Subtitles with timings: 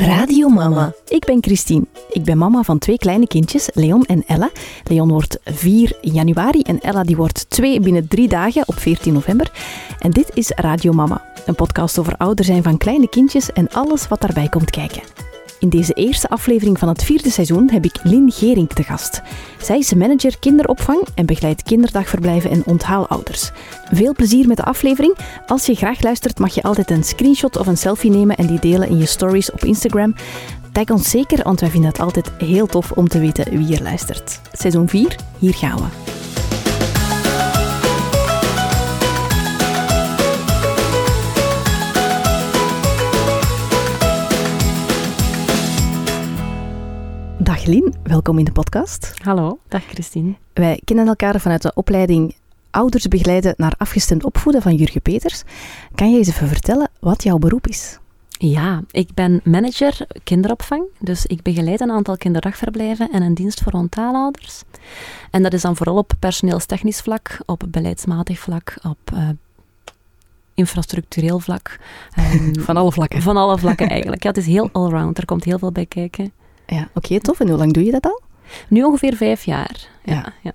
[0.00, 0.92] Radio Mama.
[1.08, 1.86] Ik ben Christine.
[2.10, 4.50] Ik ben mama van twee kleine kindjes, Leon en Ella.
[4.84, 9.12] Leon wordt 4 in januari en Ella die wordt 2 binnen drie dagen op 14
[9.12, 9.52] november.
[9.98, 14.08] En dit is Radio Mama, een podcast over ouder zijn van kleine kindjes en alles
[14.08, 15.29] wat daarbij komt kijken.
[15.60, 19.22] In deze eerste aflevering van het vierde seizoen heb ik Lin Gering te gast.
[19.62, 23.50] Zij is manager kinderopvang en begeleidt kinderdagverblijven en onthaalouders.
[23.92, 25.16] Veel plezier met de aflevering.
[25.46, 28.60] Als je graag luistert, mag je altijd een screenshot of een selfie nemen en die
[28.60, 30.14] delen in je stories op Instagram.
[30.72, 33.82] Tag ons zeker, want wij vinden het altijd heel tof om te weten wie er
[33.82, 34.40] luistert.
[34.52, 36.29] Seizoen 4, hier gaan we.
[47.50, 49.14] Dag Lin, welkom in de podcast.
[49.22, 50.34] Hallo, dag Christine.
[50.52, 52.36] Wij kennen elkaar vanuit de opleiding
[52.70, 55.42] Ouders begeleiden naar afgestemd opvoeden van Jurgen Peters.
[55.94, 57.98] Kan je eens even vertellen wat jouw beroep is?
[58.28, 60.84] Ja, ik ben manager kinderopvang.
[60.98, 64.62] Dus ik begeleid een aantal kinderdagverblijven en een dienst voor onthaalouders.
[65.30, 69.28] En dat is dan vooral op personeelstechnisch vlak, op beleidsmatig vlak, op uh,
[70.54, 71.78] infrastructureel vlak.
[72.18, 73.22] Um, van alle vlakken?
[73.22, 74.22] Van alle vlakken eigenlijk.
[74.22, 75.18] Ja, het is heel allround.
[75.18, 76.32] Er komt heel veel bij kijken.
[76.70, 77.40] Ja, oké, tof.
[77.40, 78.20] En hoe lang doe je dat al?
[78.68, 79.88] Nu ongeveer vijf jaar.
[80.04, 80.32] Ja.
[80.42, 80.52] ja.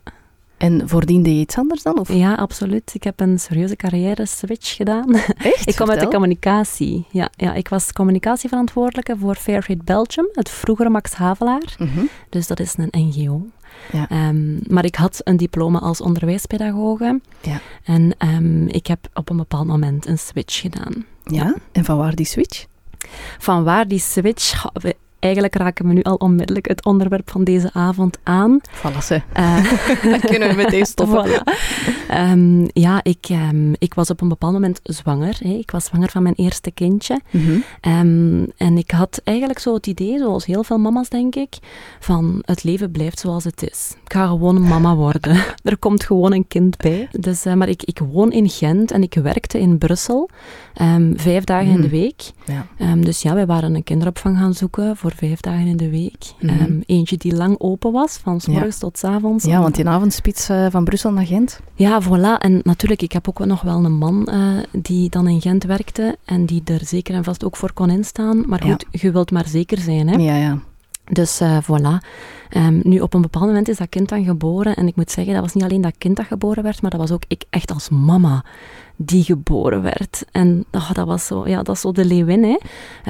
[0.57, 1.99] En voordien deed je iets anders dan?
[1.99, 2.13] Of?
[2.13, 2.93] Ja, absoluut.
[2.93, 5.13] Ik heb een serieuze carrière-switch gedaan.
[5.37, 5.67] Echt?
[5.69, 7.05] ik kom uit de communicatie.
[7.11, 11.75] Ja, ja, ik was communicatieverantwoordelijke voor Fairtrade Belgium, het vroegere Max Havelaar.
[11.77, 12.05] Mhm.
[12.29, 13.45] Dus dat is een NGO.
[13.91, 14.29] Ja.
[14.29, 17.21] Um, maar ik had een diploma als onderwijspedagoge.
[17.41, 17.59] Ja.
[17.83, 21.05] En um, ik heb op een bepaald moment een switch gedaan.
[21.23, 21.43] Ja?
[21.43, 21.55] ja.
[21.71, 22.65] En van waar die switch?
[23.37, 24.65] Van waar die switch?
[25.25, 28.59] Eigenlijk raken we nu al onmiddellijk het onderwerp van deze avond aan.
[28.71, 29.21] Voilà, ze.
[29.37, 29.71] Uh,
[30.11, 31.25] Dan kunnen we meteen stoppen.
[31.27, 31.43] Voilà.
[32.31, 35.37] Um, ja, ik, um, ik was op een bepaald moment zwanger.
[35.39, 35.49] Hè.
[35.49, 37.19] Ik was zwanger van mijn eerste kindje.
[37.29, 37.63] Mm -hmm.
[37.93, 41.57] um, en ik had eigenlijk zo het idee, zoals heel veel mama's denk ik,
[41.99, 43.93] van het leven blijft zoals het is.
[44.03, 45.37] Ik ga gewoon mama worden.
[45.63, 47.07] er komt gewoon een kind bij.
[47.11, 50.29] Dus, uh, maar ik, ik woon in Gent en ik werkte in Brussel.
[51.15, 51.75] vijf dagen Mhm.
[51.75, 52.21] in de week.
[52.45, 52.95] Ja.
[52.95, 56.33] dus ja, wij waren een kinderopvang gaan zoeken voor vijf dagen in de week.
[56.39, 56.63] Mhm.
[56.63, 58.79] Um, eentje die lang open was, van s morgens Ja.
[58.81, 59.45] tot s avonds.
[59.45, 61.59] Ja, want die avondspits uh, van Brussel naar Gent.
[61.73, 62.41] Ja, voilà.
[62.41, 66.17] En natuurlijk, ik heb ook nog wel een man uh, die dan in Gent werkte
[66.25, 68.43] en die er zeker en vast ook voor kon instaan.
[68.47, 70.15] Maar goed, je wilt maar zeker zijn, hè.
[70.17, 70.59] Ja, ja.
[71.11, 72.07] Dus uh, voilà.
[72.57, 74.75] Um, nu, op een bepaald moment is dat kind dan geboren.
[74.75, 76.99] En ik moet zeggen, dat was niet alleen dat kind dat geboren werd, maar dat
[76.99, 78.43] was ook ik echt als mama
[78.95, 80.25] die geboren werd.
[80.31, 82.57] En oh, dat was zo, ja, dat is zo de leeuwin, hè.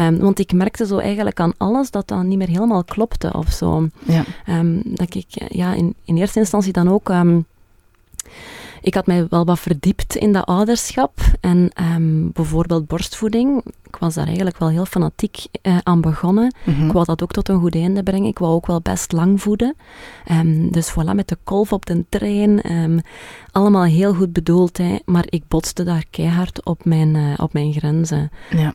[0.05, 3.51] Um, want ik merkte zo eigenlijk aan alles dat dat niet meer helemaal klopte of
[3.51, 3.88] zo.
[4.05, 4.23] Ja.
[4.50, 7.09] Um, dat ik ja, in, in eerste instantie dan ook...
[7.09, 7.45] Um,
[8.85, 13.63] ik had mij wel wat verdiept in dat ouderschap en um, bijvoorbeeld borstvoeding.
[13.84, 16.56] Ik was daar eigenlijk wel heel fanatiek uh, aan begonnen.
[16.63, 16.85] Mm -hmm.
[16.85, 18.28] Ik wou dat ook tot een goed einde brengen.
[18.28, 19.75] Ik wou ook wel best lang voeden.
[20.31, 22.72] Um, dus voilà, met de kolf op de trein.
[22.72, 23.00] Um,
[23.51, 27.73] allemaal heel goed bedoeld, hè, maar ik botste daar keihard op mijn, uh, op mijn
[27.73, 28.29] grenzen.
[28.50, 28.73] Ja.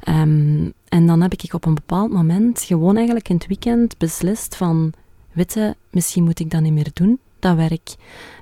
[0.89, 4.93] en dan heb ik op een bepaald moment gewoon eigenlijk in het weekend beslist van...
[5.33, 7.95] Witte, misschien moet ik dat niet meer doen dat werk.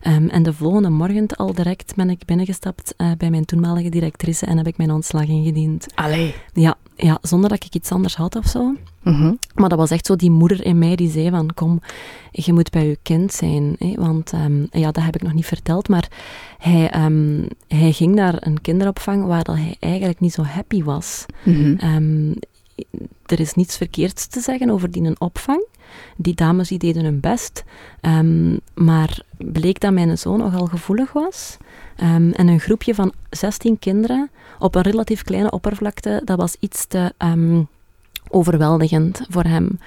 [0.06, 4.46] Um, en de volgende morgen al direct ben ik binnengestapt uh, bij mijn toenmalige directrice
[4.46, 5.86] en heb ik mijn ontslag ingediend.
[5.94, 6.34] Allee.
[6.52, 8.74] Ja, ja, zonder dat ik iets anders had of zo.
[9.02, 9.38] -hmm.
[9.54, 11.80] Maar dat was echt zo die moeder in mij die zei van, kom,
[12.30, 13.76] je moet bij je kind zijn.
[13.78, 13.94] Hè?
[13.94, 16.08] Want, um, ja, dat heb ik nog niet verteld, maar
[16.58, 21.26] hij, um, hij ging naar een kinderopvang waar dat hij eigenlijk niet zo happy was.
[21.42, 22.36] -hmm.
[23.26, 25.66] er is niets verkeerds te zeggen over die een opvang.
[26.16, 27.64] Die dames die deden hun best,
[28.02, 31.56] um, maar bleek dat mijn zoon nogal gevoelig was.
[32.02, 36.86] Um, en een groepje van 16 kinderen op een relatief kleine oppervlakte, dat was iets
[36.86, 37.68] te um,
[38.28, 39.78] overweldigend voor hem.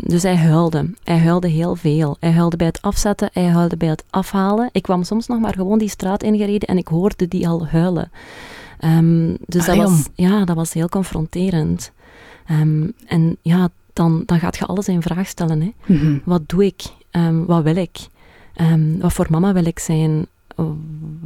[0.00, 0.90] dus hij huilde.
[1.04, 2.16] Hij huilde heel veel.
[2.20, 4.68] Hij huilde bij het afzetten, hij huilde bij het afhalen.
[4.72, 8.10] Ik kwam soms nog maar gewoon die straat ingereden en ik hoorde die al huilen.
[9.46, 11.92] dus dat was, ja, dat was heel confronterend.
[13.06, 15.60] en ja, dan, dan gaat je alles in vraag stellen.
[15.60, 15.72] Hè.
[15.86, 16.22] Mm -hmm.
[16.24, 16.82] Wat doe ik?
[17.10, 17.96] Um, wat wil ik?
[18.56, 20.26] Um, wat voor mama wil ik zijn?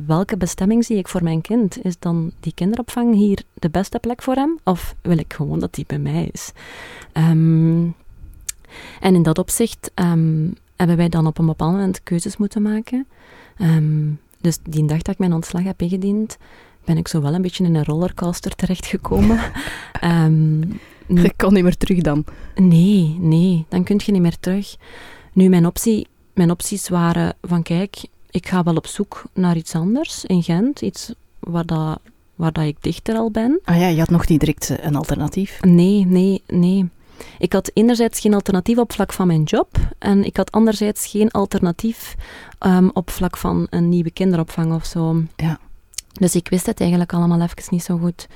[0.07, 1.85] Welke bestemming zie ik voor mijn kind?
[1.85, 4.59] Is dan die kinderopvang hier de beste plek voor hem?
[4.65, 6.53] Of wil ik gewoon dat die bij mij is?
[7.13, 7.95] Um,
[9.01, 9.91] en in dat opzicht
[10.77, 13.07] hebben wij dan op een bepaald moment keuzes moeten maken.
[14.41, 16.37] dus die dag dat ik mijn ontslag heb ingediend,
[16.85, 19.39] ben ik zo wel een beetje in een rollercoaster terechtgekomen.
[21.09, 22.25] Je kon niet meer terug dan?
[22.55, 24.77] Nee, nee, dan kun je niet meer terug.
[25.33, 27.97] Nu, mijn, optie, mijn opties waren van kijk,
[28.31, 30.81] ik ga wel op zoek naar iets anders in Gent.
[30.83, 31.99] Iets waar, dat,
[32.35, 33.61] waar dat ik dichter al ben.
[33.65, 35.61] Ah ja, je had nog niet direct een alternatief?
[35.61, 36.89] Nee, nee, nee.
[37.39, 41.31] ik had enerzijds geen alternatief op vlak van mijn job en ik had anderzijds geen
[41.31, 42.15] alternatief
[42.59, 45.23] ehm, op vlak van een nieuwe kinderopvang of zo.
[45.37, 45.59] Ja.
[46.13, 48.27] Dus ik wist het eigenlijk allemaal even niet zo goed.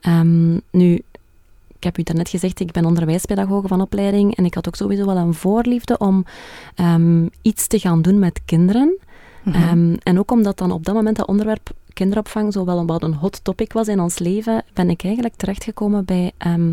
[0.00, 1.02] Ehm, nu,
[1.82, 5.06] ik heb u daarnet gezegd, ik ben onderwijspedagoge van opleiding en ik had ook sowieso
[5.06, 6.24] wel een voorliefde om
[6.74, 8.98] ehm, iets te gaan doen met kinderen.
[9.42, 9.56] Mhm.
[9.56, 13.02] Ehm, en ook omdat dan op dat moment dat onderwerp kinderopvang zo wel een, wat
[13.02, 16.72] een hot topic was in ons leven, ben ik eigenlijk terechtgekomen bij ehm,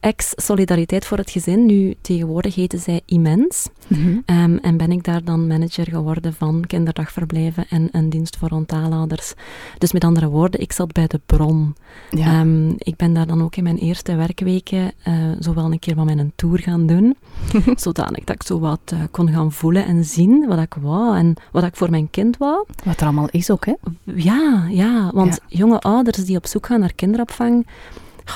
[0.00, 1.66] ex-Solidariteit voor het Gezin.
[1.66, 3.68] Nu, tegenwoordig heten zij Immens.
[3.86, 4.18] Mhm.
[4.24, 9.34] Ehm, en ben ik daar dan manager geworden van kinderdagverblijven en een dienst voor ontaalouders.
[9.78, 11.76] Dus met andere woorden, ik zat bij de bron.
[12.10, 12.40] Ja.
[12.40, 15.94] Ehm, ik ben daar dan ook in mijn eerste werkweken uh, zo wel een keer
[15.94, 17.16] wat mijn tour gaan doen.
[17.76, 21.34] zodanig dat ik zo wat uh, kon gaan voelen en zien wat ik wou en
[21.52, 22.66] wat ik voor mijn kind wou.
[22.84, 23.74] Wat er allemaal is ook, hè?
[24.04, 27.66] Ja, ja want jonge ouders die op zoek gaan naar kinderopvang,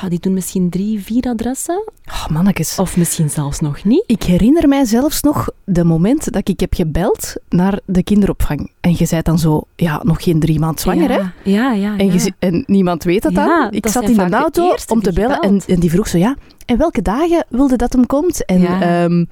[0.00, 1.82] ja, die doen misschien drie, vier adressen.
[2.06, 2.78] Oh, mannetjes.
[2.78, 4.04] Of misschien zelfs nog niet.
[4.06, 8.70] Ik herinner mij zelfs nog de moment dat ik heb gebeld naar de kinderopvang.
[8.80, 11.50] En je zei dan zo, ja, nog geen drie maand zwanger, ja, hè?
[11.50, 12.12] Ja, ja, en, ja.
[12.12, 13.46] je, en niemand weet dat dan.
[13.46, 16.18] Ja, ik dat zat in de auto om te bellen en, en die vroeg zo,
[16.18, 16.36] ja,
[16.66, 18.44] en welke dagen wilde dat hem komt?
[18.44, 18.80] En, Ja.
[18.80, 19.24] ehm,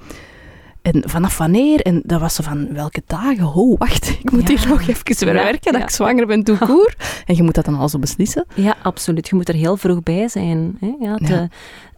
[0.81, 1.81] en vanaf wanneer?
[1.81, 3.53] En dat was zo van, welke dagen?
[3.53, 4.57] Oh, wacht, ik moet Ja.
[4.57, 5.87] hier nog even verwerken dat ja.
[5.87, 7.23] ik zwanger ben, tout court.
[7.25, 8.45] En je moet dat dan al zo beslissen.
[8.55, 9.29] Ja, absoluut.
[9.29, 10.77] Je moet er heel vroeg bij zijn.
[10.79, 10.93] Hè?
[10.99, 11.47] Ja, de,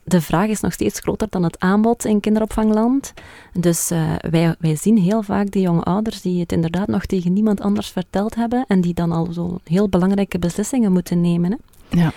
[0.03, 3.13] de vraag is nog steeds groter dan het aanbod in kinderopvangland.
[3.59, 7.33] Dus eh, wij, wij zien heel vaak die jonge ouders die het inderdaad nog tegen
[7.33, 11.51] niemand anders verteld hebben en die dan al zo heel belangrijke beslissingen moeten nemen.
[11.51, 11.57] Hè?
[12.01, 12.11] Ja.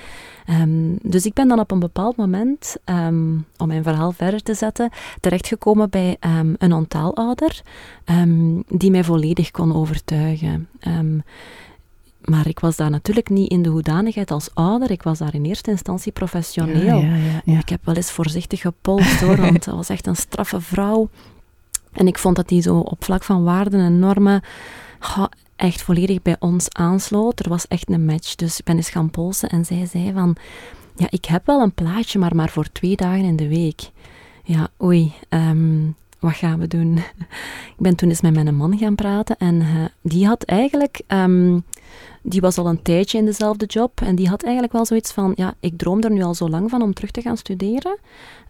[0.46, 4.54] Ehm, dus ik ben dan op een bepaald moment, ehm, om mijn verhaal verder te
[4.54, 4.90] zetten,
[5.20, 7.62] terechtgekomen bij ehm, een ontaalouder
[8.68, 10.68] die mij volledig kon overtuigen.
[12.26, 14.90] Maar ik was daar natuurlijk niet in de hoedanigheid als ouder.
[14.90, 16.98] Ik was daar in eerste instantie professioneel.
[16.98, 17.58] Ja, ja, ja, ja.
[17.58, 21.08] Ik heb wel eens voorzichtig gepolst hoor, want dat was echt een straffe vrouw.
[21.92, 24.42] En ik vond dat die zo op vlak van waarden en normen
[25.56, 27.40] echt volledig bij ons aansloot.
[27.40, 28.34] Er was echt een match.
[28.34, 30.36] Dus ik ben eens gaan polsen en zij zei van...
[30.96, 33.90] Ja, ik heb wel een plaatje, maar maar voor twee dagen in de week.
[34.44, 35.86] Ja, oei, ehm,
[36.18, 36.96] wat gaan we doen?
[37.76, 41.00] ik ben toen eens met mijn man gaan praten en eh, die had eigenlijk...
[41.06, 41.58] ehm,
[42.28, 45.32] die was al een tijdje in dezelfde job en die had eigenlijk wel zoiets van,
[45.36, 47.98] ja, ik droom er nu al zo lang van om terug te gaan studeren.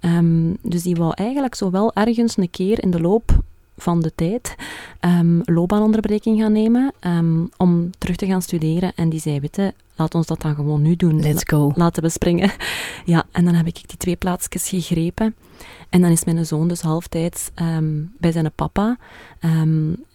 [0.00, 3.42] Ehm, dus die wou eigenlijk zo wel ergens een keer in de loop
[3.76, 4.54] van de tijd
[5.00, 8.92] ehm, loopbaanonderbreking gaan nemen ehm, om terug te gaan studeren.
[8.94, 11.20] En die zei, weet je, laat ons dat dan gewoon nu doen.
[11.20, 11.72] Let's go.
[11.74, 12.50] Laten we springen.
[13.04, 15.34] Ja, en dan heb ik die twee plaatsjes gegrepen.
[15.88, 18.98] En dan is mijn zoon dus halftijds ehm, bij zijn papa.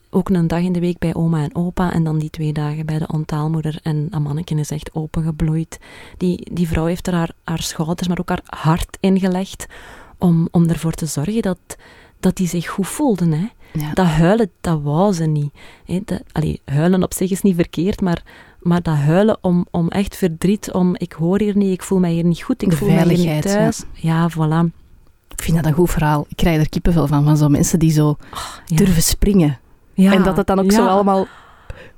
[0.10, 1.94] ook een dag in de week bij oma en opa.
[1.94, 3.80] En dan die twee dagen bij de ontaalmoeder.
[3.84, 5.80] En dat manneken is echt opengebloeid.
[6.18, 9.66] Die, die vrouw heeft er haar, haar schouders, maar ook haar hart ingelegd.
[10.18, 11.78] Om, om ervoor te zorgen dat,
[12.22, 13.32] dat die zich goed voelden.
[13.32, 13.48] Hè.
[13.74, 13.94] Ja.
[13.94, 15.54] Dat huilen, dat wou ze niet.
[15.86, 16.00] Hè.
[16.06, 18.24] Dat, allee, huilen op zich is niet verkeerd, maar,
[18.60, 22.12] maar dat huilen om, om echt verdriet, om ik hoor hier niet, ik voel mij
[22.12, 23.60] hier niet goed, ik De voel mij hier niet veiligheid, ja.
[23.60, 23.84] thuis.
[23.94, 24.74] Ja, voilà.
[25.36, 26.26] Ik vind dat een goed verhaal.
[26.30, 28.16] Ik krijg er kippenvel van, van zo'n mensen die zo
[28.66, 28.76] Ja.
[28.76, 29.60] durven springen.
[29.94, 31.28] Ja, En dat het dan ook zo allemaal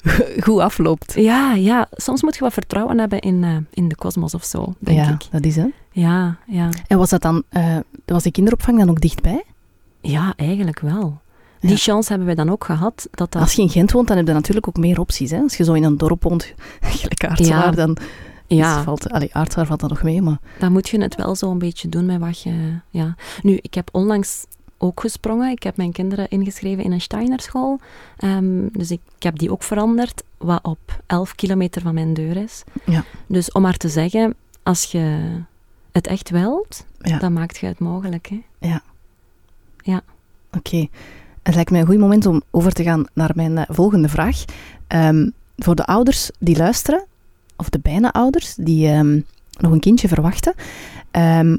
[0.46, 1.14] goed afloopt.
[1.16, 4.74] Ja, ja, soms moet je wat vertrouwen hebben in, eh, in de kosmos of zo,
[4.80, 5.28] denk ja, ik.
[5.32, 5.72] dat is het.
[5.92, 6.70] Ja, ja.
[6.88, 9.44] En was dat dan, eh, was de kinderopvang dan ook dichtbij?
[10.12, 11.22] Ja, eigenlijk wel.
[11.60, 11.76] Die Ja.
[11.78, 13.08] chance hebben wij dan ook gehad.
[13.12, 15.32] Dat dat, Als je in Gent woont, dan heb je natuurlijk ook meer opties.
[15.32, 15.40] Hè?
[15.40, 17.72] Als je zo in een dorp woont, gelijk Aartselaar, Ja.
[17.72, 17.98] dan
[18.48, 19.10] ja, valt...
[19.10, 20.38] Allee, Aartselaar valt dat nog mee, maar...
[20.60, 22.80] dan moet je het wel zo een beetje doen met wat je...
[22.90, 23.16] Ja.
[23.42, 24.46] Nu, ik heb onlangs
[24.78, 25.52] ook gesprongen.
[25.52, 27.80] Ik heb mijn kinderen ingeschreven in een Steinerschool.
[28.18, 32.38] Ehm, dus ik, ik heb die ook veranderd, wat op 11 kilometer van mijn deur
[32.38, 32.64] is.
[32.86, 33.04] Ja.
[33.28, 35.20] Dus om maar te zeggen, als je
[35.92, 37.18] het echt wilt, Ja.
[37.18, 38.30] dan maakt je het mogelijk.
[38.60, 38.78] Hè?
[40.58, 40.88] Oké.
[41.44, 44.44] Het lijkt mij een goed moment om over te gaan naar mijn eh, volgende vraag.
[44.88, 47.06] Ehm, voor de ouders die luisteren,
[47.56, 49.20] of de bijna ouders die ehm,
[49.60, 50.54] nog een kindje verwachten,
[51.12, 51.58] ehm,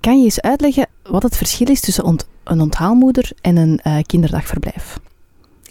[0.00, 4.98] kan je eens uitleggen wat het verschil is tussen een onthaalmoeder en een eh, kinderdagverblijf?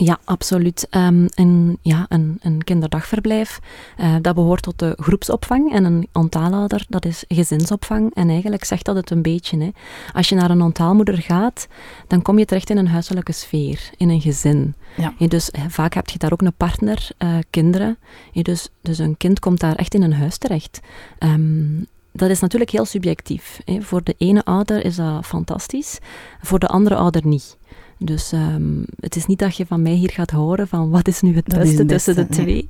[0.03, 0.87] Ja, absoluut.
[0.89, 3.59] Ehm, een, ja, een, een kinderdagverblijf,
[3.97, 5.73] eh, dat behoort tot de groepsopvang.
[5.73, 8.15] En een ontaalouder, dat is gezinsopvang.
[8.15, 9.57] En eigenlijk zegt dat het een beetje.
[9.57, 9.69] Hè.
[10.13, 11.67] Als je naar een ontaalmoeder gaat,
[12.07, 14.75] dan kom je terecht in een huiselijke sfeer, in een gezin.
[14.97, 15.13] Ja.
[15.17, 17.97] Hè, dus eh, vaak heb je daar ook een partner, eh, kinderen.
[18.31, 20.79] Hè, dus, dus een kind komt daar echt in een huis terecht.
[21.17, 23.61] Ehm, dat is natuurlijk heel subjectief.
[23.65, 23.81] Hè.
[23.81, 25.99] Voor de ene ouder is dat fantastisch,
[26.41, 27.57] voor de andere ouder niet.
[28.05, 31.21] Dus ehm, het is niet dat je van mij hier gaat horen van wat is
[31.21, 32.65] nu het beste, tussen de twee.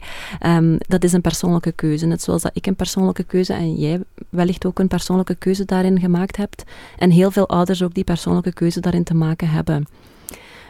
[0.46, 2.06] Um, dat is een persoonlijke keuze.
[2.06, 6.00] Net zoals dat ik een persoonlijke keuze en jij wellicht ook een persoonlijke keuze daarin
[6.00, 6.63] gemaakt hebt.
[6.98, 9.86] En heel veel ouders ook die persoonlijke keuze daarin te maken hebben.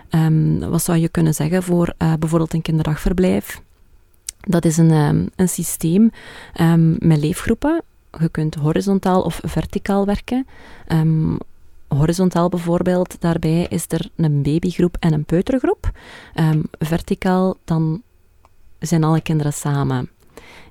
[0.09, 3.61] Um, wat zou je kunnen zeggen voor uh, bijvoorbeeld een kinderdagverblijf?
[4.39, 4.91] Dat is een,
[5.35, 6.11] een systeem
[6.97, 7.81] met leefgroepen.
[8.19, 10.45] Je kunt horizontaal of verticaal werken
[11.95, 15.91] horizontaal bijvoorbeeld, daarbij is er een babygroep en een peutergroep.
[16.35, 18.01] Um, verticaal, dan
[18.79, 20.09] zijn alle kinderen samen.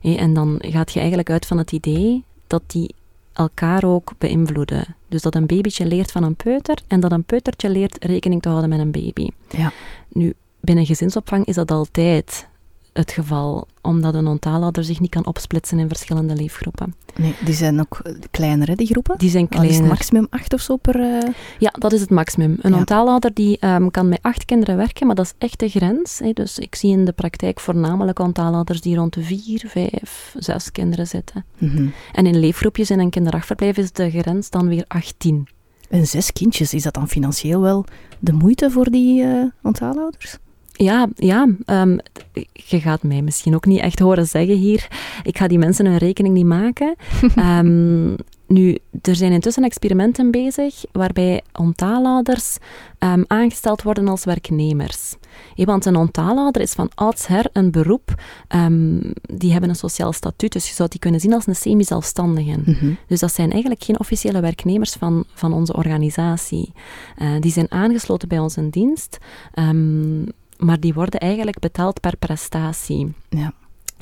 [0.03, 2.95] en dan gaat je eigenlijk uit van het idee dat die
[3.33, 4.97] elkaar ook beïnvloeden.
[5.09, 8.49] Dus dat een babytje leert van een peuter en dat een peutertje leert rekening te
[8.49, 9.29] houden met een baby.
[9.51, 9.73] Ja.
[10.09, 12.49] Nu, binnen gezinsopvang is dat altijd
[12.93, 16.95] het geval, omdat een ontaalouder zich niet kan opsplitsen in verschillende leefgroepen.
[17.17, 19.19] Nee, die zijn ook kleiner, hè, die groepen?
[19.19, 19.73] Die zijn kleiner.
[19.73, 21.01] Is het maximum acht of zo per...
[21.01, 21.19] Uh...
[21.59, 22.57] Ja, dat is het maximum.
[22.61, 23.19] Een ja.
[23.19, 26.19] die, um, kan met acht kinderen werken, maar dat is echt de grens.
[26.19, 26.33] Hè.
[26.33, 31.07] Dus ik zie in de praktijk voornamelijk ontaalouders die rond de vier, vijf, zes kinderen
[31.07, 31.45] zitten.
[31.59, 31.93] Mm -hmm.
[32.13, 35.49] En in leefgroepjes in een kinderdagverblijf is de grens dan weer 18.
[35.91, 37.85] En zes kindjes, is dat dan financieel wel
[38.19, 40.39] de moeite voor die uh, ontaalouders?
[40.73, 41.99] Ja, ja um,
[42.53, 44.89] je gaat mij misschien ook niet echt horen zeggen hier.
[45.23, 46.95] Ik ga die mensen hun rekening niet maken.
[47.37, 48.17] um,
[48.53, 52.57] nu, er zijn intussen experimenten bezig waarbij ontaalouders
[52.99, 55.17] um, aangesteld worden als werknemers.
[55.57, 60.69] want een ontaalouder is van oudsher een beroep, um, die hebben een sociaal statuut, dus
[60.69, 62.59] je zou die kunnen zien als een semi-zelfstandige.
[62.65, 66.73] Mm Dus dat zijn eigenlijk geen officiële werknemers van, van onze organisatie.
[67.19, 69.19] Uh, die zijn aangesloten bij onze dienst,
[69.55, 70.27] um,
[70.63, 73.13] maar die worden eigenlijk betaald per prestatie.
[73.29, 73.53] Ja.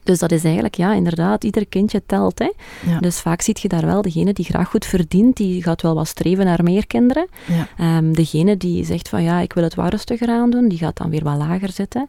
[0.03, 2.39] Dus dat is eigenlijk, ja, inderdaad, ieder kindje telt.
[2.39, 2.53] Hè.
[2.91, 2.99] Ja.
[2.99, 6.09] Dus vaak ziet je daar wel degene die graag goed verdient, die gaat wel wat
[6.09, 7.29] streven naar meer kinderen.
[7.47, 7.97] Ja.
[7.99, 10.97] Um, degene die zegt van ja, ik wil het wat rustiger aan doen, die gaat
[10.97, 12.09] dan weer wat lager zitten.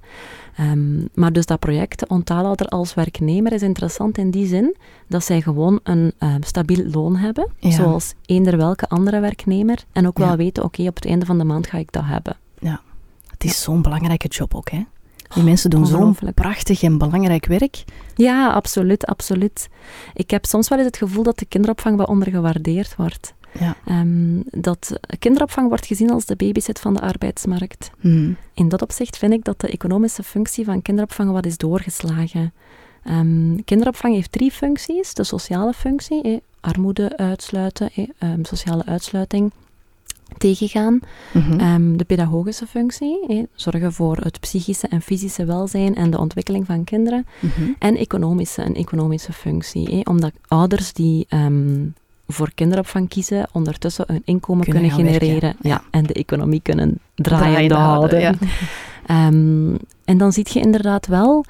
[0.60, 4.76] Um, maar dus dat project Onthaalouder als werknemer is interessant in die zin
[5.08, 7.72] dat zij gewoon een um, stabiel loon hebben, ja.
[7.72, 9.84] zoals eender welke andere werknemer.
[9.92, 12.38] En ook wel weten, oké, op het einde van de maand ga ik dat hebben.
[12.60, 12.82] Ja.
[13.42, 14.86] Het is zo'n belangrijke job ook, hè?
[15.34, 17.84] Die mensen doen zo'n prachtig en belangrijk werk.
[18.16, 19.70] Ja, absoluut, absoluut.
[20.14, 23.34] Ik heb soms wel eens het gevoel dat de kinderopvang wat ondergewaardeerd wordt.
[23.60, 23.76] Ja.
[23.90, 27.92] Um, dat kinderopvang wordt gezien als de babysit van de arbeidsmarkt.
[28.00, 28.38] Hmm.
[28.54, 32.54] In dat opzicht vind ik dat de economische functie van kinderopvang wat is doorgeslagen.
[33.10, 35.14] Um, kinderopvang heeft drie functies.
[35.14, 39.52] De sociale functie, eh, armoede uitsluiten, eh, um, sociale uitsluiting
[40.38, 41.00] tegengaan.
[41.32, 46.66] Mm um, de pedagogische functie, zorgen voor het psychische en fysische welzijn en de ontwikkeling
[46.66, 47.26] van kinderen.
[47.40, 47.76] Mm -hmm.
[47.80, 51.94] En economische, een economische functie, omdat ouders die um,
[52.28, 55.70] voor kinderopvang kiezen, ondertussen een inkomen kunnen, kunnen genereren ja.
[55.70, 55.82] ja.
[55.92, 58.20] en de economie kunnen draaiende houden.
[58.20, 58.34] Ja.
[59.28, 59.78] um,
[60.12, 61.46] en dan zie je inderdaad wel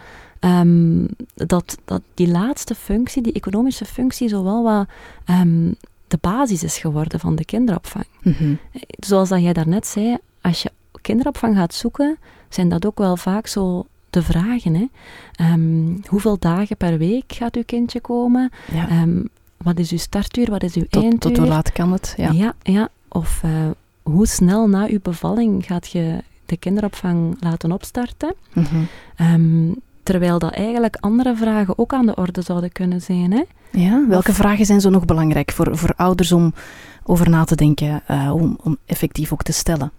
[1.35, 4.87] dat, dat die laatste functie, die economische functie, zowel wat
[6.11, 8.05] de basis is geworden van de kinderopvang.
[8.21, 8.57] Mm
[8.99, 12.17] Zoals dat jij daarnet zei, als je kinderopvang gaat zoeken,
[12.49, 14.73] zijn dat ook wel vaak zo de vragen.
[14.73, 14.87] Hè?
[15.53, 18.51] Um, hoeveel dagen per week gaat uw kindje komen?
[18.73, 19.01] Ja.
[19.01, 20.49] Um, wat is uw startuur?
[20.49, 21.19] Wat is uw tot, einduur?
[21.19, 22.13] Tot hoe laat kan het?
[22.17, 22.53] Ja, ja.
[22.63, 22.89] ja.
[23.07, 23.51] Of uh,
[24.03, 28.33] hoe snel na uw bevalling gaat je de kinderopvang laten opstarten?
[28.53, 28.87] Mm -hmm.
[29.33, 33.31] um, terwijl dat eigenlijk andere vragen ook aan de orde zouden kunnen zijn.
[33.31, 33.43] Hè?
[33.71, 36.53] Ja, welke of, vragen zijn zo nog belangrijk voor, voor ouders om
[37.03, 39.91] over na te denken, uh, om, om effectief ook te stellen?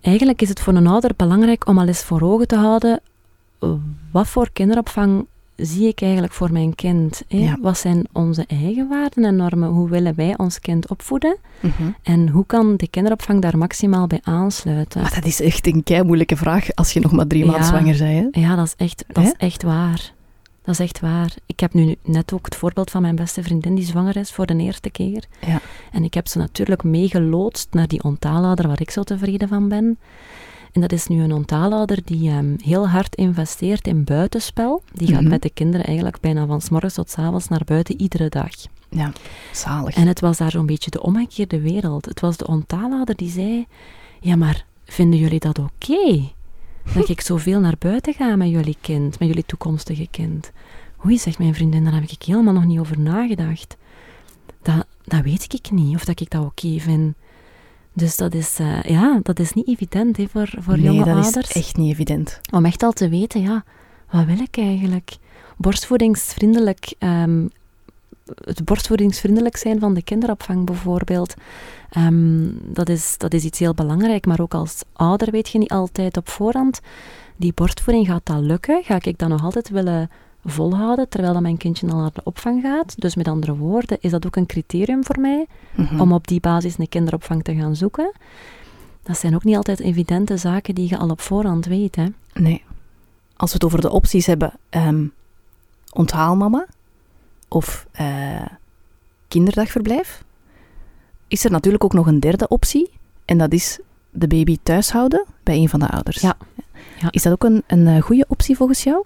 [0.00, 3.00] Eigenlijk is het voor een ouder belangrijk om al eens voor ogen te houden
[4.10, 7.22] wat voor kinderopvang zie ik eigenlijk voor mijn kind?
[7.28, 7.38] Hè?
[7.38, 7.58] Ja.
[7.60, 9.68] Wat zijn onze eigen waarden en normen?
[9.68, 11.36] Hoe willen wij ons kind opvoeden?
[11.60, 11.94] Mm -hmm.
[12.02, 15.00] En hoe kan de kinderopvang daar maximaal bij aansluiten?
[15.00, 17.50] Maar dat is echt een kei moeilijke vraag als je nog maar drie ja.
[17.50, 18.34] maanden zwanger bent.
[18.34, 18.40] Hè?
[18.40, 20.12] Ja, dat is, echt, dat is echt waar.
[20.62, 21.34] Dat is echt waar.
[21.46, 24.46] Ik heb nu net ook het voorbeeld van mijn beste vriendin die zwanger is voor
[24.46, 25.24] de eerste keer.
[25.46, 25.60] Ja.
[25.92, 29.98] En ik heb ze natuurlijk meegeloodst naar die ontaalouder waar ik zo tevreden van ben.
[30.72, 34.82] En dat is nu een ontaalouder die um, heel hard investeert in buitenspel.
[34.92, 35.28] Die gaat Mhm.
[35.30, 38.50] met de kinderen eigenlijk bijna van s morgens tot s avonds naar buiten iedere dag.
[38.88, 39.12] Ja,
[39.52, 39.94] zalig.
[39.96, 42.04] En het was daar zo'n beetje de omgekeerde wereld.
[42.04, 43.66] Het was de ontaalouder die zei:
[44.20, 46.30] Ja, maar vinden jullie dat oké?
[46.94, 50.50] Dat ik zoveel naar buiten ga met jullie kind, met jullie toekomstige kind.
[51.06, 53.76] Oei, zegt mijn vriendin, daar heb ik helemaal nog niet over nagedacht.
[54.62, 57.14] Dat, dat weet ik niet, of dat ik dat oké vind.
[57.92, 61.24] Dus dat is, uh, ja, dat is niet evident hè, voor, voor nee, jonge dat
[61.24, 61.48] ouders.
[61.48, 62.40] is echt niet evident.
[62.52, 63.64] Om echt al te weten, ja,
[64.10, 65.16] wat wil ik eigenlijk?
[65.56, 67.50] Borstvoedingsvriendelijk um,
[68.44, 71.34] het borstvoedingsvriendelijk zijn van de kinderopvang bijvoorbeeld.
[71.90, 75.70] Ehm, dat, is, dat is iets heel belangrijk, maar ook als ouder weet je niet
[75.70, 76.80] altijd op voorhand,
[77.36, 78.84] die borstvoeding, gaat dat lukken?
[78.84, 80.10] Ga ik dat nog altijd willen
[80.44, 83.00] volhouden terwijl dat mijn kindje al naar de opvang gaat?
[83.00, 86.00] Dus met andere woorden, is dat ook een criterium voor mij Mhm.
[86.00, 88.12] om op die basis een kinderopvang te gaan zoeken?
[89.02, 91.96] Dat zijn ook niet altijd evidente zaken die je al op voorhand weet.
[91.96, 92.06] Hè?
[92.34, 92.64] Nee.
[93.36, 95.04] Als we het over de opties hebben, ehm
[95.92, 96.66] onthaalmama
[97.48, 98.46] of eh,
[99.28, 100.24] kinderdagverblijf,
[101.28, 102.90] is er natuurlijk ook nog een derde optie.
[103.24, 103.78] En dat is
[104.10, 106.20] de baby thuis houden bij een van de ouders.
[106.20, 106.36] Ja.
[107.00, 107.08] Ja.
[107.10, 109.04] Is dat ook een, een eh, goede optie volgens jou?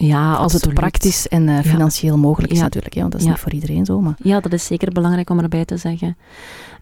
[0.00, 2.64] Ja, Als het praktisch en eh, financieel mogelijk is Ja.
[2.64, 2.94] natuurlijk.
[2.94, 3.32] hè, want dat is Ja.
[3.32, 4.00] niet voor iedereen zo.
[4.00, 4.14] Maar...
[4.22, 6.16] Ja, dat is zeker belangrijk om erbij te zeggen.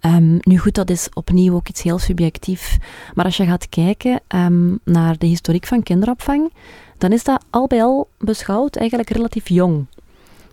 [0.01, 2.79] Ehm, nu goed, dat is opnieuw ook iets heel subjectief.
[3.15, 6.53] Maar als je gaat kijken ehm, naar de historiek van kinderopvang,
[6.99, 9.87] dan is dat al bij al beschouwd eigenlijk relatief jong.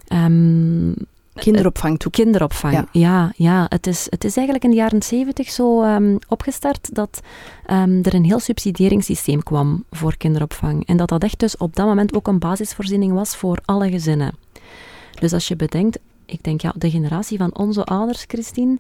[0.08, 0.92] Ehm,
[1.34, 2.12] Kinderopvang toe.
[2.12, 2.88] kinderopvang, Ja.
[2.92, 3.32] ja.
[3.36, 7.20] ja, Het, is, het is eigenlijk in de jaren zeventig zo ehm, opgestart dat
[7.66, 10.88] ehm, er een heel subsidieringssysteem kwam voor kinderopvang.
[10.88, 14.36] En dat dat echt dus op dat moment ook een basisvoorziening was voor alle gezinnen.
[15.20, 18.78] Dus als je bedenkt, ik denk ja, de generatie van onze ouders, Christine,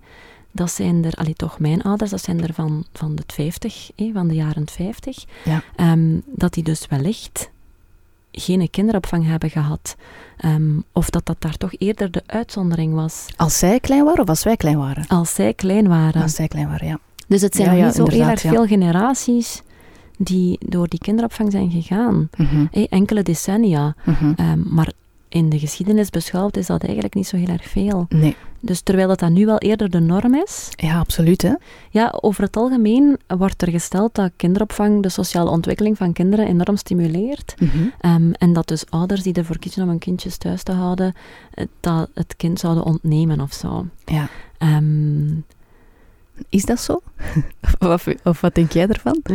[0.51, 4.13] dat zijn er, allee, toch mijn ouders, dat zijn er van, van de 50, eh,
[4.13, 5.61] van de jaren 50, Ja.
[5.75, 7.49] ehm, dat die dus wellicht
[8.39, 9.95] geen kinderopvang hebben gehad.
[10.37, 13.25] Ehm, of dat dat daar toch eerder de uitzondering was.
[13.35, 15.07] Als zij klein waren of als wij klein waren?
[15.07, 16.21] Als zij klein waren.
[16.21, 16.99] Als zij klein waren, ja.
[17.27, 19.61] Dus het zijn Ja, nog ja, niet zo heel erg veel generaties
[20.17, 22.29] die door die kinderopvang zijn gegaan.
[22.37, 23.95] Mhm, enkele decennia.
[24.05, 24.33] mhm.
[24.35, 24.91] Ehm, maar
[25.33, 28.05] in de geschiedenis beschouwd is dat eigenlijk niet zo heel erg veel.
[28.09, 31.41] Nee, Dus terwijl dat, dat nu wel eerder de norm is, ja, absoluut.
[31.41, 31.53] Hè?
[31.89, 36.77] ja, over het algemeen wordt er gesteld dat kinderopvang de sociale ontwikkeling van kinderen enorm
[36.77, 37.55] stimuleert.
[37.59, 37.77] Mhm.
[37.99, 41.13] Ehm, en dat dus ouders die ervoor kiezen om hun kindjes thuis te houden,
[41.53, 43.85] eh, dat het kind zouden ontnemen of zo.
[44.05, 44.29] Ja.
[44.57, 45.35] Ehm,
[46.49, 47.01] Is dat zo?
[47.93, 49.21] of, of wat denk jij ervan?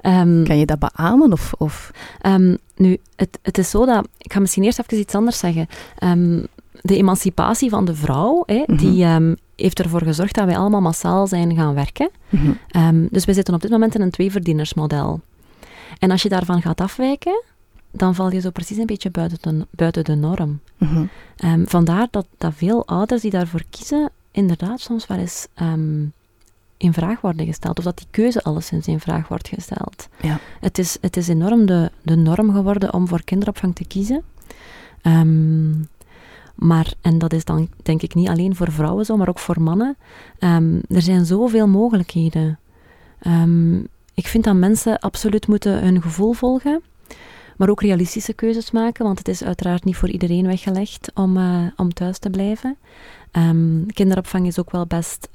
[0.00, 1.32] ehm, Kan je dat beamen?
[1.32, 1.90] Of, of...
[2.20, 4.08] Ehm, nu, het, het is zo dat...
[4.18, 5.66] Ik ga misschien eerst even iets anders zeggen.
[5.98, 6.42] Ehm,
[6.82, 8.76] de emancipatie van de vrouw, hè, Mhm.
[8.76, 9.06] die
[9.56, 12.10] heeft ervoor gezorgd dat wij allemaal massaal zijn gaan werken.
[12.28, 13.06] Mhm.
[13.10, 15.20] Dus we zitten op dit moment in een tweeverdienersmodel.
[15.98, 17.42] En als je daarvan gaat afwijken,
[17.90, 20.60] dan val je zo precies een beetje buiten de, buiten de norm.
[20.78, 21.04] Mhm.
[21.64, 25.46] Vandaar dat, dat veel ouders die daarvoor kiezen, inderdaad soms wel eens
[26.80, 27.78] in vraag worden gesteld.
[27.78, 30.08] Of dat die keuze alleszins in vraag wordt gesteld.
[30.20, 30.38] Ja.
[30.60, 34.22] Het, is, het is enorm de, de norm geworden om voor kinderopvang te kiezen.
[35.02, 35.70] Ehm,
[36.54, 39.62] maar, en dat is dan denk ik niet alleen voor vrouwen zo, maar ook voor
[39.62, 39.96] mannen.
[40.38, 42.58] Ehm, er zijn zoveel mogelijkheden.
[43.18, 43.78] Ehm,
[44.14, 46.82] ik vind dat mensen absoluut moeten hun gevoel volgen,
[47.56, 51.66] maar ook realistische keuzes maken, want het is uiteraard niet voor iedereen weggelegd om, eh,
[51.76, 52.76] om thuis te blijven.
[53.86, 55.28] Kinderopvang is ook wel best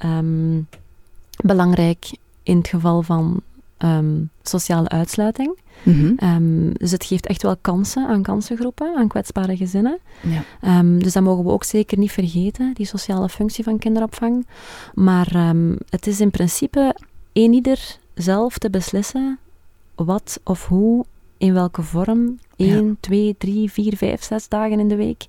[1.44, 3.42] belangrijk in het geval van
[3.78, 5.58] ehm, sociale uitsluiting.
[5.84, 6.14] Mhm.
[6.18, 9.98] Ehm, dus het geeft echt wel kansen aan kansengroepen, aan kwetsbare gezinnen.
[10.22, 10.44] Ja.
[10.62, 14.48] Ehm, dus dat mogen we ook zeker niet vergeten, die sociale functie van kinderopvang.
[14.94, 15.54] Maar
[15.90, 16.96] het is in principe
[17.34, 19.40] een ieder zelf te beslissen
[19.96, 21.06] wat of hoe,
[21.38, 22.66] in welke vorm, Ja.
[22.76, 25.26] één, twee, drie, vier, vijf, zes dagen in de week.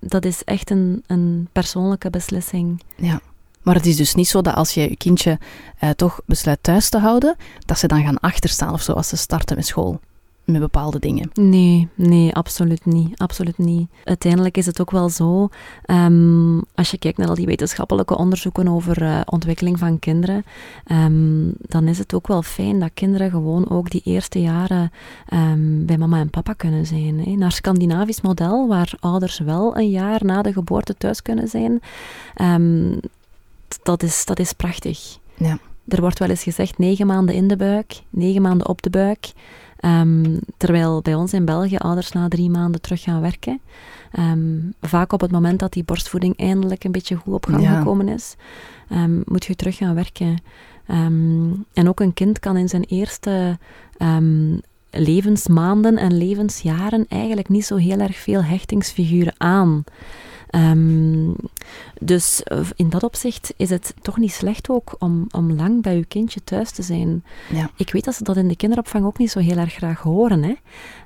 [0.00, 2.82] Dat is echt een, een persoonlijke beslissing.
[2.96, 3.20] ja.
[3.64, 5.38] Maar het is dus niet zo dat als je je kindje
[5.78, 9.16] eh, toch besluit thuis te houden, dat ze dan gaan achterstaan of zo als ze
[9.16, 10.00] starten met school.
[10.44, 11.30] Met bepaalde dingen.
[11.34, 13.18] Nee, nee, absoluut niet.
[13.18, 13.88] Absoluut niet.
[14.04, 15.48] Uiteindelijk is het ook wel zo,
[15.84, 20.44] ehm, als je kijkt naar al die wetenschappelijke onderzoeken over eh, ontwikkeling van kinderen,
[20.84, 24.92] ehm, dan is het ook wel fijn dat kinderen gewoon ook die eerste jaren
[25.28, 27.20] ehm, bij mama en papa kunnen zijn.
[27.20, 27.30] Hè.
[27.30, 31.80] Naar Scandinavisch model, waar ouders wel een jaar na de geboorte thuis kunnen zijn,
[33.82, 35.18] dat, is, dat is prachtig.
[35.34, 35.58] Ja.
[35.88, 39.32] Er wordt wel eens gezegd negen maanden in de buik, negen maanden op de buik.
[39.76, 43.60] Ehm, terwijl bij ons in België ouders na drie maanden terug gaan werken.
[44.12, 47.78] Ehm, vaak op het moment dat die borstvoeding eindelijk een beetje goed op gang Ja.
[47.78, 48.36] gekomen is,
[48.88, 50.42] ehm, moet je terug gaan werken.
[51.72, 53.58] En ook een kind kan in zijn eerste
[54.90, 59.84] levensmaanden en levensjaren eigenlijk niet zo heel erg veel hechtingsfiguren aan.
[60.54, 61.32] Ehm,
[62.00, 65.96] dus eh, in dat opzicht is het toch niet slecht ook om, om lang bij
[65.96, 67.24] uw kindje thuis te zijn.
[67.50, 67.70] Ja.
[67.76, 70.42] Ik weet dat ze dat in de kinderopvang ook niet zo heel erg graag horen.
[70.42, 70.54] Hè?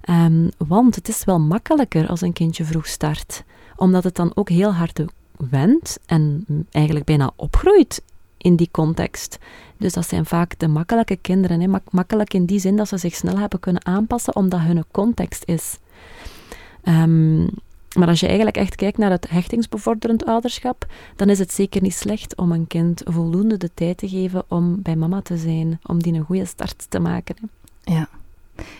[0.00, 3.44] Ehm, want het is wel makkelijker als een kindje vroeg start.
[3.76, 5.02] Omdat het dan ook heel hard
[5.50, 8.02] went en eigenlijk bijna opgroeit
[8.37, 9.38] in die context.
[9.76, 11.61] Dus dat zijn vaak de makkelijke kinderen.
[11.61, 11.66] Hè?
[11.66, 15.42] Mak- makkelijk in die zin dat ze zich snel hebben kunnen aanpassen omdat hun context
[15.46, 15.78] is.
[16.82, 17.46] Ehm,
[17.96, 21.94] maar als je eigenlijk echt kijkt naar het hechtingsbevorderend ouderschap, dan is het zeker niet
[21.94, 26.03] slecht om een kind voldoende de tijd te geven om bij mama te zijn, om
[26.03, 27.37] die een goede start te maken.
[27.40, 27.94] Hè.
[27.94, 28.09] Ja.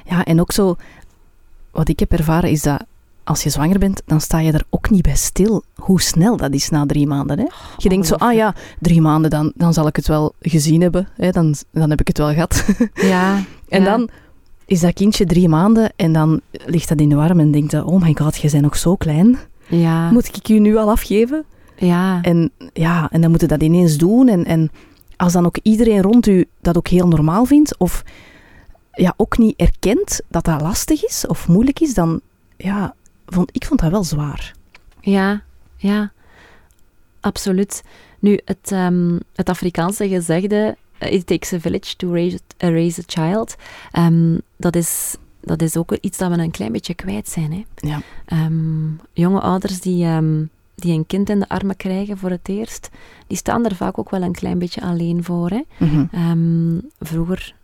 [0.05, 0.77] ja, en ook zo,
[1.71, 2.85] wat ik heb ervaren is dat
[3.29, 6.53] als je zwanger bent, dan sta je er ook niet bij stil hoe snel dat
[6.53, 7.39] is na drie maanden.
[7.39, 7.47] Hè?
[7.77, 11.09] Je denkt zo, ah ja, drie maanden, dan, dan zal ik het wel gezien hebben.
[11.17, 11.31] Hè?
[11.31, 12.65] Dan, dan heb ik het wel gehad.
[12.95, 13.37] Ja.
[13.69, 13.85] en ja.
[13.85, 14.09] dan
[14.69, 17.85] is dat kindje drie maanden en dan ligt dat in de warm en denkt dat,
[17.85, 19.39] oh my god, je bent nog zo klein.
[19.67, 20.11] Ja.
[20.11, 21.45] Moet ik je nu al afgeven?
[21.77, 22.23] Ja.
[22.23, 24.29] En ja, en dan moet je dat ineens doen.
[24.29, 24.71] En, en
[25.17, 28.05] als dan ook iedereen rond u dat ook heel normaal vindt, of
[28.93, 32.21] ja, ook niet erkent dat dat lastig is of moeilijk is, dan
[32.57, 32.95] ja,
[33.27, 34.55] vond, ik vond dat wel zwaar.
[35.01, 35.43] Ja,
[35.77, 36.13] ja,
[37.21, 37.83] absoluut.
[38.19, 43.05] Nu, het, ehm, het Afrikaanse gezegde, it takes a village to raise, uh, raise a
[43.07, 43.57] child,
[43.93, 47.53] ehm, dat, is, dat is ook iets dat we een klein beetje kwijt zijn.
[47.53, 47.89] Hè.
[47.89, 48.01] Ja.
[48.25, 52.91] Ehm, jonge ouders die, ehm, die een kind in de armen krijgen voor het eerst,
[53.27, 55.51] die staan er vaak ook wel een klein beetje alleen voor.
[55.51, 55.63] Hè.
[55.79, 56.79] Mhm.
[57.01, 57.55] Vroeger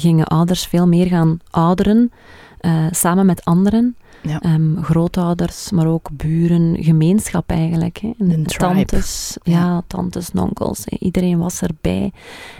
[0.00, 2.12] gingen ouders veel meer gaan ouderen,
[2.60, 3.96] eh, samen met anderen.
[4.22, 4.40] Ja.
[4.40, 7.98] Ehm, grootouders, maar ook buren, gemeenschap eigenlijk.
[7.98, 8.10] Hè.
[8.18, 9.58] En Een tantes, ja.
[9.58, 9.82] Ja.
[9.86, 10.96] tantes, onkels, hè.
[11.00, 12.12] iedereen was erbij.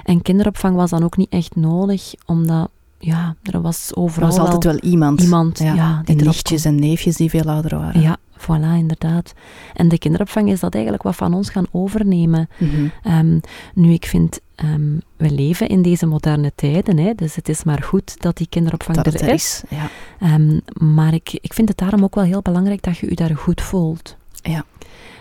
[0.05, 2.69] En kinderopvang was dan ook niet echt nodig, omdat
[2.99, 5.21] ja, er was Er overal was altijd wel iemand.
[5.23, 8.01] iemand ja, Ja, die en nichtjes en neefjes die veel ouder waren.
[8.01, 9.33] Ja, voilà, inderdaad.
[9.75, 12.49] En de kinderopvang is dat eigenlijk wat van ons gaan overnemen.
[12.59, 12.87] Mhm.
[13.03, 13.39] Ehm,
[13.75, 17.83] nu, ik vind, ehm, we leven in deze moderne tijden, hè, dus het is maar
[17.83, 19.33] goed dat die kinderopvang Dat er is.
[19.33, 19.63] is.
[19.69, 19.89] Ja.
[20.21, 20.59] Ehm,
[20.95, 23.61] maar ik, ik vind het daarom ook wel heel belangrijk dat je je daar goed
[23.63, 24.17] voelt.
[24.43, 24.65] Ja.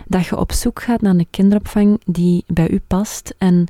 [0.06, 3.66] Dat je op zoek gaat naar een kinderopvang die bij u past en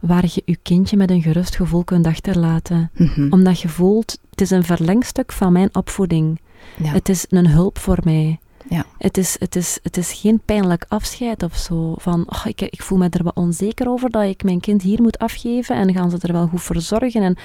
[0.00, 2.90] waar je je kindje met een gerust gevoel kunt achterlaten.
[2.94, 3.26] Mhm.
[3.32, 6.40] Omdat je voelt, het is een verlengstuk van mijn opvoeding.
[6.76, 6.92] ja.
[6.92, 8.38] Het is een hulp voor mij.
[8.68, 8.84] Ja.
[8.98, 11.94] Het, is, het, is, het is geen pijnlijk afscheid of zo.
[11.98, 15.02] Van, oh, ik, ik voel me er wat onzeker over dat ik mijn kind hier
[15.02, 17.22] moet afgeven en gaan ze er wel goed voor zorgen.
[17.22, 17.36] En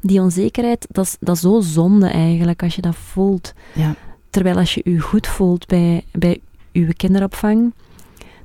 [0.00, 3.52] die onzekerheid, dat is, dat is zo zonde eigenlijk als je dat voelt.
[3.74, 3.94] Ja.
[4.30, 6.40] Terwijl als je je goed voelt bij, bij
[6.72, 7.72] uw kinderopvang,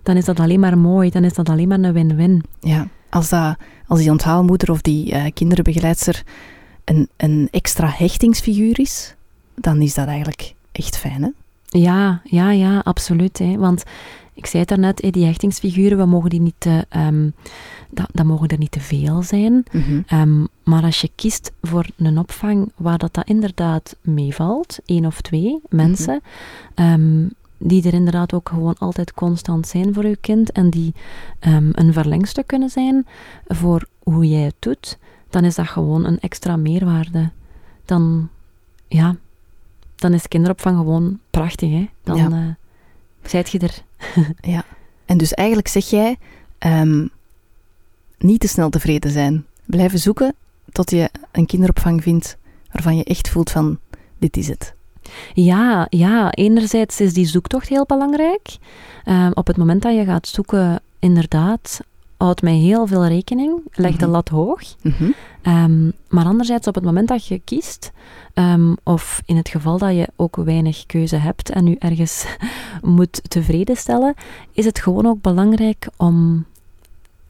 [0.04, 1.10] dan is dat alleen maar mooi.
[1.10, 2.44] Dan is dat alleen maar een win-win.
[2.60, 6.24] Ja, als, dat, als die onthaalmoeder of die kinderbegeleidster
[6.84, 9.16] een, een extra hechtingsfiguur is,
[9.56, 11.30] dan is dat eigenlijk echt fijn, hè?
[11.80, 13.38] Ja, ja, ja, absoluut.
[13.38, 13.58] Hè.
[13.58, 13.84] Want
[14.34, 17.30] ik zei het daarnet, die hechtingsfiguren, we mogen die niet te, ehm,
[17.90, 19.64] dat, dat mogen er niet te veel zijn.
[19.72, 20.02] Mhm.
[20.08, 25.22] Ehm, maar als je kiest voor een opvang waar dat, dat inderdaad meevalt, één of
[25.22, 26.22] twee mensen,
[26.76, 30.94] ehm, die er inderdaad ook gewoon altijd constant zijn voor je kind en die
[31.72, 33.06] een verlengstuk kunnen zijn
[33.48, 34.98] voor hoe jij het doet,
[35.30, 37.30] dan is dat gewoon een extra meerwaarde.
[37.86, 38.30] Dan,
[38.88, 39.16] ja,
[39.98, 41.90] dan is kinderopvang gewoon prachtig, hè.
[42.04, 42.58] Dan Ja.
[43.24, 43.84] zijt je er.
[44.54, 44.64] Ja.
[45.06, 46.18] En dus eigenlijk zeg jij,
[46.58, 47.08] ehm,
[48.18, 49.46] niet te snel tevreden zijn.
[49.66, 50.36] Blijven zoeken
[50.72, 52.38] tot je een kinderopvang vindt
[52.72, 53.80] waarvan je echt voelt van,
[54.18, 54.74] dit is het.
[55.34, 58.58] Ja, ja, enerzijds is die zoektocht heel belangrijk.
[59.04, 61.80] Ehm, op het moment dat je gaat zoeken, inderdaad,
[62.18, 63.60] houd mij heel veel rekening.
[63.72, 64.12] Leg de Mhm.
[64.12, 64.62] lat hoog.
[64.82, 65.12] Mhm.
[65.42, 67.92] Ehm, maar anderzijds, op het moment dat je kiest,
[68.34, 72.26] ehm, of in het geval dat je ook weinig keuze hebt en u ergens
[72.98, 74.14] moet tevreden stellen,
[74.52, 76.46] is het gewoon ook belangrijk om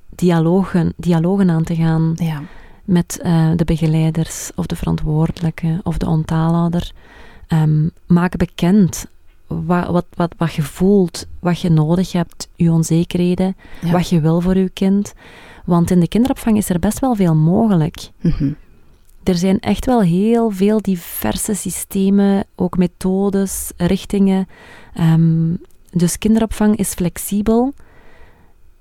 [0.10, 2.41] dialogen, dialogen aan te gaan Ja.
[2.86, 6.91] met eh, de begeleiders of de verantwoordelijke of de onthaalouder.
[7.47, 9.06] Ehm, maak bekend
[9.47, 13.91] wat, wat, wat, wat je voelt, wat je nodig hebt, je onzekerheden, Ja.
[13.91, 15.13] wat je wil voor je kind.
[15.65, 18.10] Want in de kinderopvang is er best wel veel mogelijk.
[18.21, 18.51] Mhm.
[19.23, 24.47] Er zijn echt wel heel veel diverse systemen, ook methodes, richtingen.
[24.93, 25.53] Ehm,
[25.91, 27.73] dus kinderopvang is flexibel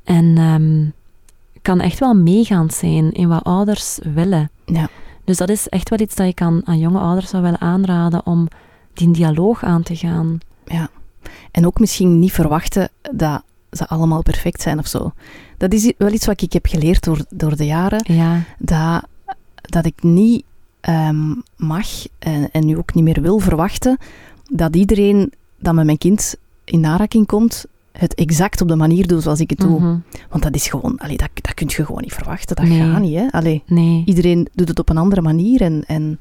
[0.05, 0.85] en ehm,
[1.63, 4.51] kan echt wel meegaand zijn in wat ouders willen.
[4.65, 4.89] Ja.
[5.25, 8.27] Dus dat is echt wel iets dat ik aan, aan jonge ouders zou willen aanraden
[8.27, 8.49] om
[8.95, 10.39] die dialoog aan te gaan.
[10.67, 10.89] Ja.
[11.51, 15.13] En ook misschien niet verwachten dat ze allemaal perfect zijn of zo.
[15.57, 18.05] Dat is wel iets wat ik heb geleerd door, door de jaren.
[18.15, 19.05] Ja, Dat,
[19.61, 20.45] dat ik niet
[20.81, 21.87] ehm, mag
[22.19, 23.99] en, en nu ook niet meer wil verwachten
[24.51, 29.23] dat iedereen dat met mijn kind in aanraking komt, het exact op de manier doet
[29.23, 29.81] zoals ik het doe.
[29.81, 29.97] mhm.
[30.31, 32.57] Want dat is gewoon, allee, dat, dat kun je gewoon niet verwachten.
[32.57, 32.81] Dat Nee.
[32.81, 33.15] gaat niet.
[33.15, 33.27] Hè?
[33.31, 35.61] Allee, nee, iedereen doet het op een andere manier.
[35.61, 36.19] En, en,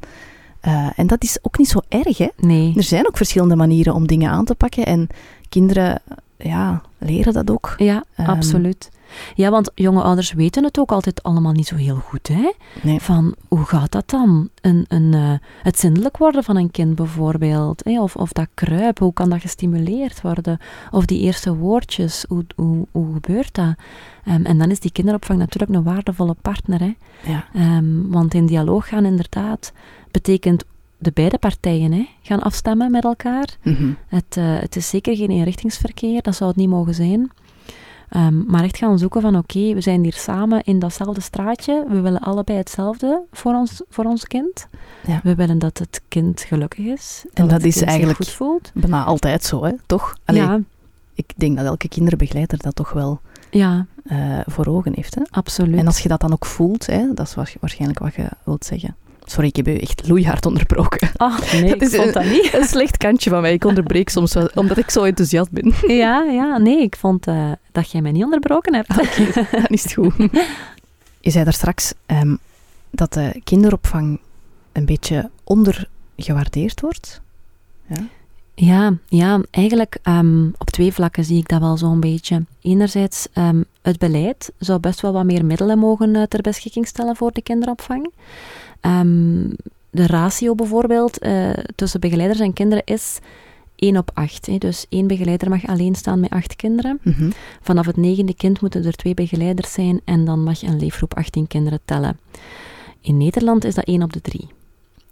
[0.66, 2.18] eh, en dat is ook niet zo erg.
[2.18, 2.28] Hè?
[2.38, 2.74] nee.
[2.76, 4.86] Er zijn ook verschillende manieren om dingen aan te pakken.
[4.86, 5.08] En
[5.50, 6.02] kinderen
[6.38, 7.74] ja, leren dat ook.
[7.78, 8.30] Ja, Ehm.
[8.30, 8.94] absoluut.
[9.36, 12.52] Ja, want jonge ouders weten het ook altijd allemaal niet zo heel goed, hè?
[12.82, 13.00] Nee.
[13.00, 14.50] Van, hoe gaat dat dan?
[14.62, 15.32] Een, een, eh,
[15.64, 17.84] het zindelijk worden van een kind bijvoorbeeld.
[17.84, 18.02] Hè?
[18.02, 20.58] Of, of dat kruipen, hoe kan dat gestimuleerd worden?
[20.92, 23.74] Of die eerste woordjes, hoe, hoe, hoe gebeurt dat?
[24.26, 26.96] Ehm, en dan is die kinderopvang natuurlijk een waardevolle partner, hè?
[27.32, 27.46] Ja.
[27.54, 29.72] Ehm, want in dialoog gaan inderdaad
[30.16, 30.64] betekent
[30.98, 33.58] de beide partijen hè, gaan afstemmen met elkaar.
[33.64, 33.92] Mhm.
[34.08, 37.32] Het, eh, het is zeker geen eenrichtingsverkeer, dat zou het niet mogen zijn.
[38.10, 41.86] Ehm, maar echt gaan zoeken van oké, we zijn hier samen in datzelfde straatje.
[41.90, 44.68] We willen allebei hetzelfde voor ons, voor ons kind.
[45.08, 45.20] Ja.
[45.24, 47.26] We willen dat het kind gelukkig is.
[47.34, 48.72] En dat is eigenlijk goed voelt.
[48.74, 49.72] Bijna altijd zo, hè?
[49.86, 50.18] toch?
[50.26, 50.60] Allee, ja,
[51.14, 53.20] Ik denk dat elke kinderbegeleider dat toch wel
[53.52, 55.16] ja, eh, voor ogen heeft.
[55.16, 55.22] Hè?
[55.32, 55.80] absoluut.
[55.80, 58.66] En als je dat dan ook voelt, hè, dat is wa- waarschijnlijk wat je wilt
[58.66, 58.96] zeggen.
[59.28, 61.10] Sorry, ik heb u echt loeihard onderbroken.
[61.16, 62.54] Ah, nee, Dat ik is vond een- dat niet.
[62.54, 63.54] Een slecht kantje van mij.
[63.54, 65.74] Ik onderbreek soms wel, omdat ik zo enthousiast ben.
[65.88, 68.96] Ja, ja, nee, ik vond eh, dat jij mij niet onderbroken hebt.
[69.52, 70.14] Dan is het goed.
[71.20, 72.36] Je zei daar straks ehm,
[72.92, 74.20] dat de kinderopvang
[74.72, 77.22] een beetje ondergewaardeerd wordt.
[77.88, 78.04] Ja.
[78.58, 82.44] Ja, ja eigenlijk ehm, op twee vlakken zie ik dat wel zo'n beetje.
[82.62, 87.16] Enerzijds, ehm, het beleid zou best wel wat meer middelen mogen eh, ter beschikking stellen
[87.16, 88.14] voor de kinderopvang.
[88.82, 89.50] Ehm,
[89.90, 93.20] de ratio bijvoorbeeld eh, tussen begeleiders en kinderen is
[93.76, 94.46] 1 op 8.
[94.46, 94.58] Hè.
[94.58, 97.00] Dus één begeleider mag alleen staan met acht kinderen.
[97.02, 97.32] Mhm.
[97.62, 101.48] Vanaf het negende kind moeten er twee begeleiders zijn en dan mag een leefgroep 18
[101.48, 102.20] kinderen tellen.
[103.02, 104.48] In Nederland is dat 1 op de 3.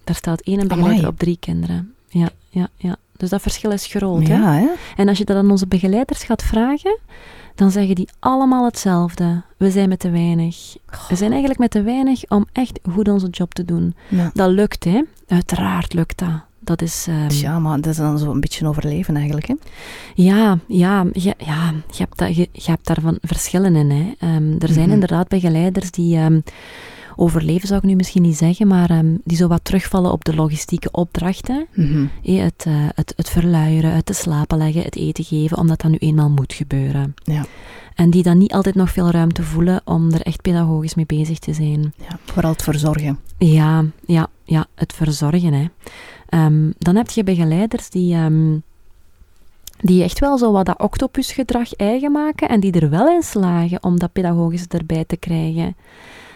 [0.04, 1.08] Daar staat één begeleider Amai.
[1.08, 1.94] op drie kinderen.
[2.08, 2.96] Ja, ja, ja.
[3.18, 4.28] Dus dat verschil is groot.
[4.28, 4.34] Hè?
[4.34, 4.68] Ja, hè?
[4.96, 6.98] En als je dat aan onze begeleiders gaat vragen,
[7.56, 9.42] dan zeggen die allemaal hetzelfde.
[9.58, 10.76] We zijn met te weinig.
[11.10, 13.96] We zijn eigenlijk met te weinig om echt goed onze job te doen.
[14.10, 14.32] Ja.
[14.34, 15.02] Dat lukt, hè.
[15.28, 16.44] Uiteraard lukt dat.
[16.60, 17.06] Dat is...
[17.10, 19.48] ehm, Ja, maar dat is dan zo een beetje overleven eigenlijk.
[19.48, 19.54] Hè?
[20.16, 23.90] ja, ja, je, ja je, hebt dat, je, je hebt daarvan verschillen in.
[23.92, 24.12] Hè.
[24.20, 24.94] Ehm, er zijn Mhm.
[24.94, 26.40] inderdaad begeleiders die ehm,
[27.16, 30.36] overleven, zou ik nu misschien niet zeggen, maar ehm, die zo wat terugvallen op de
[30.36, 31.68] logistieke opdrachten.
[31.74, 32.06] Mhm.
[32.24, 35.92] Hé, het, eh, het, het verluieren, het te slapen leggen, het eten geven, omdat dat
[35.92, 37.14] nu eenmaal moet gebeuren.
[37.24, 37.46] Ja.
[37.96, 41.40] En die dan niet altijd nog veel ruimte voelen om er echt pedagogisch mee bezig
[41.40, 41.94] te zijn.
[41.98, 43.20] Ja, vooral het verzorgen.
[43.38, 45.54] Ja, ja, ja het verzorgen.
[45.54, 45.66] Hè.
[46.30, 48.58] Ehm, dan heb je begeleiders die, ehm,
[49.80, 53.84] die echt wel zo wat dat octopusgedrag eigen maken en die er wel in slagen
[53.84, 55.76] om dat pedagogisch erbij te krijgen.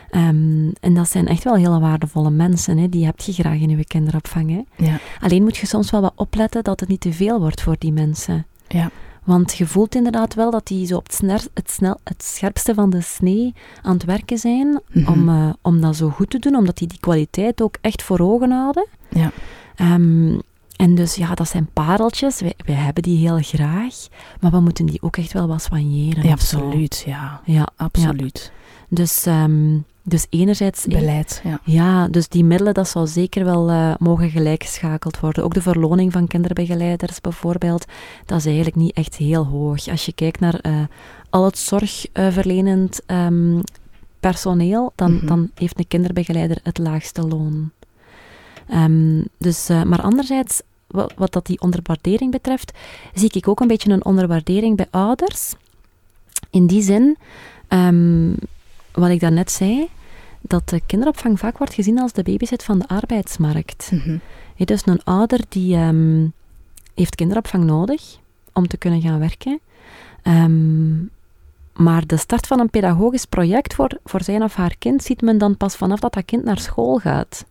[0.10, 2.90] Ehm, en dat zijn echt wel hele waardevolle mensen, hè.
[2.90, 4.50] die heb je graag in je kinderopvang.
[4.50, 4.86] Hè.
[4.86, 5.00] Ja.
[5.20, 7.92] Alleen moet je soms wel wat opletten dat het niet te veel wordt voor die
[7.92, 8.46] mensen.
[8.68, 8.90] Ja.
[9.24, 12.74] Want je voelt inderdaad wel dat die zo op het, sner, het, snel, het scherpste
[12.74, 15.12] van de snee aan het werken zijn Mhm.
[15.12, 18.20] om, eh, om dat zo goed te doen, omdat die die kwaliteit ook echt voor
[18.20, 18.88] ogen houden.
[19.10, 19.32] Ja.
[19.76, 20.38] Ehm,
[20.76, 22.40] en dus ja, dat zijn pareltjes.
[22.42, 23.96] Wij, wij hebben die heel graag,
[24.40, 26.24] maar we moeten die ook echt wel wat soigneren.
[26.24, 27.04] Ja, absoluut.
[27.06, 28.52] Ja, Ja, absoluut.
[28.88, 30.86] Dus, ehm, dus enerzijds...
[30.86, 31.42] Beleid.
[31.44, 31.60] Ja.
[31.64, 35.44] Ja, dus die middelen, dat zou zeker wel eh, mogen gelijkgeschakeld worden.
[35.44, 37.86] Ook de verloning van kinderbegeleiders bijvoorbeeld,
[38.26, 39.88] dat is eigenlijk niet echt heel hoog.
[39.88, 40.82] Als je kijkt naar eh,
[41.30, 43.60] al het zorgverlenend ehm,
[44.20, 45.26] personeel, dan, Mhm.
[45.26, 47.72] dan heeft een kinderbegeleider het laagste loon.
[48.68, 52.72] Ehm, dus, eh, maar anderzijds, wat, wat dat die onderwaardering betreft,
[53.14, 55.54] zie ik ook een beetje een onderwaardering bij ouders.
[56.50, 57.18] In die zin,
[59.00, 59.88] wat ik daarnet zei,
[60.42, 63.92] dat de kinderopvang vaak wordt gezien als de babysit van de arbeidsmarkt.
[63.92, 64.18] Mhm.
[64.56, 66.28] Dus een ouder die ehm,
[66.96, 68.18] heeft kinderopvang nodig
[68.54, 69.60] om te kunnen gaan werken.
[70.22, 70.98] Ehm,
[71.74, 75.38] maar de start van een pedagogisch project voor, voor zijn of haar kind ziet men
[75.38, 77.46] dan pas vanaf dat dat kind naar school gaat.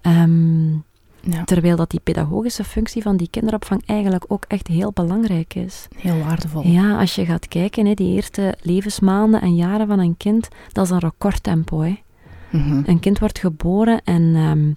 [0.00, 0.70] Ehm,
[1.30, 5.88] Ja, terwijl dat die pedagogische functie van die kinderopvang eigenlijk ook echt heel belangrijk is.
[5.96, 6.66] heel waardevol.
[6.66, 10.84] Ja, als je gaat kijken, hè, die eerste levensmaanden en jaren van een kind, dat
[10.84, 11.80] is een recordtempo.
[11.80, 11.98] Hè.
[12.50, 12.82] Mhm.
[12.84, 14.72] Een kind wordt geboren en ehm,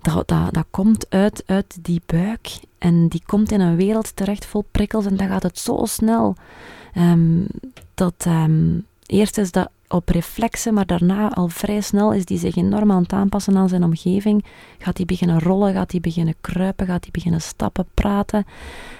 [0.00, 2.48] dat, dat, dat komt uit, uit die buik
[2.78, 6.36] en die komt in een wereld terecht vol prikkels en dan gaat het zo snel.
[6.94, 7.44] Ehm,
[7.94, 12.56] dat, ehm, eerst is dat op reflexen, maar daarna al vrij snel is die zich
[12.56, 14.44] enorm aan het aanpassen aan zijn omgeving.
[14.78, 18.46] Gaat hij beginnen rollen, gaat hij beginnen kruipen, gaat hij beginnen stappen, praten.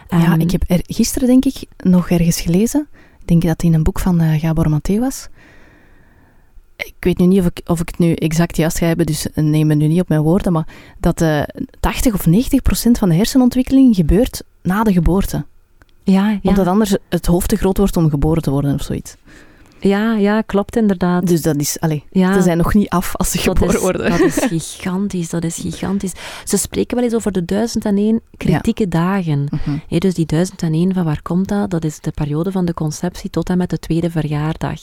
[0.09, 2.88] Ja, ik heb er gisteren denk ik nog ergens gelezen.
[3.20, 5.28] Ik denk dat het in een boek van eh, Gabor Maté was.
[6.76, 9.26] Ik weet nu niet of ik, of ik het nu exact juist ga hebben, dus
[9.35, 10.66] neem me nu niet op mijn woorden, maar
[11.00, 11.42] dat eh
[11.80, 15.44] 80 of 90 procent van de hersenontwikkeling gebeurt na de geboorte.
[16.02, 16.38] ja, ja.
[16.42, 19.16] Omdat anders het hoofd te groot wordt om geboren te worden of zoiets.
[19.88, 21.26] Ja, ja, klopt inderdaad.
[21.26, 23.80] Dus dat is, allee, ja, ze zijn nog niet af als ze dat geboren is,
[23.80, 24.10] worden.
[24.10, 26.12] dat is gigantisch, dat is gigantisch.
[26.44, 29.48] Ze spreken wel eens over de 1001 kritieke dagen.
[29.50, 29.76] Mhm.
[29.88, 31.70] Hé, dus die 1001, van waar komt dat?
[31.70, 34.80] Dat is de periode van de conceptie tot en met de tweede verjaardag.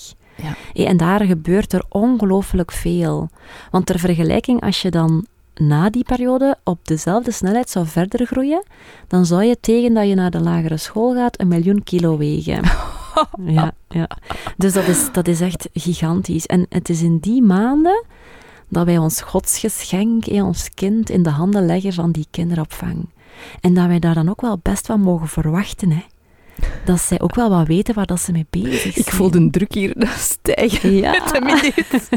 [0.74, 0.86] Ja.
[0.86, 3.30] En daar gebeurt er ongelooflijk veel.
[3.72, 8.64] Want ter vergelijking, als je dan na die periode op dezelfde snelheid zou verder groeien,
[9.08, 12.62] dan zou je tegen dat je naar de lagere school gaat een miljoen kilo wegen.
[13.46, 14.10] ja, ja.
[14.58, 16.46] Dus dat is, dat is echt gigantisch.
[16.46, 18.04] En het is in die maanden
[18.70, 23.10] dat wij ons godsgeschenk, hé, ons kind, in de handen leggen van die kinderopvang.
[23.62, 26.04] En dat wij daar dan ook wel best wat mogen verwachten, hè.
[26.86, 28.94] Dat zij ook wel wat weten waar dat ze mee bezig zijn.
[28.96, 31.12] Ik voel de druk hier stijgen Ja.
[31.12, 32.10] met de minuut.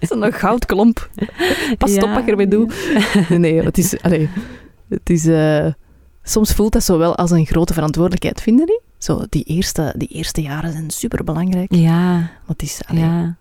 [0.00, 1.10] Zo'n goudklomp.
[1.78, 2.02] Pas Ja.
[2.02, 2.68] op wat ik ermee doe.
[3.28, 4.02] Nee, nee, het is...
[4.02, 4.28] Allee,
[4.88, 5.66] het is eh,
[6.22, 8.80] soms voelt dat zo wel als een grote verantwoordelijkheid, vinden jullie?
[9.00, 11.74] Zo, die eerste, die eerste jaren zijn superbelangrijk.
[11.74, 13.36] Ja, Want het is, allee, ja.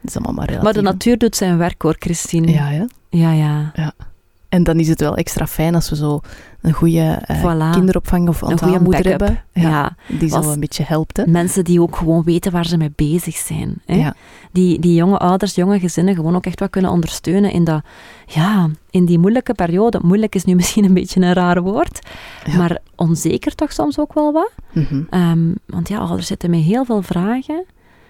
[0.00, 0.64] het is allemaal maar relatief.
[0.64, 2.50] Maar de natuur doet zijn werk hoor, Christine.
[2.50, 2.86] Ja, ja.
[3.32, 3.72] ja.
[3.74, 3.92] ja.
[4.52, 6.20] En dan is het wel extra fijn als we zo
[6.60, 7.70] een goede eh, Voilà.
[7.74, 9.04] kinderopvang of Een goede backup.
[9.04, 9.42] hebben.
[9.52, 9.62] Ja.
[9.70, 11.16] Ja, Die zo een beetje helpt.
[11.16, 11.26] Hè?
[11.26, 13.74] Mensen die ook gewoon weten waar ze mee bezig zijn.
[13.86, 13.94] Hè?
[13.94, 14.14] Ja.
[14.52, 17.82] Die, die jonge ouders, jonge gezinnen gewoon ook echt wat kunnen ondersteunen in, dat,
[18.26, 20.00] ja, in die moeilijke periode.
[20.02, 22.06] Moeilijk is nu misschien een beetje een raar woord,
[22.44, 22.56] Ja.
[22.56, 24.52] maar onzeker toch soms ook wel wat.
[24.72, 25.02] Mhm.
[25.10, 27.64] Ehm, want ja, ouders zitten met heel veel vragen,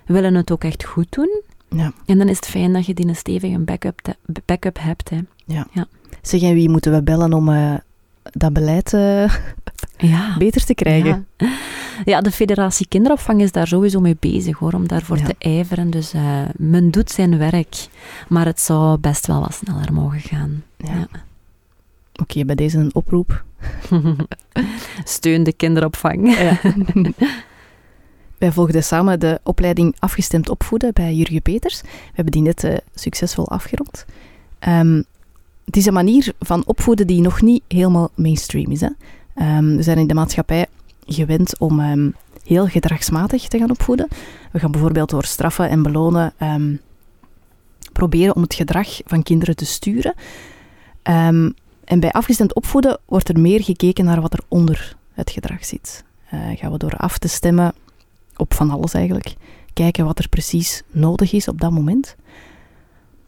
[0.07, 1.43] willen het ook echt goed doen.
[1.69, 1.93] Ja.
[2.07, 4.01] En dan is het fijn dat je die een stevige backup,
[4.45, 5.11] backup hebt.
[5.11, 5.19] Hè.
[6.23, 7.75] Zeg, en wie moeten we bellen om eh,
[8.23, 9.35] dat beleid eh,
[9.97, 10.37] Ja.
[10.39, 11.27] beter te krijgen?
[11.37, 11.49] Ja.
[12.05, 15.25] ja, de Federatie Kinderopvang is daar sowieso mee bezig hoor, om daarvoor Ja.
[15.27, 15.91] te ijveren.
[15.91, 17.89] Dus eh, men doet zijn werk,
[18.29, 20.63] maar het zou best wel wat sneller mogen gaan.
[22.21, 23.45] Oké, bij deze een oproep.
[25.05, 26.37] Steun de kinderopvang.
[26.39, 26.61] Ja.
[28.39, 31.81] Wij volgden samen de opleiding Afgestemd Opvoeden bij Jurgen Peters.
[31.81, 34.05] We hebben die net succesvol afgerond.
[34.59, 35.03] Ehm,
[35.73, 38.81] het is een manier van opvoeden die nog niet helemaal mainstream is.
[38.81, 38.89] Hè?
[39.35, 40.67] Ehm, we zijn in de maatschappij
[41.07, 42.11] gewend om ehm,
[42.45, 44.09] heel gedragsmatig te gaan opvoeden.
[44.51, 46.77] We gaan bijvoorbeeld door straffen en belonen ehm,
[47.93, 50.15] proberen om het gedrag van kinderen te sturen.
[51.85, 56.05] En bij afgestemd opvoeden wordt er meer gekeken naar wat er onder het gedrag zit.
[56.31, 57.75] Eh, gaan we door af te stemmen
[58.37, 59.35] op van alles eigenlijk,
[59.73, 62.17] kijken wat er precies nodig is op dat moment.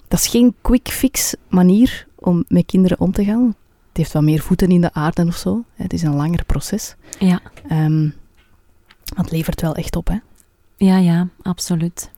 [0.09, 3.47] Dat is geen quick fix manier om met kinderen om te gaan.
[3.89, 5.65] Het heeft wat meer voeten in de aarde of zo.
[5.75, 6.95] Het is een langer proces.
[7.19, 7.41] Ja,
[9.15, 10.07] maar het levert wel echt op.
[10.07, 10.17] Hè.
[10.77, 12.11] ja, ja, absoluut.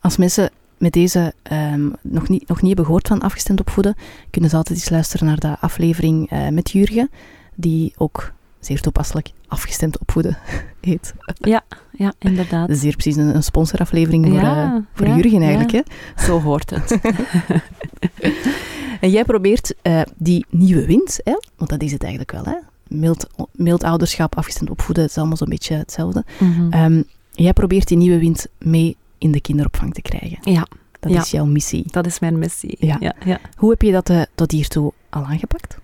[0.00, 3.94] Als mensen met deze ehm, nog, niet, nog niet hebben gehoord van afgestemd opvoeden,
[4.30, 7.10] kunnen ze altijd eens luisteren naar de aflevering eh, met Jurgen,
[7.54, 10.38] die ook zeer toepasselijk afgestemd opvoeden
[10.80, 11.14] heet.
[11.40, 11.62] Ja,
[12.18, 12.68] inderdaad.
[12.68, 15.70] Dat is hier precies een, een sponsoraflevering voor, Ja, eh, voor ja, Jurgen eigenlijk.
[15.70, 15.82] ja.
[16.14, 16.24] Hè?
[16.24, 16.98] Zo hoort het.
[19.00, 21.38] En jij probeert eh, die nieuwe wind, hè?
[21.56, 22.54] want dat is het eigenlijk wel, hè?
[22.88, 26.24] Mild, mild ouderschap, afgestemd opvoeden, het is allemaal zo'n beetje hetzelfde.
[26.38, 26.70] Mhm.
[26.72, 30.38] Ehm, jij probeert die nieuwe wind mee in de kinderopvang te krijgen.
[30.52, 30.66] ja,
[31.00, 31.20] Dat Ja.
[31.20, 31.84] is jouw missie.
[31.90, 32.76] dat is mijn missie.
[32.80, 32.96] Ja.
[33.00, 33.38] ja, ja.
[33.56, 35.78] Hoe heb je dat eh, tot hiertoe al aangepakt?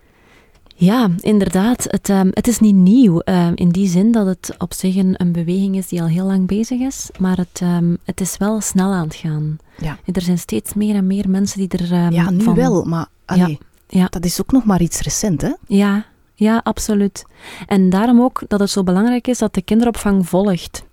[0.75, 1.87] Ja, inderdaad.
[1.91, 5.15] Het, ehm, het is niet nieuw ehm, in die zin dat het op zich een,
[5.17, 8.61] een beweging is die al heel lang bezig is, maar het, ehm, het is wel
[8.61, 9.57] snel aan het gaan.
[9.79, 9.99] Ja.
[10.13, 12.55] Er zijn steeds meer en meer mensen die er ja, nu van...
[12.55, 13.59] wel, maar allee,
[13.89, 14.07] ja.
[14.07, 15.53] dat is ook nog maar iets recent, hè?
[15.67, 17.25] Ja, ja, absoluut.
[17.67, 20.85] En daarom ook dat het zo belangrijk is dat de kinderopvang volgt.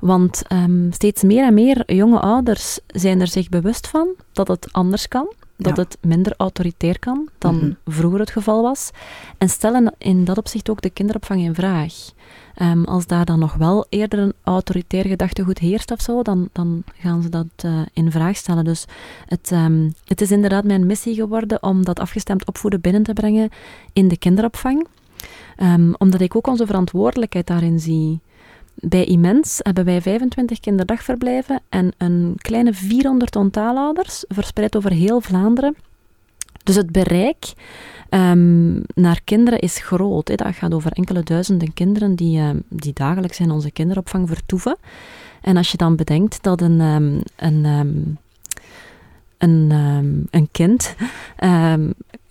[0.00, 0.42] Want
[0.90, 5.32] steeds meer en meer jonge ouders zijn er zich bewust van dat het anders kan.
[5.60, 5.82] Dat Ja.
[5.82, 7.72] het minder autoritair kan dan Mhm.
[7.84, 8.90] vroeger het geval was.
[9.38, 11.94] En stellen in dat opzicht ook de kinderopvang in vraag.
[12.54, 16.82] Ehm, als daar dan nog wel eerder een autoritair gedachtegoed heerst of zo, dan, dan
[16.98, 18.64] gaan ze dat eh, in vraag stellen.
[18.64, 18.84] Dus
[19.26, 23.48] het, ehm, het is inderdaad mijn missie geworden om dat afgestemd opvoeden binnen te brengen
[23.92, 24.86] in de kinderopvang.
[25.56, 28.20] Ehm, omdat ik ook onze verantwoordelijkheid daarin zie.
[28.80, 35.76] Bij Immens hebben wij 25 kinderdagverblijven en een kleine 400 ontaalouders, verspreid over heel Vlaanderen.
[36.64, 37.52] Dus het bereik
[38.08, 40.26] ehm, naar kinderen is groot.
[40.26, 44.76] Dat gaat over enkele duizenden kinderen die, ehm, die dagelijks in onze kinderopvang vertoeven.
[45.40, 47.64] En als je dan bedenkt dat een, ehm, een,
[49.38, 49.70] een,
[50.30, 50.94] een kind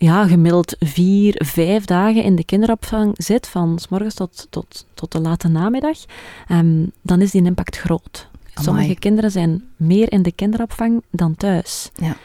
[0.00, 5.12] ja, gemiddeld vier, vijf dagen in de kinderopvang zit, van s morgens tot, tot, tot
[5.12, 5.98] de late namiddag,
[6.48, 8.28] ehm, dan is die impact groot.
[8.54, 11.90] Sommige kinderen zijn meer in de kinderopvang dan thuis.
[11.96, 12.16] Ja.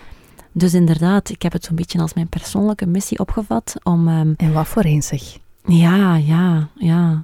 [0.51, 4.07] Dus inderdaad, ik heb het zo'n beetje als mijn persoonlijke missie opgevat om...
[4.07, 5.37] ehm, En wat voor een zeg?
[5.65, 7.23] ja, ja, ja.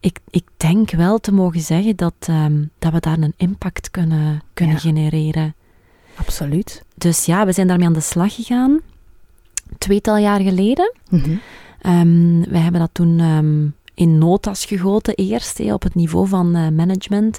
[0.00, 4.42] ik, ik denk wel te mogen zeggen dat, ehm, dat we daar een impact kunnen,
[4.54, 4.80] kunnen Ja.
[4.80, 5.54] genereren.
[6.14, 6.82] Absoluut.
[6.94, 8.80] Dus ja, we zijn daarmee aan de slag gegaan.
[9.78, 10.92] Tweetal jaar geleden.
[11.10, 11.36] Mhm.
[11.80, 16.68] Ehm, wij hebben dat toen ehm, in notas gegoten eerst, op het niveau van eh,
[16.68, 17.38] management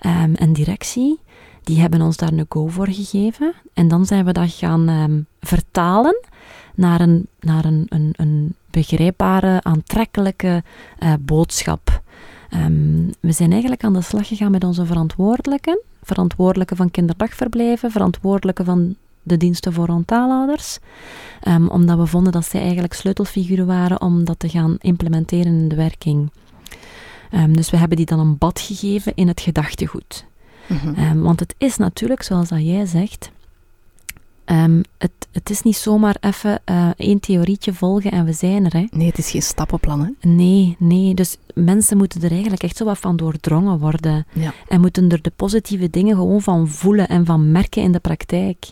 [0.00, 1.18] ehm, en directie.
[1.62, 3.52] Die hebben ons daar een go voor gegeven.
[3.74, 6.20] En dan zijn we dat gaan vertalen
[6.74, 10.62] naar een, naar een, een, een begrijpbare, aantrekkelijke
[10.98, 12.02] eh, boodschap.
[13.20, 15.80] We zijn eigenlijk aan de slag gegaan met onze verantwoordelijken.
[16.02, 18.96] Verantwoordelijke van kinderdagverblijven, verantwoordelijke van
[19.28, 20.78] de diensten voor ontaalouders.
[21.40, 25.68] Ehm, omdat we vonden dat zij eigenlijk sleutelfiguren waren om dat te gaan implementeren in
[25.68, 26.30] de werking.
[27.30, 30.24] Ehm, dus we hebben die dan een bad gegeven in het gedachtegoed.
[30.66, 30.94] Mhm.
[30.94, 33.30] Ehm, want het is natuurlijk, zoals dat jij zegt,
[34.98, 38.72] het, het is niet zomaar even eh, één theorietje volgen en we zijn er.
[38.72, 38.86] Hè.
[38.90, 40.28] Nee, het is geen stappenplan, hè?
[40.28, 41.14] Nee, nee.
[41.14, 44.26] Dus mensen moeten er eigenlijk echt zo wat van doordrongen worden.
[44.32, 44.52] Ja.
[44.68, 48.66] En moeten er de positieve dingen gewoon van voelen en van merken in de praktijk.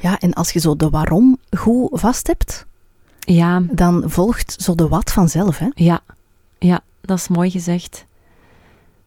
[0.00, 2.66] Ja, en als je zo de waarom goed vast hebt,
[3.20, 5.68] Ja, dan volgt zo de wat vanzelf, hè?
[5.74, 6.00] Ja,
[6.58, 8.06] ja, dat is mooi gezegd.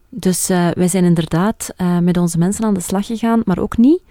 [0.09, 3.77] Dus eh, wij zijn inderdaad eh, met onze mensen aan de slag gegaan, maar ook
[3.77, 4.01] niet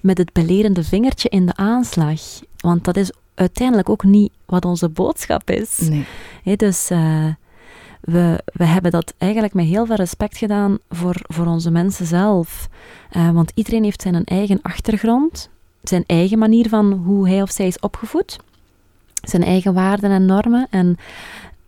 [0.00, 2.20] met het belerende vingertje in de aanslag.
[2.56, 5.78] Want dat is uiteindelijk ook niet wat onze boodschap is.
[5.78, 6.56] Nee.
[6.56, 7.26] Dus eh,
[8.00, 12.68] we, we hebben dat eigenlijk met heel veel respect gedaan voor, voor onze mensen zelf.
[13.32, 15.50] Want iedereen heeft zijn eigen achtergrond,
[15.82, 18.36] zijn eigen manier van hoe hij of zij is opgevoed,
[19.22, 20.96] zijn eigen waarden en normen en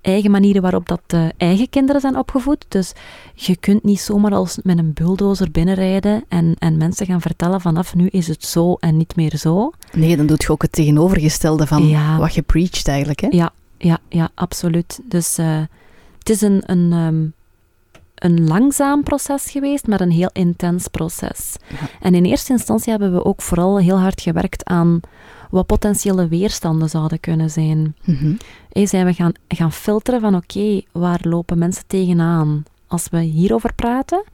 [0.01, 2.65] eigen manieren waarop dat de eigen kinderen zijn opgevoed.
[2.69, 2.93] Dus
[3.35, 7.95] je kunt niet zomaar als met een bulldozer binnenrijden en, en mensen gaan vertellen vanaf
[7.95, 9.73] nu is het zo en niet meer zo.
[9.93, 12.19] Nee, dan doet je ook het tegenovergestelde van Ja.
[12.19, 13.29] wat je preacht eigenlijk, hè?
[13.31, 15.01] Ja, ja, ja, absoluut.
[15.05, 15.61] Dus eh,
[16.19, 17.25] het is een, een, ehm,
[18.25, 21.57] een langzaam proces geweest, maar een heel intens proces.
[21.68, 21.77] Ja.
[22.01, 25.01] En in eerste instantie hebben we ook vooral heel hard gewerkt aan
[25.51, 27.97] wat potentiële weerstanden zouden kunnen zijn.
[28.72, 32.64] Hey, zijn we gaan, gaan filteren van oké, waar lopen mensen tegenaan?
[32.87, 34.25] Als we hierover praten,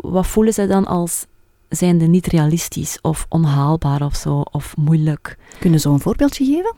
[0.00, 1.26] wat voelen ze dan als
[1.68, 5.38] zijnde niet realistisch of onhaalbaar of zo, of moeilijk?
[5.58, 6.74] Kunnen zo een voorbeeldje geven?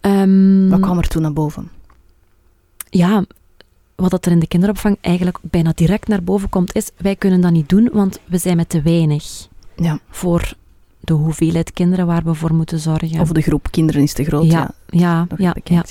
[0.00, 1.70] Ehm, Wat kwam er toen naar boven?
[2.90, 3.24] ja,
[3.96, 7.40] wat dat er in de kinderopvang eigenlijk bijna direct naar boven komt, is wij kunnen
[7.40, 9.98] dat niet doen, want we zijn met te weinig Ja.
[10.10, 10.52] voor
[11.00, 13.20] de hoeveelheid kinderen waar we voor moeten zorgen.
[13.20, 14.70] Of de groep kinderen is te groot, ja.
[14.86, 15.84] ja, ja, ja.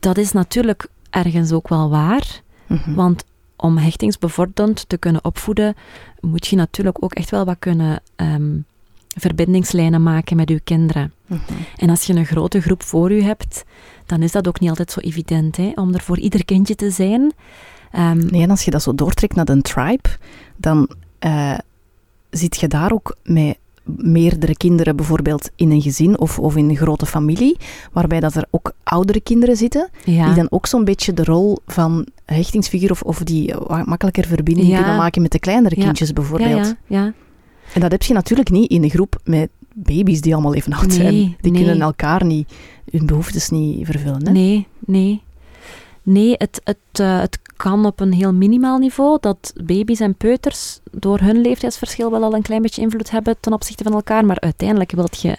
[0.00, 2.94] Dat is natuurlijk ergens ook wel waar, Mhm.
[2.94, 3.24] want
[3.56, 5.74] om hechtingsbevorderend te kunnen opvoeden,
[6.20, 8.58] moet je natuurlijk ook echt wel wat kunnen ehm,
[9.16, 11.12] verbindingslijnen maken met je kinderen.
[11.26, 11.40] Mhm.
[11.76, 13.64] En als je een grote groep voor je hebt,
[14.06, 16.90] dan is dat ook niet altijd zo evident hè, om er voor ieder kindje te
[16.90, 17.32] zijn.
[17.92, 20.08] Ehm, Nee, en als je dat zo doortrekt naar een tribe,
[20.56, 20.88] dan
[21.18, 21.58] eh,
[22.30, 26.76] zit je daar ook met meerdere kinderen bijvoorbeeld in een gezin of, of in een
[26.76, 27.56] grote familie,
[27.92, 30.26] waarbij dat er ook oudere kinderen zitten, ja.
[30.26, 34.68] die dan ook zo'n beetje de rol van hechtingsfiguur of, of die wat makkelijker verbinding
[34.68, 34.76] Ja.
[34.76, 36.66] kunnen maken met de kleinere kindjes ja, bijvoorbeeld.
[36.66, 37.12] ja, ja.
[37.74, 40.92] En dat heb je natuurlijk niet in een groep met baby's die allemaal even oud
[40.92, 41.36] zijn.
[41.40, 41.62] Die nee.
[41.64, 42.52] kunnen elkaar niet,
[42.90, 44.26] hun behoeftes niet vervullen.
[44.26, 44.32] Hè?
[44.32, 45.22] Nee, nee.
[46.02, 50.80] Nee, het, het, eh, het kan op een heel minimaal niveau dat baby's en peuters
[50.90, 54.40] door hun leeftijdsverschil wel al een klein beetje invloed hebben ten opzichte van elkaar, maar
[54.40, 55.36] uiteindelijk wil je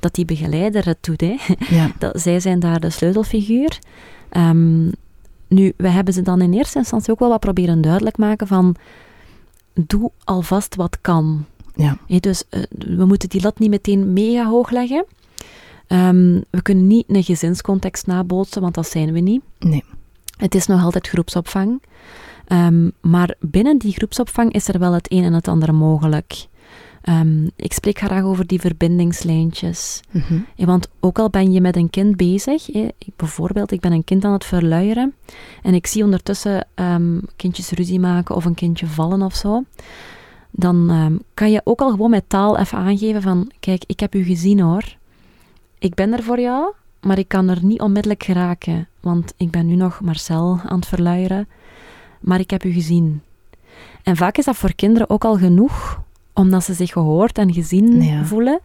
[0.00, 1.20] dat die begeleider het doet.
[1.20, 1.36] Hè.
[1.68, 1.90] Ja.
[1.98, 3.78] Dat, zij zijn daar de sleutelfiguur.
[4.28, 4.84] Ehm,
[5.48, 8.76] nu, we hebben ze dan in eerste instantie ook wel wat proberen duidelijk maken van
[9.74, 11.44] doe alvast wat kan.
[11.74, 11.96] Ja.
[12.20, 15.04] Dus eh, we moeten die lat niet meteen mega hoog leggen.
[15.86, 19.42] Ehm, we kunnen niet een gezinscontext nabootsen, want dat zijn we niet.
[19.58, 19.84] Nee.
[20.36, 21.82] Het is nog altijd groepsopvang.
[22.46, 26.46] Ehm, maar binnen die groepsopvang is er wel het een en het ander mogelijk.
[27.02, 30.00] Ehm, ik spreek graag over die verbindingslijntjes.
[30.10, 30.38] Mhm.
[30.56, 34.24] Want ook al ben je met een kind bezig, ik- bijvoorbeeld, ik ben een kind
[34.24, 35.14] aan het verluieren
[35.62, 36.66] en ik zie ondertussen
[37.36, 39.64] kindjes ruzie maken of een kindje vallen of zo,
[40.54, 44.14] dan ehm, kan je ook al gewoon met taal even aangeven van, kijk, ik heb
[44.14, 44.84] u gezien hoor,
[45.78, 49.66] ik ben er voor jou, maar ik kan er niet onmiddellijk geraken, want ik ben
[49.66, 51.48] nu nog Marcel aan het verluieren,
[52.20, 53.20] maar ik heb u gezien.
[54.02, 56.00] En vaak is dat voor kinderen ook al genoeg,
[56.34, 58.24] omdat ze zich gehoord en gezien Ja.
[58.24, 58.60] voelen.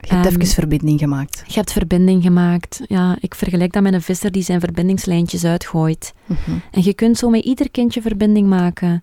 [0.00, 1.42] Je hebt Ehm, even verbinding gemaakt.
[1.46, 2.82] Je hebt verbinding gemaakt.
[2.88, 6.14] Ja, ik vergelijk dat met een visser die zijn verbindingslijntjes uitgooit.
[6.26, 6.50] Mhm.
[6.70, 9.02] En je kunt zo met ieder kindje verbinding maken.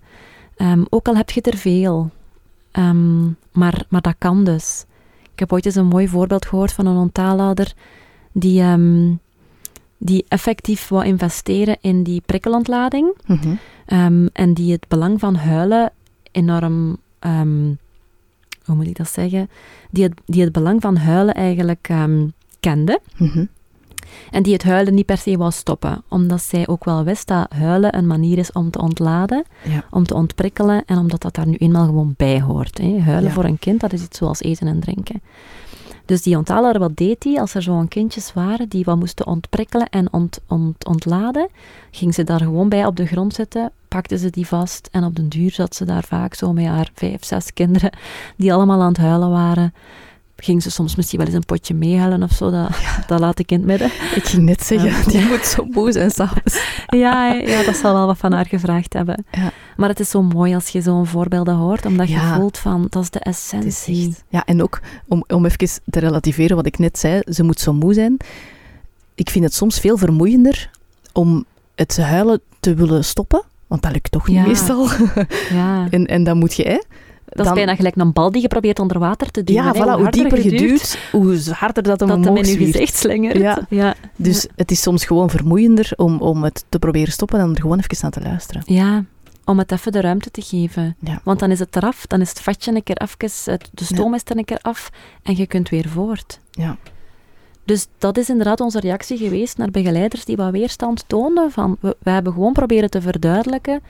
[0.56, 2.10] Ehm, ook al heb je er veel.
[2.72, 4.86] Ehm, maar, maar dat kan dus.
[5.34, 7.74] Ik heb ooit eens een mooi voorbeeld gehoord van een onttaalouder
[8.32, 9.14] die, ehm,
[9.98, 13.14] die effectief wou investeren in die prikkelontlading.
[13.26, 13.54] Mhm.
[13.86, 15.92] Ehm, en die het belang van huilen
[16.32, 16.98] enorm,
[18.66, 19.50] hoe moet ik dat zeggen?
[19.90, 21.90] Die het, die het belang van huilen eigenlijk
[22.60, 23.02] kende.
[23.18, 23.46] Mhm.
[24.32, 26.04] En die het huilen niet per se wou stoppen.
[26.10, 29.84] Omdat zij ook wel wist dat huilen een manier is om te ontladen, Ja.
[29.92, 32.78] om te ontprikkelen en omdat dat daar nu eenmaal gewoon bij hoort.
[32.78, 33.00] Hè.
[33.00, 33.34] Huilen Ja.
[33.34, 35.22] voor een kind, dat is iets zoals eten en drinken.
[36.06, 39.90] Dus die onthaler, wat deed hij als er zo'n kindjes waren die wat moesten ontprikkelen
[39.90, 41.50] en ont, ont, ontladen?
[41.92, 45.16] Ging ze daar gewoon bij op de grond zitten, pakte ze die vast en op
[45.16, 47.92] den duur zat ze daar vaak zo met haar vijf, zes kinderen
[48.38, 49.74] die allemaal aan het huilen waren.
[50.44, 52.70] Ging ze soms misschien wel eens een potje meehuilen of zo, dat,
[53.08, 53.88] dat laat ik in het midden.
[54.16, 56.62] Ik ging net zeggen, die moet zo boos zijn s'avonds.
[56.88, 59.26] Ja, ja, dat zal wel wat van haar gevraagd hebben.
[59.32, 59.52] Ja.
[59.78, 62.36] Maar het is zo mooi als je zo'n voorbeelden hoort, omdat je Ja.
[62.36, 64.08] voelt van, dat is de is essentie.
[64.10, 67.60] echt- Ja, en ook om, om even te relativeren wat ik net zei, ze moet
[67.60, 68.18] zo moe zijn.
[69.16, 70.70] Ik vind het soms veel vermoeiender
[71.14, 74.88] om het huilen te willen stoppen, want dat lukt toch niet meestal.
[75.52, 75.88] Ja.
[75.90, 76.82] en, en dan moet je, hè,
[77.34, 79.64] Dat is bijna gelijk een bal die je probeert onder water te duwen.
[79.64, 82.66] ja, voilà, hoe dieper je duwt, hoe harder dat hem dat hem omhoog in je
[82.66, 83.38] gezicht slingert.
[83.38, 83.66] Ja.
[83.70, 83.96] ja.
[84.16, 87.80] Dus het is soms gewoon vermoeiender om, om het te proberen stoppen dan er gewoon
[87.80, 88.62] even naar te luisteren.
[88.66, 89.04] Ja,
[89.46, 90.96] om het even de ruimte te geven.
[91.00, 91.22] Ja.
[91.24, 93.02] Want dan is het eraf, dan is het vatje een keer
[93.46, 94.90] het- de stoom is er een keer af
[95.24, 96.40] en je kunt weer voort.
[96.52, 96.78] Ja.
[97.66, 101.52] Dus dat is inderdaad onze reactie geweest naar begeleiders die wat weerstand toonden.
[101.52, 103.82] Van, we, we hebben gewoon proberen te verduidelijken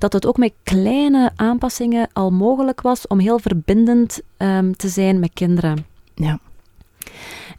[0.00, 5.18] dat het ook met kleine aanpassingen al mogelijk was om heel verbindend ehm, te zijn
[5.18, 5.86] met kinderen.
[6.14, 6.38] Ja.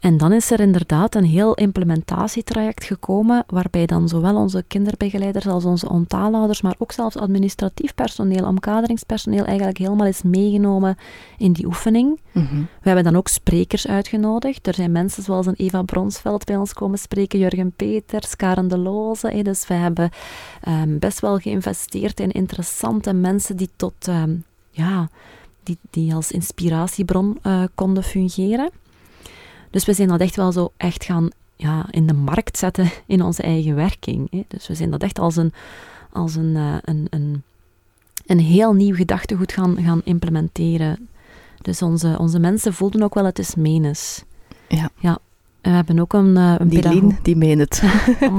[0.00, 5.64] En dan is er inderdaad een heel implementatietraject gekomen, waarbij dan zowel onze kinderbegeleiders als
[5.64, 10.96] onze ontaalouders, maar ook zelfs administratief personeel, omkaderingspersoneel, eigenlijk helemaal is meegenomen
[11.38, 12.20] in die oefening.
[12.32, 12.56] Mhm.
[12.56, 14.66] We hebben dan ook sprekers uitgenodigd.
[14.66, 18.78] Er zijn mensen zoals een Eva Bronsveld bij ons komen spreken, Jurgen Peters, Karen de
[18.78, 19.40] Loze.
[19.42, 20.10] Dus we hebben
[20.60, 24.34] ehm, best wel geïnvesteerd in interessante mensen die tot, ehm,
[24.70, 25.08] ja,
[25.62, 28.70] die, die als inspiratiebron eh, konden fungeren.
[29.72, 33.22] Dus we zijn dat echt wel zo echt gaan ja, in de markt zetten in
[33.22, 34.30] onze eigen werking.
[34.30, 34.44] Hè.
[34.48, 35.52] Dus we zijn dat echt als een,
[36.12, 37.42] als een, eh, een, een,
[38.26, 41.08] een heel nieuw gedachtegoed gaan, gaan implementeren.
[41.62, 44.24] Dus onze, onze mensen voelden ook wel, het is menens.
[44.68, 44.90] Ja.
[44.98, 45.18] ja.
[45.60, 47.82] En we hebben ook een, eh, een Die Lien, die meen het.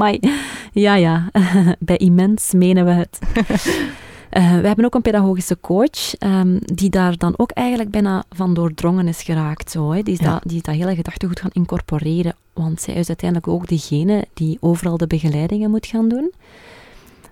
[0.71, 1.29] Ja, ja.
[1.79, 3.19] Bij immens menen we het.
[4.33, 8.53] Eh, we hebben ook een pedagogische coach, ehm, die daar dan ook eigenlijk bijna van
[8.53, 9.71] doordrongen is geraakt.
[9.71, 10.01] Zo, hè.
[10.01, 10.31] Die, is Ja.
[10.31, 12.35] dat, die is dat hele gedachtegoed gaan incorporeren.
[12.53, 16.31] Want zij is uiteindelijk ook degene die overal de begeleidingen moet gaan doen.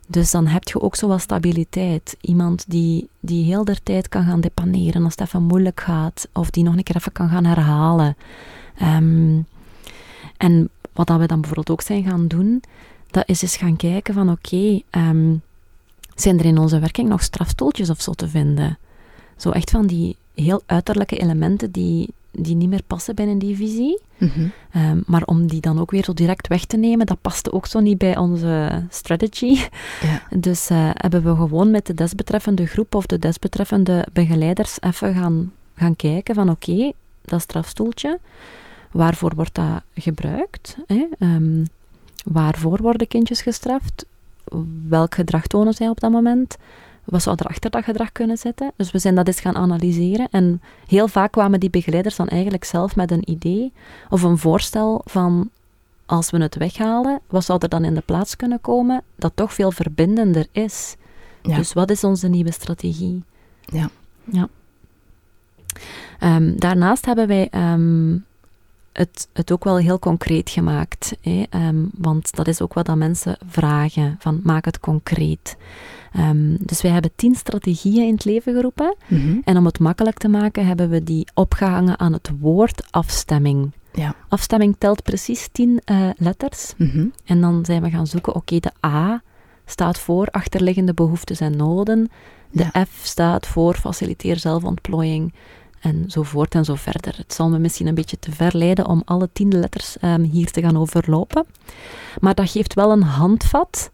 [0.07, 2.17] Dus dan heb je ook zo wat stabiliteit.
[2.21, 6.27] Iemand die, die heel de tijd kan gaan depaneren als het even moeilijk gaat.
[6.33, 8.15] Of die nog een keer even kan gaan herhalen.
[8.77, 9.39] Ehm,
[10.37, 12.63] en wat dat we dan bijvoorbeeld ook zijn gaan doen,
[13.11, 15.33] dat is eens gaan kijken van oké, ehm,
[16.15, 18.77] zijn er in onze werking nog strafstoeltjes of zo te vinden?
[19.37, 24.01] Zo echt van die heel uiterlijke elementen die, die niet meer passen binnen die visie.
[24.17, 24.47] Mhm.
[24.71, 27.65] Ehm, maar om die dan ook weer zo direct weg te nemen, dat paste ook
[27.65, 29.59] zo niet bij onze strategy.
[30.01, 30.21] Ja.
[30.47, 35.51] Dus eh, hebben we gewoon met de desbetreffende groep of de desbetreffende begeleiders even gaan,
[35.75, 36.91] gaan kijken van oké,
[37.21, 38.19] dat strafstoeltje,
[38.91, 40.75] waarvoor wordt dat gebruikt?
[40.87, 41.07] Hè?
[41.19, 41.65] Ehm,
[42.23, 44.05] waarvoor worden kindjes gestraft?
[44.87, 46.57] Welk gedrag tonen zij op dat moment?
[47.03, 48.71] Wat zou er achter dat gedrag kunnen zitten?
[48.75, 50.27] Dus we zijn dat eens gaan analyseren.
[50.31, 53.73] En heel vaak kwamen die begeleiders dan eigenlijk zelf met een idee
[54.09, 55.49] of een voorstel van
[56.05, 59.53] als we het weghalen, wat zou er dan in de plaats kunnen komen dat toch
[59.53, 60.95] veel verbindender is?
[61.41, 61.55] Ja.
[61.55, 63.23] Dus wat is onze nieuwe strategie?
[63.65, 63.89] Ja.
[64.23, 64.47] ja.
[66.19, 68.17] Ehm, daarnaast hebben wij ehm,
[68.93, 71.15] het, het ook wel heel concreet gemaakt.
[71.21, 71.43] Hè?
[71.49, 75.57] Ehm, want dat is ook wat dat mensen vragen, van maak het concreet.
[76.13, 78.95] Ehm, dus wij hebben tien strategieën in het leven geroepen.
[79.07, 79.37] Mhm.
[79.43, 83.71] En om het makkelijk te maken, hebben we die opgehangen aan het woord afstemming.
[83.93, 84.15] Ja.
[84.27, 86.73] Afstemming telt precies tien eh, letters.
[86.77, 87.05] Mhm.
[87.25, 89.21] En dan zijn we gaan zoeken, oké, de A
[89.65, 92.09] staat voor achterliggende behoeftes en noden.
[92.51, 92.85] De Ja.
[92.85, 95.33] F staat voor faciliteer zelfontplooiing.
[95.81, 97.13] En zo voort en zo verder.
[97.17, 100.51] Het zal me misschien een beetje te ver leiden om alle tien letters ehm, hier
[100.51, 101.45] te gaan overlopen.
[102.19, 103.91] Maar dat geeft wel een handvat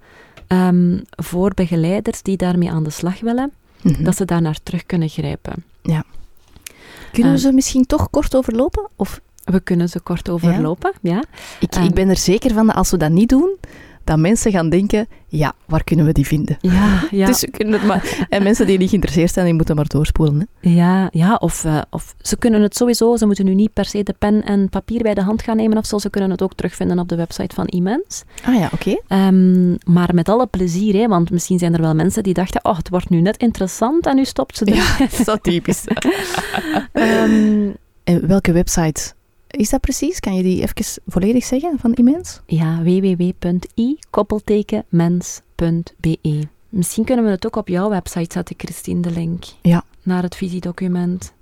[0.47, 4.03] ehm, voor begeleiders die daarmee aan de slag willen, Mhm.
[4.03, 5.63] dat ze daar naar terug kunnen grijpen.
[7.11, 8.87] Kunnen we eh, ze misschien toch kort overlopen?
[8.95, 11.23] Of We kunnen ze kort overlopen, ja.
[11.59, 11.83] ik, Ehm.
[11.83, 13.55] ik ben er zeker van dat als we dat niet doen,
[14.07, 16.57] dat mensen gaan denken, ja, waar kunnen we die vinden?
[16.61, 17.25] Ja, ja.
[17.31, 20.39] Dus ze kunnen het maar, en mensen die niet geïnteresseerd zijn, die moeten maar doorspoelen.
[20.39, 20.69] Hè?
[20.69, 24.03] Ja, ja of, uh, of ze kunnen het sowieso, ze moeten nu niet per se
[24.03, 26.53] de pen en papier bij de hand gaan nemen of zo, ze kunnen het ook
[26.53, 28.23] terugvinden op de website van Immens.
[28.45, 28.95] Ah ja, oké.
[29.07, 29.27] Okay.
[29.27, 32.77] Um, maar met alle plezier, hè, want misschien zijn er wel mensen die dachten, oh,
[32.77, 34.75] het wordt nu net interessant en nu stopt ze er.
[34.75, 35.83] Ja, dat is zo typisch.
[36.93, 39.15] um, en welke website
[39.47, 40.19] is dat precies?
[40.19, 42.41] Kan je die even volledig zeggen van Immens?
[42.45, 43.67] Ja, www.i-mens.be.
[46.69, 49.43] Misschien kunnen we het ook op jouw website zetten, Christine, de link.
[49.61, 49.83] Ja.
[50.03, 51.33] Naar het visiedocument.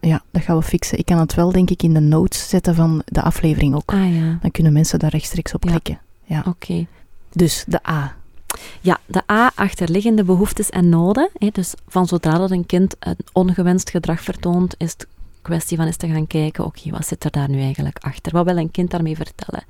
[0.00, 0.98] Ja, dat gaan we fixen.
[0.98, 3.92] Ik kan het wel, denk ik, in de notes zetten van de aflevering ook.
[3.92, 4.38] Ah ja.
[4.40, 6.00] Dan kunnen mensen daar rechtstreeks op klikken.
[6.24, 6.38] Ja.
[6.38, 6.48] Oké.
[6.48, 6.86] Okay.
[7.32, 8.16] Dus de A.
[8.80, 11.30] Ja, de A, achterliggende behoeftes en noden.
[11.34, 15.06] Hè, dus van zodra dat een kind een ongewenst gedrag vertoont, is het
[15.48, 18.32] kwestie van eens te gaan kijken, oké, wat zit er daar nu eigenlijk achter?
[18.32, 19.64] Wat wil een kind daarmee vertellen?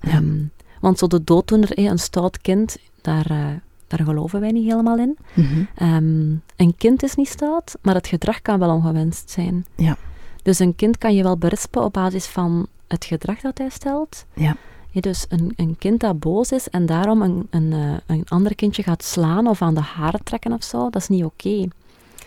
[0.00, 0.16] Ja.
[0.16, 0.50] Um,
[0.80, 3.46] want zo de dooddoener, een stout kind, daar, uh,
[3.86, 5.18] daar geloven wij niet helemaal in.
[5.34, 5.94] Mm -hmm.
[5.94, 9.64] um, een kind is niet stout, maar het gedrag kan wel ongewenst zijn.
[9.76, 9.96] Ja.
[10.42, 14.24] Dus een kind kan je wel berispen op basis van het gedrag dat hij stelt.
[14.34, 14.56] Ja.
[14.92, 18.54] Ja, dus een, een kind dat boos is en daarom een, een, uh, een ander
[18.54, 21.48] kindje gaat slaan of aan de haren trekken of zo, dat is niet oké.
[21.48, 21.70] Okay.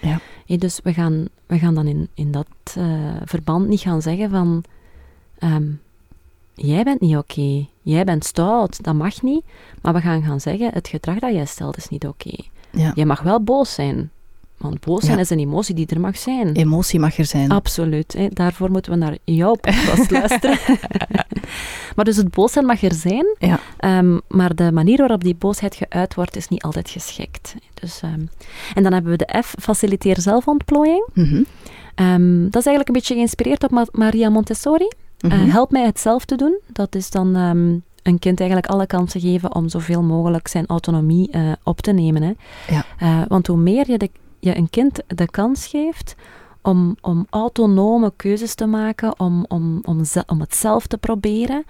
[0.03, 0.57] Ja.
[0.57, 2.47] Dus we gaan, we gaan dan in, in dat
[2.77, 4.63] uh, verband niet gaan zeggen van...
[5.39, 5.81] Um,
[6.55, 7.69] jij bent niet oké, okay.
[7.81, 9.43] jij bent stout, dat mag niet.
[9.81, 12.27] Maar we gaan gaan zeggen, het gedrag dat jij stelt is niet oké.
[12.27, 12.49] Okay.
[12.83, 12.91] Ja.
[12.95, 14.11] Je mag wel boos zijn.
[14.63, 15.21] Want boos zijn Ja.
[15.21, 16.53] is een emotie die er mag zijn.
[16.53, 17.49] Emotie mag er zijn.
[17.49, 18.13] Absoluut.
[18.13, 18.27] Hè.
[18.29, 20.57] Daarvoor moeten we naar jouw podcast luisteren.
[21.95, 23.25] maar dus het boos zijn mag er zijn.
[23.39, 23.59] Ja.
[23.99, 27.55] Um, maar de manier waarop die boosheid geuit wordt, is niet altijd geschikt.
[27.73, 28.29] Dus, um,
[28.73, 31.07] en dan hebben we de F, faciliteer zelfontplooiing.
[31.13, 31.45] Mm -hmm.
[32.05, 34.91] um, dat is eigenlijk een beetje geïnspireerd op Ma Maria Montessori.
[35.19, 35.45] Mm -hmm.
[35.45, 36.59] uh, help mij het zelf te doen.
[36.67, 37.35] Dat is dan
[38.03, 42.21] een kind eigenlijk alle kansen geven om zoveel mogelijk zijn autonomie uh, op te nemen.
[42.21, 42.33] Hè.
[42.73, 42.85] Ja.
[43.01, 44.09] Uh, want hoe meer je, de,
[44.43, 46.15] je een kind de kans geeft
[46.61, 51.63] om, om autonome keuzes te maken, om, om, om, om het zelf te proberen,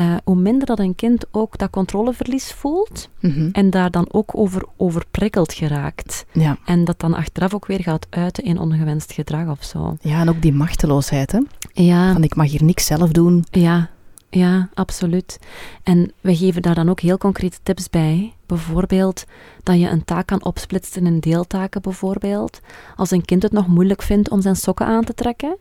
[0.00, 3.48] uh, hoe minder dat een kind ook dat controleverlies voelt mm -hmm.
[3.52, 6.26] en daar dan ook over overprikkeld geraakt.
[6.32, 6.58] Ja.
[6.64, 9.96] En dat dan achteraf ook weer gaat uiten in ongewenst gedrag of zo.
[10.00, 11.40] Ja, en ook die machteloosheid, hè?
[11.72, 12.12] Ja.
[12.12, 13.44] Van ik mag hier niks zelf doen.
[13.50, 13.90] Ja,
[14.30, 15.38] ja, absoluut.
[15.82, 18.32] En we geven daar dan ook heel concrete tips bij.
[18.46, 19.24] Bijvoorbeeld
[19.62, 22.60] dat je een taak kan opsplitsen in deeltaken bijvoorbeeld.
[22.96, 25.56] Als een kind het nog moeilijk vindt om zijn sokken aan te trekken,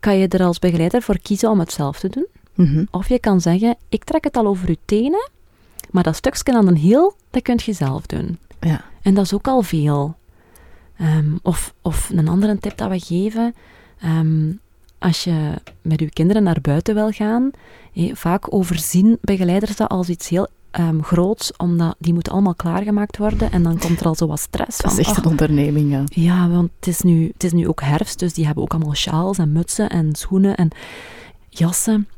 [0.00, 2.26] kan je er als begeleider voor kiezen om het zelf te doen.
[2.54, 2.88] Mm -hmm.
[2.90, 5.30] Of je kan zeggen, ik trek het al over je tenen,
[5.90, 8.38] maar dat stukje aan een heel, dat kunt je zelf doen.
[8.60, 8.84] Ja.
[9.02, 10.16] En dat is ook al veel.
[11.00, 13.54] Um, of, of een andere tip dat we geven...
[14.04, 14.60] Um,
[15.00, 17.50] als je met je kinderen naar buiten wil gaan,
[17.92, 20.48] hé, vaak overzien begeleiders dat als iets heel
[20.78, 24.40] um, groots, omdat die moeten allemaal klaargemaakt worden en dan komt er al zo wat
[24.40, 24.78] stress.
[24.78, 26.04] Dat van, is echt een onderneming, ja.
[26.04, 28.94] Ja, want het is, nu, het is nu ook herfst, dus die hebben ook allemaal
[28.94, 30.70] sjaals en mutsen en schoenen en
[31.48, 32.08] jassen.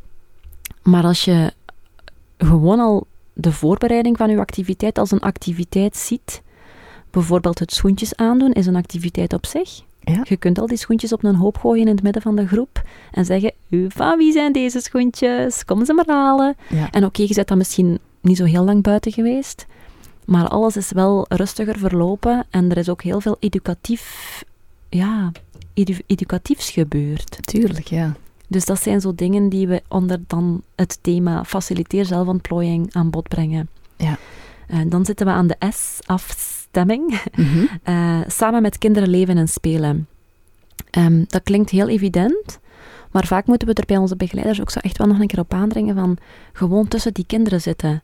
[0.82, 1.52] Maar als je
[2.38, 6.42] gewoon al de voorbereiding van je activiteit als een activiteit ziet,
[7.10, 9.82] bijvoorbeeld het schoentjes aandoen is een activiteit op zich.
[10.04, 10.20] Ja.
[10.28, 12.82] Je kunt al die schoentjes op een hoop gooien in het midden van de groep
[13.10, 13.52] en zeggen,
[13.88, 15.64] van wie zijn deze schoentjes?
[15.64, 16.56] Kom ze maar halen.
[16.68, 16.90] Ja.
[16.90, 19.66] En oké, okay, je bent dan misschien niet zo heel lang buiten geweest,
[20.24, 24.44] maar alles is wel rustiger verlopen en er is ook heel veel educatief,
[24.88, 25.32] ja,
[25.74, 27.38] edu educatiefs gebeurd.
[27.40, 28.16] Tuurlijk, ja.
[28.48, 33.28] Dus dat zijn zo dingen die we onder dan het thema faciliteer zelfontplooiing aan bod
[33.28, 33.68] brengen.
[33.96, 34.18] Ja.
[34.66, 35.98] En dan zitten we aan de S,
[36.72, 37.20] afstemming.
[37.36, 37.68] Mm -hmm.
[37.94, 40.06] uh, samen met kinderen leven en spelen.
[40.98, 42.60] Um, dat klinkt heel evident,
[43.10, 45.38] maar vaak moeten we er bij onze begeleiders ook zo echt wel nog een keer
[45.38, 46.16] op aandringen van
[46.52, 48.02] gewoon tussen die kinderen zitten.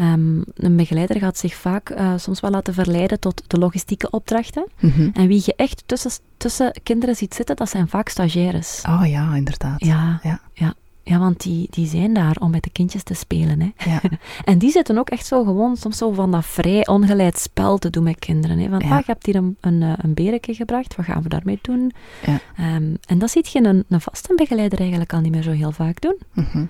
[0.00, 4.66] Um, een begeleider gaat zich vaak uh, soms wel laten verleiden tot de logistieke opdrachten.
[4.80, 5.10] Mm -hmm.
[5.14, 8.82] En wie je echt tussen, tussen kinderen ziet zitten, dat zijn vaak stagiaires.
[8.88, 9.84] Oh ja, inderdaad.
[9.84, 10.40] Ja, ja.
[10.52, 10.74] ja.
[11.02, 13.60] Ja want die, die zijn daar om met de kindjes te spelen.
[13.60, 13.90] Hè.
[13.90, 14.00] Ja.
[14.44, 17.90] en die zitten ook echt zo gewoon soms zo van dat vrij ongeleid spel te
[17.90, 18.58] doen met kinderen.
[18.58, 18.68] Hè.
[18.68, 18.90] Van, Ja.
[18.90, 21.92] ah, je hebt hier een, een, eh, een bereke gebracht, wat gaan we daarmee doen?
[22.26, 22.40] Ja.
[22.76, 25.72] Um, en dat ziet je een, een vaste begeleider eigenlijk al niet meer zo heel
[25.72, 26.16] vaak doen.
[26.34, 26.68] Mm -hmm.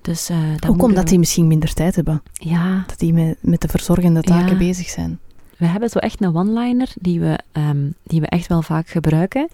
[0.00, 2.22] Dus, uh, dat Ook omdat die misschien minder tijd hebben.
[2.32, 2.84] Ja.
[2.86, 5.18] Dat die met, met de verzorgende taken bezig zijn.
[5.56, 9.48] We hebben zo echt een one-liner die, we, um, die we echt wel vaak gebruiken.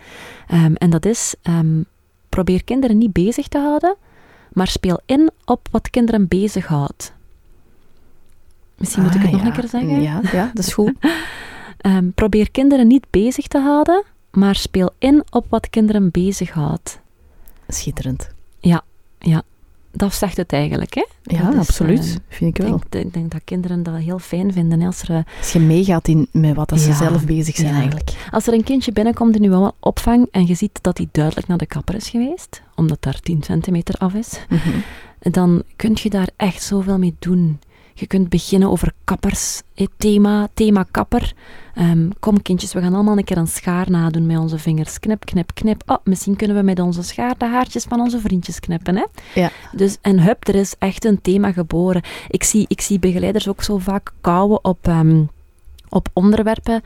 [0.54, 1.34] Um, en dat is,
[2.28, 3.96] probeer kinderen niet bezig te houden,
[4.52, 7.12] maar speel in op wat kinderen bezighoudt.
[8.76, 9.46] Misschien moet ik Ah, het nog ja.
[9.46, 10.02] een keer zeggen.
[10.02, 10.92] Ja, ja dat is goed.
[12.14, 17.00] probeer kinderen niet bezig te houden, maar speel in op wat kinderen bezighoudt.
[17.68, 18.30] Schitterend.
[18.58, 18.82] Ja,
[19.18, 19.42] ja.
[19.92, 21.04] Dat zegt het eigenlijk, hè?
[21.22, 21.98] Ja, is, absoluut.
[21.98, 22.80] eh, vind ik wel.
[22.88, 24.80] denk, ik denk dat kinderen dat heel fijn vinden.
[24.80, 27.72] hè, Als er, eh, Als je meegaat in, met wat dat ze zelf bezig zijn
[27.72, 27.80] Ja.
[27.80, 28.10] eigenlijk.
[28.30, 31.58] als er een kindje binnenkomt in uw opvang en je ziet dat hij duidelijk naar
[31.58, 34.68] de kapper is geweest, omdat daar 10 centimeter af is, Mhm.
[35.18, 37.58] dan kun je daar echt zoveel mee doen.
[37.94, 41.32] Je kunt beginnen over kappers, eh, thema, thema kapper.
[41.74, 44.98] Ehm, kom kindjes, we gaan allemaal een keer een schaar nadoen met onze vingers.
[44.98, 45.82] Knip, knip, knip.
[45.86, 48.96] Oh, misschien kunnen we met onze schaar de haartjes van onze vriendjes knippen.
[48.96, 49.04] Hè?
[49.34, 49.50] Ja.
[49.72, 52.02] Dus, en hup, er is echt een thema geboren.
[52.28, 55.22] Ik zie, ik zie begeleiders ook zo vaak kouwen op, ehm,
[55.88, 56.82] op onderwerpen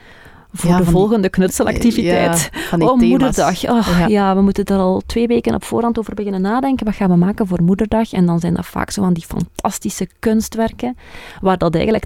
[0.57, 2.51] voor Ja, de volgende knutselactiviteit.
[2.53, 3.11] Ja, van die oh, thema's.
[3.11, 3.65] moederdag.
[3.69, 4.07] Oh, Ja.
[4.07, 4.35] ja.
[4.35, 6.87] we moeten er al twee weken op voorhand over beginnen nadenken.
[6.87, 8.13] Wat gaan we maken voor moederdag?
[8.13, 10.97] En dan zijn dat vaak zo van die fantastische kunstwerken,
[11.41, 12.05] waar dat eigenlijk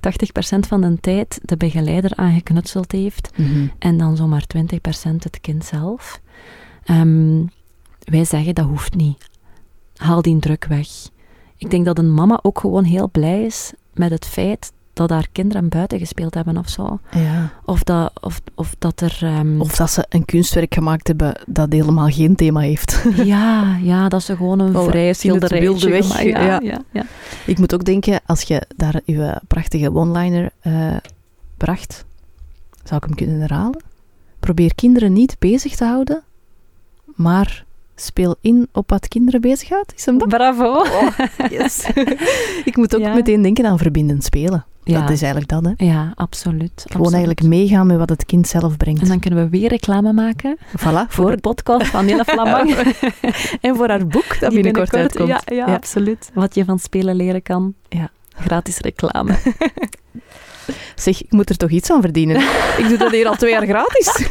[0.56, 3.30] 80% van de tijd de begeleider aan geknutseld heeft.
[3.36, 3.66] Mhm.
[3.78, 6.20] En dan zomaar 20% het kind zelf.
[6.84, 7.42] Ehm,
[7.98, 9.24] wij zeggen dat hoeft niet.
[9.96, 10.88] Haal die druk weg.
[11.56, 15.26] Ik denk dat een mama ook gewoon heel blij is met het feit dat haar
[15.32, 16.98] kinderen buiten gespeeld hebben of zo.
[17.10, 17.50] Ja.
[17.64, 19.18] Of dat, of, of dat er...
[19.20, 23.02] ehm, Of dat ze een kunstwerk gemaakt hebben dat helemaal geen thema heeft.
[23.24, 26.44] ja, ja, dat ze gewoon een Oh, vrij in het schilderij wilde weg, Ja, ja.
[26.46, 26.58] ja.
[26.62, 27.04] Ja, ja.
[27.46, 30.96] Ik moet ook denken, als je daar je prachtige one-liner eh,
[31.56, 32.04] bracht,
[32.84, 33.82] zou ik hem kunnen herhalen?
[34.40, 36.22] Probeer kinderen niet bezig te houden,
[37.04, 37.64] maar
[38.00, 39.92] speel in op wat kinderen bezighoudt.
[39.96, 40.28] Is hem dat?
[40.28, 40.84] Bravo.
[41.50, 41.90] Yes.
[42.64, 43.14] ik moet ook Ja.
[43.14, 44.64] meteen denken aan verbindend spelen.
[44.84, 45.00] Ja.
[45.00, 45.86] Dat is eigenlijk dat, hè.
[45.86, 46.72] Ja, absoluut.
[46.74, 47.12] Gewoon absoluut.
[47.12, 49.00] eigenlijk meegaan met wat het kind zelf brengt.
[49.02, 52.70] En dan kunnen we weer reclame maken voilà, voor de podcast van Nele Flamang.
[53.60, 55.28] en voor haar boek dat binnenkort, uitkomt.
[55.28, 55.74] Ja, ja, Ja.
[55.74, 56.30] absoluut.
[56.34, 57.74] Wat je van spelen leren kan.
[57.88, 58.10] Ja.
[58.36, 59.34] Gratis reclame.
[60.94, 62.36] Zeg, ik moet er toch iets aan verdienen.
[62.78, 64.28] ik doe dat hier al twee jaar gratis.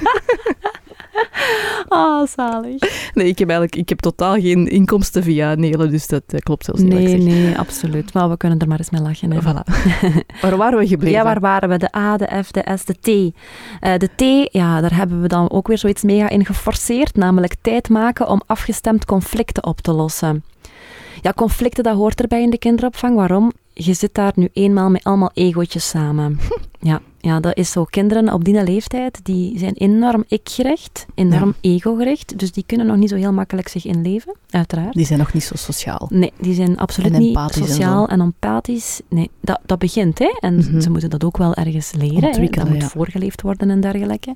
[1.89, 3.11] Ah, zalig.
[3.13, 6.65] Nee, ik heb eigenlijk ik heb totaal geen inkomsten via Nele, dus dat eh, klopt
[6.65, 6.93] zelfs niet.
[6.93, 8.13] Nee, nee, absoluut.
[8.13, 9.31] Maar we kunnen er maar eens mee lachen.
[9.31, 9.41] Hè.
[9.41, 9.63] Voilà.
[10.41, 11.17] Waar waren we gebleven?
[11.17, 11.77] Ja, waar waren we?
[11.77, 13.35] De A, de F, de S, de T.
[13.79, 17.55] Eh, de T, ja, daar hebben we dan ook weer zoiets mega in geforceerd, namelijk
[17.61, 20.43] tijd maken om afgestemd conflicten op te lossen.
[21.21, 23.15] Ja, conflicten, dat hoort erbij in de kinderopvang.
[23.15, 23.51] Waarom?
[23.79, 26.39] Je zit daar nu eenmaal met allemaal egootjes samen.
[26.79, 27.83] Ja, ja, dat is zo.
[27.83, 33.09] Kinderen op die leeftijd, die zijn enorm ik-gericht, enorm ego-gericht, dus die kunnen nog niet
[33.09, 34.93] zo heel makkelijk zich inleven, uiteraard.
[34.93, 36.07] Die zijn nog niet zo sociaal.
[36.11, 39.01] Nee, die zijn absoluut En niet en sociaal en, empathisch.
[39.09, 40.37] Nee, dat, dat begint, hè.
[40.39, 40.79] En Mhm.
[40.79, 42.51] ze moeten dat ook wel ergens leren.
[42.51, 42.87] Dat moet ja.
[42.87, 44.35] voorgeleefd worden en dergelijke.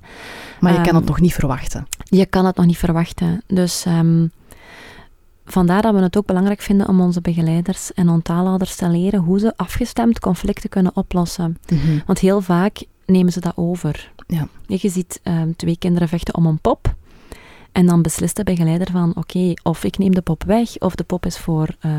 [0.60, 1.88] Maar je kan Ehm, het nog niet verwachten.
[2.04, 3.44] Je kan het nog niet verwachten.
[3.48, 4.28] Dus ehm,
[5.52, 9.39] vandaar dat we het ook belangrijk vinden om onze begeleiders en ontaalhouders te leren hoe
[9.39, 11.58] ze afgestemd conflicten kunnen oplossen.
[11.70, 11.99] Mhm.
[12.06, 14.12] Want heel vaak nemen ze dat over.
[14.28, 14.47] Ja.
[14.68, 16.95] Je ziet ehm, twee kinderen vechten om een pop.
[17.72, 21.04] En dan beslist de begeleider van, oké, of ik neem de pop weg, of de
[21.04, 21.91] pop is voor eh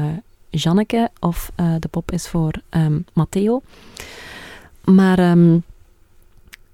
[0.55, 3.63] Janneke, of eh, de pop is voor ehm, Matteo.
[4.85, 5.59] Maar ehm,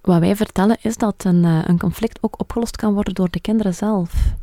[0.01, 3.41] wat wij vertellen is dat een, eh, een conflict ook opgelost kan worden door de
[3.41, 4.35] kinderen zelf.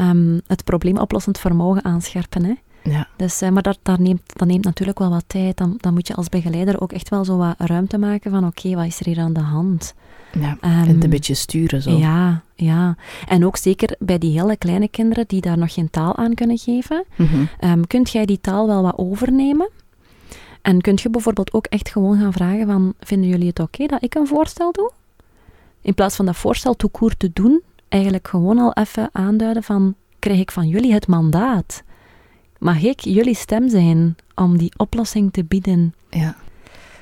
[0.00, 2.54] Ehm, het probleemoplossend vermogen aanscherpen, hè.
[2.82, 3.08] Ja.
[3.16, 5.56] Dus, eh, maar dat, dat, neemt, dat neemt natuurlijk wel wat tijd.
[5.56, 8.74] Dan, dan moet je als begeleider ook echt wel zo wat ruimte maken van oké,
[8.74, 9.94] wat is er hier aan de hand?
[10.32, 10.56] ja.
[10.60, 11.90] Ehm, En het een beetje sturen zo.
[11.90, 12.96] Ja, ja.
[13.28, 16.58] En ook zeker bij die hele kleine kinderen die daar nog geen taal aan kunnen
[16.58, 17.04] geven,
[17.58, 19.70] ehm, kunt jij die taal wel wat overnemen?
[20.62, 24.02] En kunt je bijvoorbeeld ook echt gewoon gaan vragen van, vinden jullie het oké dat
[24.02, 24.92] ik een voorstel doe?
[25.82, 30.38] In plaats van dat voorstel court te doen, eigenlijk gewoon al even aanduiden van, krijg
[30.38, 31.82] ik van jullie het mandaat?
[32.58, 35.94] Mag ik jullie stem zijn om die oplossing te bieden?
[36.10, 36.36] Ja.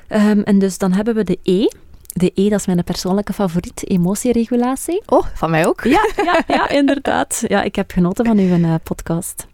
[0.07, 1.67] Ehm, en dus dan hebben we de E.
[2.13, 5.01] De E, dat is mijn persoonlijke favoriet, emotieregulatie.
[5.05, 5.83] Oh, van mij ook?
[5.83, 7.43] Ja, ja, ja, inderdaad.
[7.47, 9.47] Ja, ik heb genoten van uw eh, podcast.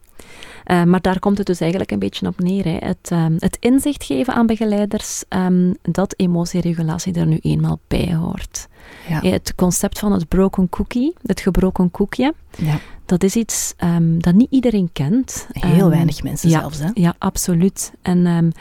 [0.65, 2.63] Eh, maar daar komt het dus eigenlijk een beetje op neer.
[2.63, 2.77] Hè.
[2.79, 8.67] Het, ehm, het inzicht geven aan begeleiders ehm, dat emotieregulatie er nu eenmaal bij hoort.
[9.09, 9.21] Ja.
[9.21, 12.79] Eh, Het concept van het broken cookie, het gebroken koekje, ja.
[13.05, 15.47] dat is iets ehm, dat niet iedereen kent.
[15.51, 16.89] Heel weinig mensen zelfs, hè?
[16.93, 17.93] ja, absoluut.
[18.01, 18.53] En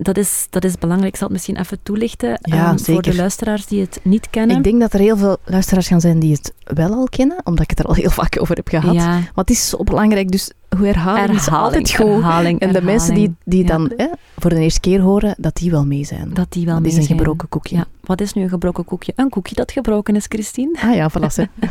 [0.00, 1.12] dat, is, dat is belangrijk.
[1.12, 4.56] Ik zal het misschien even toelichten Ja, ehm, voor de luisteraars die het niet kennen.
[4.56, 7.62] Ik denk dat er heel veel luisteraars gaan zijn die het wel al kennen, omdat
[7.64, 8.94] ik het er al heel vaak over heb gehad.
[8.94, 12.06] ja, het is zo belangrijk, dus hoe herhalen is altijd goed.
[12.06, 13.68] herhaling, En de mensen die, die Ja.
[13.68, 16.30] dan hè, voor de eerste keer horen, dat die wel mee zijn.
[16.34, 17.18] Dat die wel Dat is mee een zijn.
[17.18, 17.76] gebroken koekje.
[17.76, 17.86] Ja.
[18.00, 19.12] Wat is nu een gebroken koekje?
[19.16, 20.78] Een koekje dat gebroken is, Christine?
[20.82, 21.34] Ah ja, voilà.
[21.34, 21.44] hè.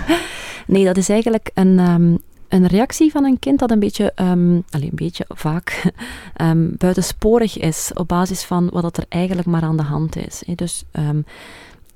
[0.67, 2.15] Nee, dat is eigenlijk een, ehm,
[2.49, 5.91] een reactie van een kind dat een beetje, ehm alleen een beetje vaak,
[6.35, 10.43] ehm, buitensporig is op basis van wat er eigenlijk maar aan de hand is.
[10.55, 11.21] Dus ehm,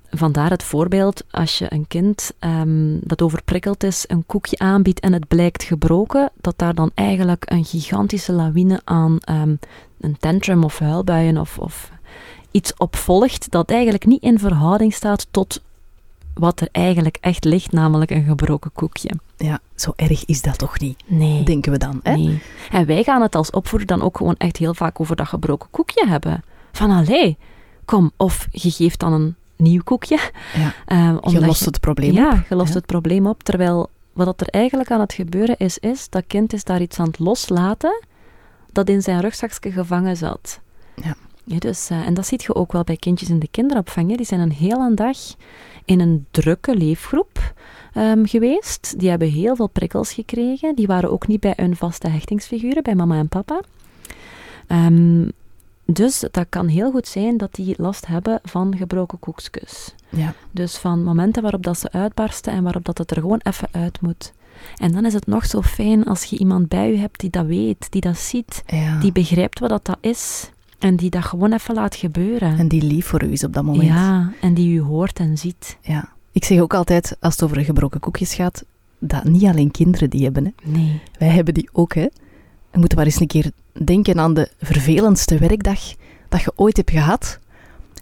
[0.09, 2.33] vandaar het voorbeeld als je een kind
[2.99, 7.65] dat overprikkeld is een koekje aanbiedt en het blijkt gebroken, dat daar dan eigenlijk een
[7.65, 9.17] gigantische lawine aan
[9.99, 11.91] een tantrum of huilbuien of, of
[12.51, 15.61] iets op volgt dat eigenlijk niet in verhouding staat tot
[16.33, 19.11] wat er eigenlijk echt ligt, namelijk een gebroken koekje.
[19.37, 21.03] Ja, zo erg is dat toch niet?
[21.05, 21.43] Nee.
[21.43, 22.15] Denken we dan, hè?
[22.15, 22.41] Nee.
[22.71, 25.67] En wij gaan het als opvoeder dan ook gewoon echt heel vaak over dat gebroken
[25.71, 26.43] koekje hebben.
[26.71, 27.37] Van allee,
[27.85, 30.19] kom, of je geeft dan een nieuw koekje.
[30.55, 30.73] Ja.
[30.85, 32.39] eh, Je omdat lost het probleem ja, op.
[32.49, 32.75] je lost Ja.
[32.75, 33.43] het probleem op.
[33.43, 37.07] Terwijl wat er eigenlijk aan het gebeuren is, is dat kind is daar iets aan
[37.07, 38.03] het loslaten
[38.71, 40.59] dat in zijn rugzakje gevangen zat.
[40.95, 41.15] Ja.
[41.43, 44.09] Ja, dus, eh, en dat zie je ook wel bij kindjes in de kinderopvang.
[44.09, 44.15] hè.
[44.15, 45.17] Die zijn een hele dag
[45.85, 47.53] in een drukke leefgroep
[47.93, 48.99] ehm, geweest.
[48.99, 50.75] Die hebben heel veel prikkels gekregen.
[50.75, 53.61] Die waren ook niet bij hun vaste hechtingsfiguren, bij mama en papa.
[54.67, 55.27] Ehm,
[55.85, 59.95] dus dat kan heel goed zijn dat die last hebben van gebroken koekjes.
[60.09, 60.33] Ja.
[60.51, 64.01] Dus van momenten waarop dat ze uitbarsten en waarop dat het er gewoon even uit
[64.01, 64.33] moet.
[64.77, 67.45] En dan is het nog zo fijn als je iemand bij je hebt die dat
[67.45, 68.99] weet, die dat ziet, Ja.
[68.99, 70.49] die begrijpt wat dat, dat is
[70.81, 72.57] en die dat gewoon even laat gebeuren.
[72.57, 73.83] En die lief voor u is op dat moment.
[73.87, 75.77] ja, en die u hoort en ziet.
[75.81, 76.09] Ja.
[76.31, 78.63] Ik zeg ook altijd, als het over gebroken koekjes gaat,
[78.99, 80.45] dat niet alleen kinderen die hebben.
[80.45, 80.71] Hè.
[80.71, 81.01] Nee.
[81.19, 81.93] Wij hebben die ook.
[81.93, 82.07] Hè.
[82.71, 83.51] Je moet maar eens een keer
[83.85, 85.79] denken aan de vervelendste werkdag
[86.29, 87.39] dat je ooit hebt gehad.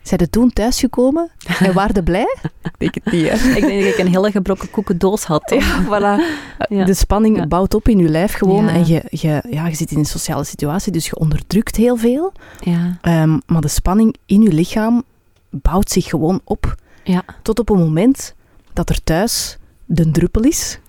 [0.02, 2.36] Zijn er toen thuisgekomen en waren blij?
[2.64, 3.50] Ik denk het niet, hè.
[3.56, 5.54] Ik denk dat ik een hele gebroken koekendoos had.
[5.60, 6.24] Ja, voilà.
[6.70, 6.86] Ja.
[6.86, 7.48] De spanning Ja.
[7.48, 8.66] bouwt op in je lijf gewoon.
[8.66, 8.72] Ja.
[8.72, 12.32] En je, je, ja, je zit in een sociale situatie, dus je onderdrukt heel veel.
[12.60, 12.98] Ja.
[13.02, 15.04] Ehm, maar de spanning in je lichaam
[15.50, 16.76] bouwt zich gewoon op.
[17.04, 17.24] Ja.
[17.42, 18.36] Tot op een moment
[18.74, 20.80] dat er thuis de druppel is.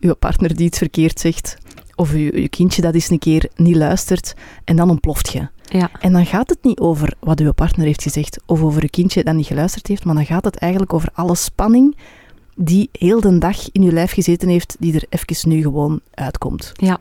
[0.00, 1.56] Uw partner die iets verkeerd zegt.
[1.94, 4.34] Of uw, uw kindje dat eens een keer niet luistert.
[4.64, 5.48] En dan ontploft je.
[5.70, 5.90] Ja.
[6.00, 8.38] En dan gaat het niet over wat uw partner heeft gezegd.
[8.46, 10.04] Of over uw kindje dat niet geluisterd heeft.
[10.04, 11.96] Maar dan gaat het eigenlijk over alle spanning
[12.56, 14.76] die heel de dag in uw lijf gezeten heeft.
[14.78, 16.72] Die er even nu gewoon uitkomt.
[16.74, 16.98] Ja.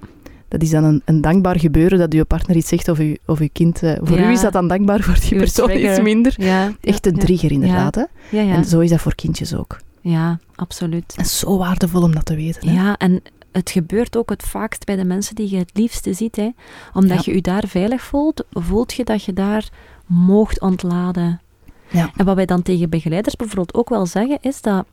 [0.47, 3.39] Dat is dan een, een dankbaar gebeuren dat uw partner iets zegt of, uw, of
[3.39, 3.84] uw kind.
[3.84, 4.30] eh, voor Ja.
[4.30, 6.34] u is dat dan dankbaar, voor die Uw persoon iets minder.
[6.38, 6.74] Ja.
[6.82, 7.95] Echt een trigger inderdaad.
[7.95, 8.03] Hè?
[8.32, 8.53] Ja.
[8.55, 9.78] En zo is dat voor kindjes ook.
[10.01, 11.13] ja, absoluut.
[11.17, 12.70] En zo waardevol om dat te weten.
[12.70, 12.74] Hè?
[12.76, 16.35] Ja, en het gebeurt ook het vaakst bij de mensen die je het liefste ziet.
[16.35, 16.49] Hè.
[16.93, 17.31] Omdat Ja.
[17.31, 19.69] je je daar veilig voelt, voelt je dat je daar
[20.05, 21.41] moogt ontladen.
[21.89, 22.11] Ja.
[22.15, 24.85] En wat wij dan tegen begeleiders bijvoorbeeld ook wel zeggen, is dat,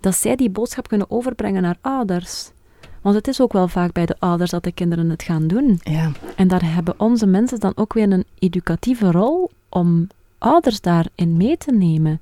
[0.00, 2.50] dat zij die boodschap kunnen overbrengen naar ouders.
[3.00, 5.80] Want het is ook wel vaak bij de ouders dat de kinderen het gaan doen.
[5.82, 6.10] Ja.
[6.36, 10.06] En daar hebben onze mensen dan ook weer een educatieve rol om
[10.38, 12.20] ouders daarin mee te nemen.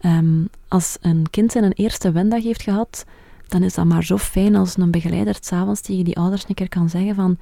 [0.00, 3.04] Ehm, als een kind zijn een eerste wendag heeft gehad,
[3.48, 6.68] dan is dat maar zo fijn als een begeleider s'avonds tegen die ouders een keer
[6.68, 7.38] kan zeggen van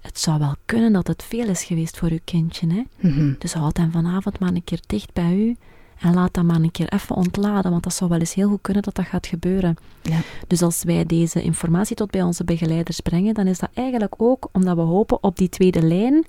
[0.00, 2.66] het zou wel kunnen dat het veel is geweest voor uw kindje.
[2.66, 3.08] Hè?
[3.08, 3.34] Mhm.
[3.38, 5.56] Dus houd hem vanavond maar een keer dicht bij u
[5.98, 8.60] en laat dat maar een keer even ontladen, want dat zou wel eens heel goed
[8.60, 9.76] kunnen dat dat gaat gebeuren.
[10.02, 10.18] Ja.
[10.46, 14.48] Dus als wij deze informatie tot bij onze begeleiders brengen, dan is dat eigenlijk ook
[14.52, 16.26] omdat we hopen op die tweede lijn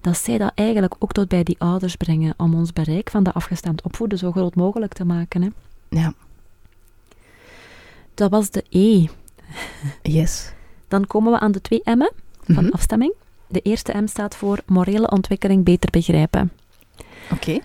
[0.00, 3.32] dat zij dat eigenlijk ook tot bij die ouders brengen om ons bereik van de
[3.32, 5.42] afgestemd opvoeden zo groot mogelijk te maken.
[5.42, 5.48] Hè.
[5.88, 6.14] ja.
[8.14, 9.06] Dat was de E.
[10.02, 10.52] Yes.
[10.88, 12.10] Dan komen we aan de twee M'en
[12.44, 12.72] van Mhm.
[12.72, 13.12] afstemming.
[13.48, 16.52] De eerste M staat voor morele ontwikkeling beter begrijpen.
[17.32, 17.58] Oké.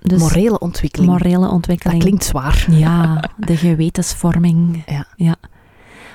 [0.00, 1.10] Dus Morele ontwikkeling.
[1.10, 2.00] morele dat ontwikkeling.
[2.02, 2.66] klinkt zwaar.
[2.70, 4.84] Ja, de gewetensvorming.
[5.16, 5.36] Ja.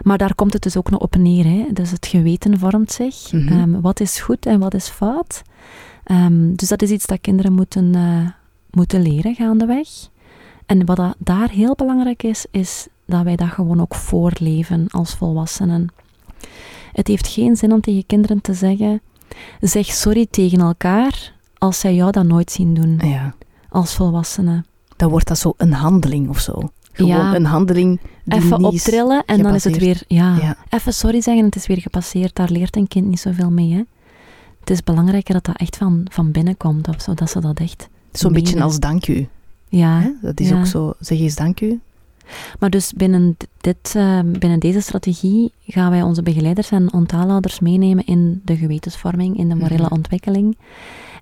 [0.02, 1.46] Maar daar komt het dus ook nog op neer.
[1.46, 1.66] Hè.
[1.74, 3.32] Dus het geweten vormt zich.
[3.32, 3.48] Mhm.
[3.48, 5.42] Ehm, wat is goed en wat is fout.
[6.04, 8.28] Ehm, dus dat is iets dat kinderen moeten, eh,
[8.72, 9.88] moeten leren gaandeweg.
[10.66, 15.16] En wat dat daar heel belangrijk is, is dat wij dat gewoon ook voorleven als
[15.16, 15.88] volwassenen.
[16.94, 19.02] Het heeft geen zin om tegen kinderen te zeggen:
[19.62, 23.36] zeg sorry tegen elkaar als zij jou dat nooit zien doen Ja.
[23.70, 24.66] als volwassenen.
[24.96, 26.72] Dan wordt dat zo een handeling of zo.
[26.92, 27.36] Gewoon Ja.
[27.36, 30.58] een handeling die Even optrillen en dan is het weer, ja, Ja.
[30.70, 32.36] even sorry zeggen en het is weer gepasseerd.
[32.36, 33.72] Daar leert een kind niet zoveel mee.
[33.74, 33.82] Hè.
[34.60, 37.60] Het is belangrijker dat dat echt van, van binnen komt, of zo, dat ze dat
[37.60, 39.28] echt, Zo'n beetje als dank u.
[39.70, 40.00] ja.
[40.00, 40.12] Hè?
[40.22, 40.60] Dat is ja.
[40.60, 41.80] ook zo, zeg eens dank u.
[42.60, 48.06] Maar dus binnen, dit, eh, binnen deze strategie gaan wij onze begeleiders en ontaalouders meenemen
[48.06, 49.94] in de gewetensvorming, in de morele Mhm.
[49.94, 50.58] ontwikkeling.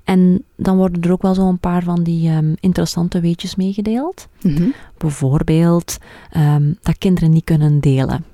[0.04, 4.28] En dan worden er ook wel zo'n paar van die ehm, interessante weetjes meegedeeld.
[4.42, 4.70] Mhm.
[4.98, 5.98] Bijvoorbeeld
[6.32, 8.26] ehm, dat kinderen niet kunnen delen.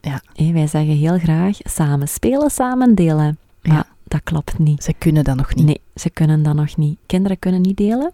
[0.00, 0.20] Ja.
[0.52, 3.38] Wij zeggen heel graag samen spelen, samen delen.
[3.62, 3.86] Maar Ja.
[4.04, 4.82] dat klopt niet.
[4.84, 5.66] Ze kunnen dat nog niet.
[5.66, 6.98] Nee, ze kunnen dat nog niet.
[7.06, 8.12] Kinderen kunnen niet delen.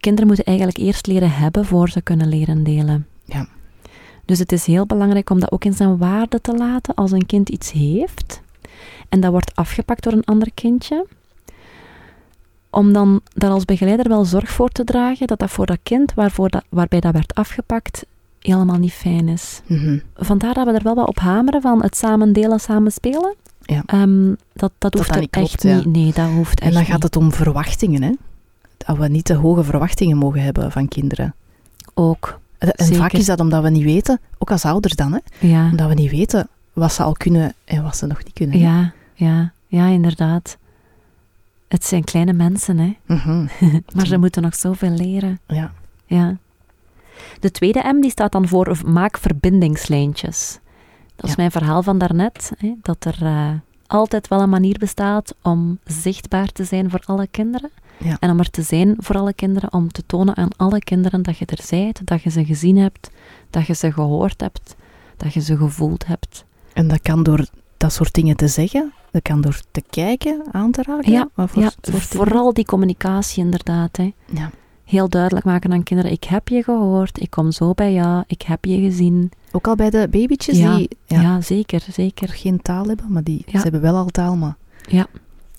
[0.00, 3.06] Kinderen moeten eigenlijk eerst leren hebben voor ze kunnen leren delen.
[3.24, 3.46] Ja.
[4.24, 7.26] Dus het is heel belangrijk om dat ook in zijn waarde te laten als een
[7.26, 8.40] kind iets heeft
[9.08, 11.06] en dat wordt afgepakt door een ander kindje.
[12.70, 16.14] om dan daar als begeleider wel zorg voor te dragen dat dat voor dat kind
[16.14, 18.06] waarvoor dat, waarbij dat werd afgepakt
[18.38, 19.60] helemaal niet fijn is.
[19.66, 19.98] Mhm.
[20.14, 23.34] Vandaar dat we er wel wat op hameren van het samen delen, samen spelen.
[23.60, 23.82] Ja.
[23.86, 25.76] Ehm, dat, dat hoeft dat niet echt ja.
[25.76, 25.86] niet.
[25.86, 27.02] Nee, dat hoeft echt En dan gaat niet.
[27.02, 28.12] het om verwachtingen, hè?
[28.76, 31.34] Dat we niet te hoge verwachtingen mogen hebben van kinderen.
[31.94, 32.40] ook.
[32.62, 33.00] En en Zeker.
[33.02, 35.18] vaak is dat omdat we niet weten, ook als ouders dan, hè?
[35.48, 35.64] Ja.
[35.70, 38.60] Omdat we niet weten wat ze al kunnen en wat ze nog niet kunnen.
[38.60, 38.66] hè.
[38.66, 40.56] Ja, ja, ja, inderdaad.
[41.68, 42.96] Het zijn kleine mensen, hè.
[43.16, 43.46] Mhm.
[43.94, 45.40] Maar ze moeten nog zoveel leren.
[45.46, 45.72] ja.
[46.06, 46.36] Ja.
[47.40, 50.58] De tweede M die staat dan voor maak verbindingslijntjes.
[51.16, 51.36] Dat is Ja.
[51.36, 52.52] mijn verhaal van daarnet.
[52.58, 53.50] Hè, dat er eh,
[53.86, 57.70] altijd wel een manier bestaat om zichtbaar te zijn voor alle kinderen.
[58.04, 58.16] Ja.
[58.20, 59.72] En om er te zijn voor alle kinderen.
[59.72, 63.10] Om te tonen aan alle kinderen dat je er bent, dat je ze gezien hebt,
[63.50, 64.76] dat je ze gehoord hebt,
[65.16, 66.44] dat je ze gevoeld hebt.
[66.72, 67.46] En dat kan door
[67.76, 71.12] dat soort dingen te zeggen, dat kan door te kijken, aan te raken.
[71.12, 73.96] Ja, voor Ja, vooral die communicatie inderdaad.
[73.96, 74.12] Hè.
[74.32, 74.50] Ja.
[74.84, 78.42] Heel duidelijk maken aan kinderen, ik heb je gehoord, ik kom zo bij jou, ik
[78.42, 79.30] heb je gezien.
[79.52, 82.28] Ook al bij de babytjes Ja, die Ja, ja, zeker, zeker.
[82.28, 83.56] geen taal hebben, maar die, Ja.
[83.56, 84.56] ze hebben wel al taal, maar...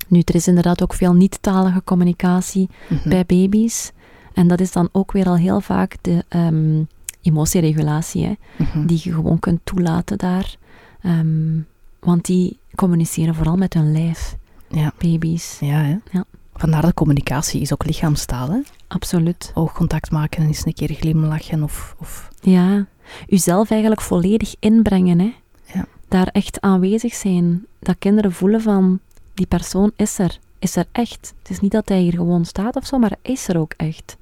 [0.07, 3.09] Nu, er is inderdaad ook veel niet-talige communicatie Mhm.
[3.09, 3.91] bij baby's.
[4.33, 6.83] En dat is dan ook weer al heel vaak de ehm,
[7.21, 8.85] emotieregulatie, hè, Mhm.
[8.85, 10.55] die je gewoon kunt toelaten daar.
[11.01, 11.59] Ehm,
[11.99, 14.35] want die communiceren vooral met hun lijf,
[14.69, 15.57] Ja, baby's.
[15.59, 15.97] ja, hè.
[16.11, 16.23] Ja.
[16.55, 18.59] Vandaar dat communicatie is ook lichaamstaal, hè.
[18.87, 19.51] Absoluut.
[19.53, 21.95] Oogcontact maken en eens een keer glimlachen of...
[21.99, 22.85] of Ja,
[23.29, 25.19] uzelf eigenlijk volledig inbrengen.
[25.19, 25.33] Hè.
[25.73, 25.85] Ja.
[26.07, 27.65] Daar echt aanwezig zijn.
[27.79, 28.99] Dat kinderen voelen van,
[29.33, 30.39] die persoon is er.
[30.59, 31.33] Is er echt.
[31.39, 33.73] Het is niet dat hij hier gewoon staat of zo, maar hij is er ook
[33.77, 34.17] echt.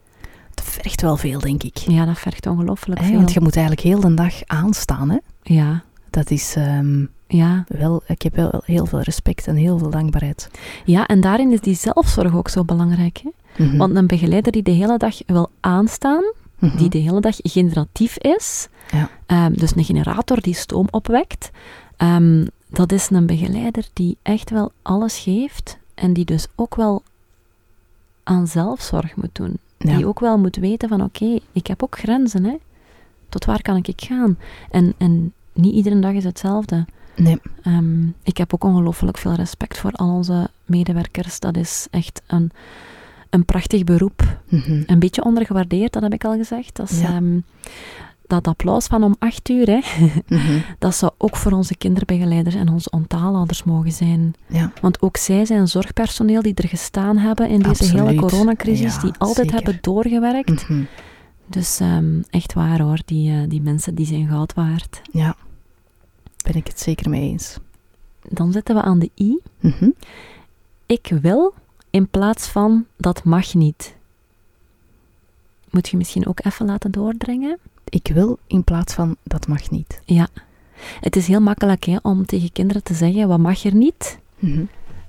[0.49, 1.78] het vergt wel veel, denk ik.
[1.78, 3.16] Ja, dat vergt ongelooflijk veel.
[3.16, 5.18] want je moet eigenlijk heel de dag aanstaan, hè.
[5.43, 7.64] Ja, Dat is ehm, ja.
[7.68, 8.03] wel...
[8.07, 10.49] Ik heb wel heel veel respect en heel veel dankbaarheid.
[10.86, 13.22] ja, en daarin is die zelfzorg ook zo belangrijk.
[13.24, 13.64] Hè?
[13.66, 13.78] Mhm.
[13.78, 16.24] Want een begeleider die de hele dag wil aanstaan,
[16.59, 16.78] Mhm.
[16.78, 19.09] die de hele dag generatief is, Ja.
[19.26, 21.51] ehm, dus een generator die stoom opwekt,
[21.97, 27.03] ehm, dat is een begeleider die echt wel alles geeft en die dus ook wel
[28.24, 29.57] aan zelfzorg moet doen.
[29.78, 29.95] Ja.
[29.95, 32.43] Die ook wel moet weten van oké, ik heb ook grenzen.
[32.43, 32.55] Hè?
[33.30, 34.38] Tot waar kan ik gaan?
[34.72, 36.86] En, en niet iedere dag is hetzelfde.
[37.15, 37.39] Nee.
[37.63, 41.39] Ehm, ik heb ook ongelooflijk veel respect voor al onze medewerkers.
[41.39, 42.51] Dat is echt een,
[43.30, 44.39] een prachtig beroep.
[44.49, 44.84] Mhm.
[44.86, 46.76] Een beetje ondergewaardeerd, dat heb ik al gezegd.
[46.76, 47.07] Dat, is, Ja.
[47.07, 47.39] ehm,
[48.32, 49.79] dat applaus van om acht uur, hè,
[50.38, 50.59] Mhm.
[50.79, 54.34] dat zou ook voor onze kinderbegeleiders en onze onttaalouders mogen zijn.
[54.47, 54.71] Ja.
[54.82, 59.11] Want ook zij zijn zorgpersoneel die er gestaan hebben in deze hele coronacrisis, Ja, die
[59.17, 59.53] altijd zeker.
[59.55, 60.69] hebben doorgewerkt.
[60.69, 60.84] Mhm.
[61.47, 65.01] Dus ehm, echt waar hoor, die, eh, die mensen die zijn goud waard.
[65.11, 65.36] Ja.
[66.43, 67.57] Ben ik het zeker mee eens.
[68.29, 69.39] Dan zitten we aan de i.
[69.59, 69.89] Mhm.
[70.86, 71.53] Ik wil
[71.89, 73.95] in plaats van dat mag niet.
[75.69, 77.57] Moet je misschien ook even laten doordringen?
[77.91, 80.01] Ik wil in plaats van dat mag niet.
[80.05, 80.27] Ja.
[80.99, 84.19] Het is heel makkelijk hè, om tegen kinderen te zeggen wat mag er niet.
[84.39, 84.63] Mhm.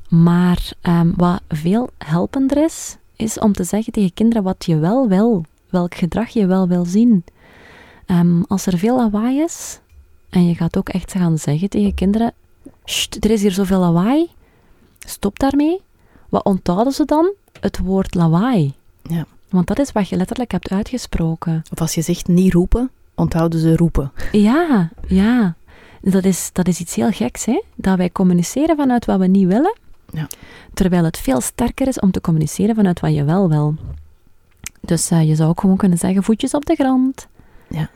[0.09, 5.09] Maar ehm, wat veel helpender is, is om te zeggen tegen kinderen wat je wel
[5.09, 5.45] wil.
[5.71, 7.25] Welk gedrag je wel wil zien.
[8.07, 9.81] Ehm, als er veel lawaai is,
[10.31, 12.33] en je gaat ook echt gaan zeggen tegen kinderen,
[12.85, 14.31] "Sst, er is hier zoveel lawaai,
[14.99, 15.81] stop daarmee.
[16.29, 17.33] Wat onthouden ze dan?
[17.61, 18.75] Het woord lawaai.
[19.03, 19.27] Ja.
[19.53, 21.63] Want dat is wat je letterlijk hebt uitgesproken.
[21.73, 24.13] Of als je zegt niet roepen, onthouden ze roepen.
[24.33, 25.55] Ja, ja.
[26.01, 27.63] Dat is, dat is iets heel geks, hè?
[27.77, 29.77] Dat wij communiceren vanuit wat we niet willen,
[30.13, 30.27] Ja.
[30.75, 33.75] terwijl het veel sterker is om te communiceren vanuit wat je wel wil.
[34.81, 37.29] Dus eh, je zou ook gewoon kunnen zeggen, voetjes op de grond.
[37.69, 37.91] Ja.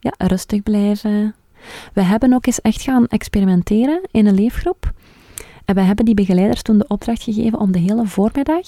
[0.00, 1.34] Ja, rustig blijven.
[1.92, 4.92] We hebben ook eens echt gaan experimenteren in een leefgroep.
[5.64, 8.66] En we hebben die begeleiders toen de opdracht gegeven om de hele voormiddag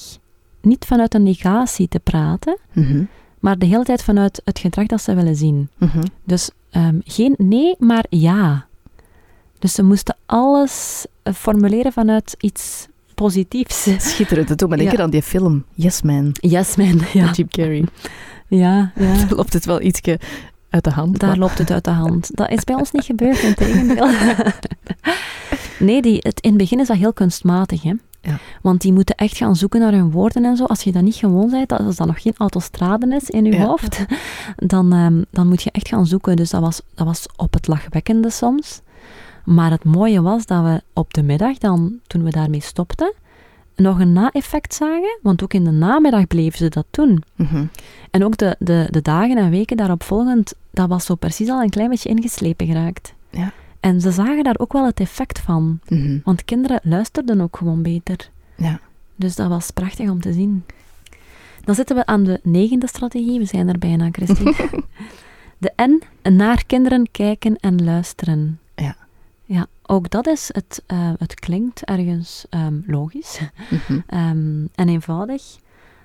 [0.65, 3.05] niet vanuit een negatie te praten, Mhm.
[3.39, 5.69] maar de hele tijd vanuit het gedrag dat ze willen zien.
[5.79, 6.03] Mhm.
[6.25, 8.67] Dus ehm, geen nee, maar ja.
[9.59, 13.83] Dus ze moesten alles eh, formuleren vanuit iets positiefs.
[14.11, 14.49] Schitterend.
[14.49, 15.03] Dat doet me denken Ja.
[15.03, 16.31] aan die film Yes Man.
[16.41, 17.01] Yes, man.
[17.13, 17.85] Ja, Jim Carrey.
[18.49, 19.15] ja, ja.
[19.17, 20.19] Daar loopt het wel ietsje
[20.71, 21.19] uit de hand.
[21.19, 22.31] Daar maar- loopt het uit de hand.
[22.37, 24.09] Dat is bij ons niet gebeurd, in tegendeel.
[25.79, 27.83] Nee, die, het, in het begin is dat heel kunstmatig.
[27.83, 27.93] Hè?
[28.25, 28.39] Ja.
[28.63, 30.65] Want die moeten echt gaan zoeken naar hun woorden en zo.
[30.65, 33.65] Als je dat niet gewoon bent, als dat nog geen autostraden is in je Ja.
[33.65, 34.05] hoofd,
[34.57, 36.37] dan, ehm, dan moet je echt gaan zoeken.
[36.37, 38.81] Dus dat was, dat was op het lachwekkende soms.
[39.45, 43.13] Maar het mooie was dat we op de middag, dan, toen we daarmee stopten,
[43.77, 45.19] nog een na-effect zagen.
[45.23, 47.23] Want ook in de namiddag bleven ze dat doen.
[47.37, 47.65] Mhm.
[48.11, 51.63] En ook de, de, de dagen en weken daarop volgend, dat was zo precies al
[51.63, 53.15] een klein beetje ingeslepen geraakt.
[53.31, 53.53] Ja.
[53.85, 55.81] En ze zagen daar ook wel het effect van.
[55.89, 56.19] Mhm.
[56.25, 58.31] Want kinderen luisterden ook gewoon beter.
[58.57, 58.81] Ja.
[59.17, 60.65] Dus dat was prachtig om te zien.
[61.65, 63.39] Dan zitten we aan de negende strategie.
[63.39, 64.55] We zijn er bijna, Christine.
[65.59, 66.03] de N,
[66.35, 68.59] naar kinderen kijken en luisteren.
[68.75, 68.97] Ja.
[69.45, 73.93] Ja, ook dat is, het, uh, het klinkt ergens um, logisch Mhm.
[73.93, 75.43] um, en eenvoudig,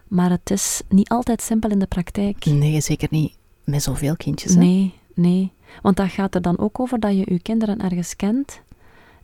[0.08, 2.46] maar het is niet altijd simpel in de praktijk.
[2.46, 4.54] Nee, zeker niet met zoveel kindjes.
[4.54, 4.60] Hè?
[4.60, 5.52] Nee, nee.
[5.82, 8.62] Want dat gaat er dan ook over dat je je kinderen ergens kent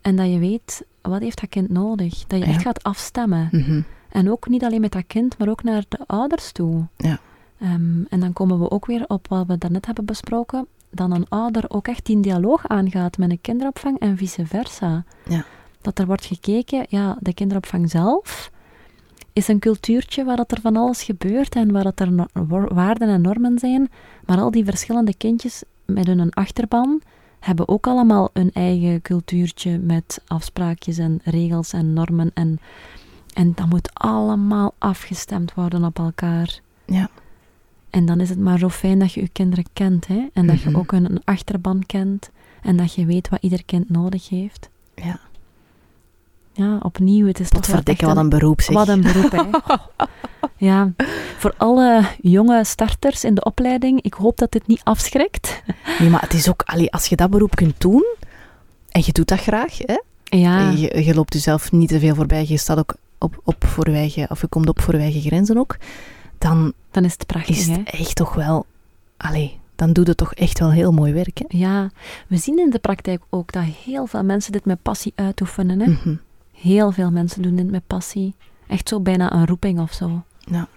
[0.02, 2.24] en dat je weet, wat heeft dat kind nodig?
[2.28, 2.52] Dat je Ja.
[2.52, 3.48] echt gaat afstemmen.
[3.52, 3.82] Mhm.
[4.10, 6.86] En ook niet alleen met dat kind, maar ook naar de ouders toe.
[6.98, 7.20] Ja.
[7.60, 11.30] Ehm, en dan komen we ook weer op wat we daarnet hebben besproken, dat een
[11.30, 15.04] ouder ook echt die dialoog aangaat met een kinderopvang en vice versa.
[15.30, 15.46] Ja.
[15.82, 18.52] Dat er wordt gekeken, ja, de kinderopvang zelf
[19.34, 22.28] is een cultuurtje waar dat er van alles gebeurt en waar dat er
[22.74, 23.90] waarden en normen zijn,
[24.26, 27.02] maar al die verschillende kindjes met hun achterban
[27.40, 32.60] hebben ook allemaal hun eigen cultuurtje met afspraakjes en regels en normen en,
[33.34, 36.60] en dat moet allemaal afgestemd worden op elkaar.
[36.86, 37.10] Ja.
[37.90, 40.28] En dan is het maar zo fijn dat je je kinderen kent, hè?
[40.34, 40.70] En dat Mhm.
[40.70, 42.30] je ook een, een achterban kent.
[42.62, 44.70] En dat je weet wat ieder kind nodig heeft.
[44.96, 45.20] Ja.
[46.58, 48.76] Ja, opnieuw, het is Potverdikke, echt wat een beroep zeg.
[48.76, 49.44] Wat een beroep, hè.
[50.68, 50.94] ja,
[51.38, 55.62] voor alle jonge starters in de opleiding, ik hoop dat dit niet afschrikt.
[56.00, 58.06] Nee, maar het is ook, allee, als je dat beroep kunt doen,
[58.90, 60.02] en je doet dat graag, hè?
[60.24, 63.90] Ja, Je, je loopt jezelf niet te veel voorbij, je staat ook op, op voor
[63.90, 65.78] je eigen, of je komt op voor je eigen grenzen ook,
[66.38, 67.74] dan dan is het prachtig, is hè.
[67.74, 68.66] het echt toch wel,
[69.18, 71.46] allee, dan doe je toch echt wel heel mooi werk, hè?
[71.58, 71.90] Ja,
[72.28, 75.88] we zien in de praktijk ook dat heel veel mensen dit met passie uitoefenen, hè.
[75.88, 76.16] Mhm.
[76.66, 78.34] Heel veel mensen doen dit met passie.
[78.68, 80.24] Echt zo bijna een roeping of zo.
[80.40, 80.68] Ja.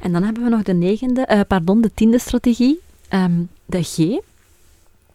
[0.00, 2.80] En dan hebben we nog de negende, eh, pardon, de tiende strategie.
[3.08, 3.96] Ehm, de G.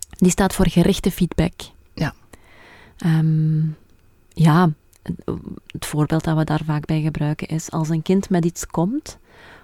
[0.09, 1.53] Die staat voor gerichte feedback.
[1.93, 2.13] Ja.
[2.97, 3.61] Ehm,
[4.33, 4.69] ja,
[5.67, 9.17] het voorbeeld dat we daar vaak bij gebruiken is als een kind met iets komt,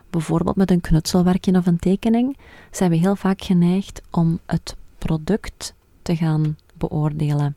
[0.10, 2.38] bijvoorbeeld met een knutselwerkje of een tekening,
[2.72, 7.56] zijn we heel vaak geneigd om het product te gaan beoordelen.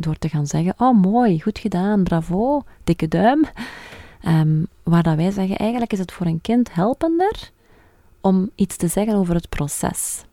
[0.00, 3.44] Door te gaan zeggen, oh mooi, goed gedaan, bravo, dikke duim.
[4.20, 7.50] Ehm, waar dat wij zeggen, eigenlijk is het voor een kind helpender
[8.20, 10.24] om iets te zeggen over het proces.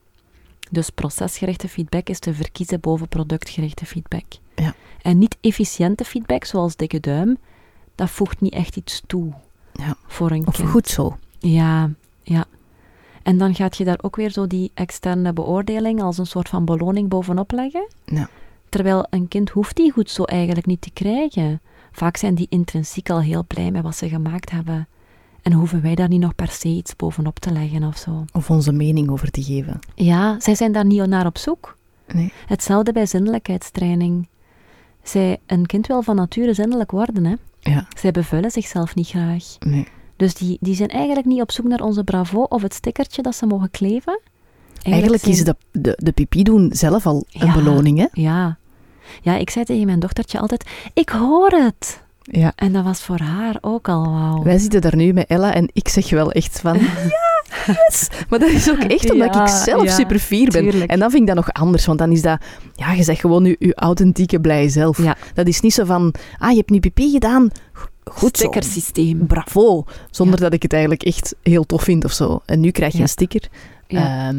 [0.71, 4.23] Dus procesgerichte feedback is te verkiezen boven productgerichte feedback.
[4.55, 4.73] Ja.
[5.01, 7.37] En niet efficiënte feedback, zoals dikke duim,
[7.95, 9.33] dat voegt niet echt iets toe
[9.73, 9.95] Ja.
[10.07, 10.69] voor een Of kind.
[10.69, 11.17] goed zo.
[11.39, 11.89] Ja,
[12.23, 12.45] ja.
[13.23, 16.65] En dan gaat je daar ook weer zo die externe beoordeling als een soort van
[16.65, 17.87] beloning bovenop leggen.
[18.05, 18.29] Ja.
[18.69, 21.61] Terwijl een kind hoeft die goed zo eigenlijk niet te krijgen.
[21.91, 24.87] Vaak zijn die intrinsiek al heel blij met wat ze gemaakt hebben.
[25.41, 28.25] En hoeven wij daar niet nog per se iets bovenop te leggen of zo.
[28.33, 29.79] Of onze mening over te geven.
[29.95, 31.77] Ja, zij zijn daar niet naar op zoek.
[32.13, 32.33] Nee.
[32.47, 34.27] Hetzelfde bij zinnelijkheidstraining.
[35.03, 37.35] Zij, een kind wil van nature zinnelijk worden, hè.
[37.59, 39.43] Ja, Zij bevuilen zichzelf niet graag.
[39.59, 39.87] nee.
[40.15, 43.35] Dus die, die zijn eigenlijk niet op zoek naar onze bravo of het stickertje dat
[43.35, 44.19] ze mogen kleven.
[44.83, 48.05] Eigenlijk is de, de, de pipi doen zelf al een beloning, hè?
[48.11, 48.57] Ja.
[49.21, 52.03] Ja, ik zei tegen mijn dochtertje altijd, ik hoor het.
[52.21, 52.51] Ja.
[52.55, 54.43] En dat was voor haar ook al wauw.
[54.43, 56.79] Wij zitten daar nu met Ella en ik zeg wel echt van...
[57.65, 58.07] Ja, yes!
[58.29, 60.61] Maar dat is ook echt omdat Ja, ik zelf ja, super fier ben.
[60.61, 60.91] tuurlijk.
[60.91, 62.41] En dan vind ik dat nog anders, want dan is dat...
[62.75, 65.03] Ja, je zegt gewoon je, je authentieke blij zelf.
[65.03, 65.15] Ja.
[65.33, 66.13] Dat is niet zo van...
[66.37, 67.49] Ah, je hebt nu pipi gedaan.
[68.03, 68.43] Goed zo.
[68.43, 69.27] Stickersysteem.
[69.27, 69.83] Bravo.
[70.11, 72.41] Zonder dat ik het eigenlijk echt heel tof vind of zo.
[72.45, 73.47] En nu krijg je een sticker.
[73.87, 74.33] Ja.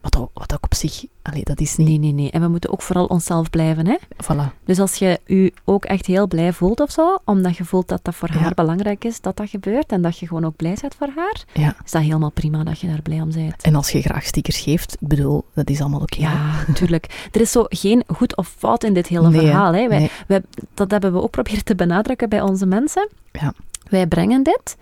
[0.00, 1.04] Wat, ook, wat ook op zich...
[1.22, 1.88] Allee, dat is niet...
[1.88, 2.30] Nee, nee, nee.
[2.30, 3.96] En we moeten ook vooral onszelf blijven, hè.
[4.24, 4.64] Voilà.
[4.64, 8.00] Dus als je je ook echt heel blij voelt of zo, omdat je voelt dat
[8.04, 8.38] dat voor Ja.
[8.38, 11.44] haar belangrijk is, dat dat gebeurt, en dat je gewoon ook blij bent voor haar,
[11.52, 11.74] Ja.
[11.84, 13.62] is dat helemaal prima dat je daar blij om bent.
[13.62, 16.20] En als je graag stickers geeft, ik bedoel, dat is allemaal oké.
[16.20, 17.28] Ja, natuurlijk.
[17.32, 19.72] Er is zo geen goed of fout in dit hele Nee, verhaal.
[19.74, 19.88] Hè.
[19.88, 20.10] Wij, Nee.
[20.26, 20.42] wij-
[20.74, 23.08] dat hebben we ook proberen te benadrukken bij onze mensen.
[23.32, 23.52] Ja.
[23.88, 24.76] Wij brengen dit.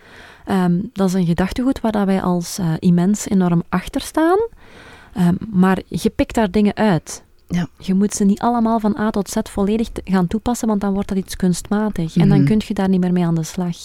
[0.45, 4.39] Ehm, dat is een gedachtegoed waar dat wij als eh, immens enorm achter staan.
[5.19, 7.23] Ehm, maar je pikt daar dingen uit.
[7.49, 7.69] Ja.
[7.79, 11.09] Je moet ze niet allemaal van A tot Z volledig gaan toepassen, want dan wordt
[11.09, 12.17] dat iets kunstmatig.
[12.17, 12.47] En dan Mhm.
[12.47, 13.77] kun je daar niet meer mee aan de slag.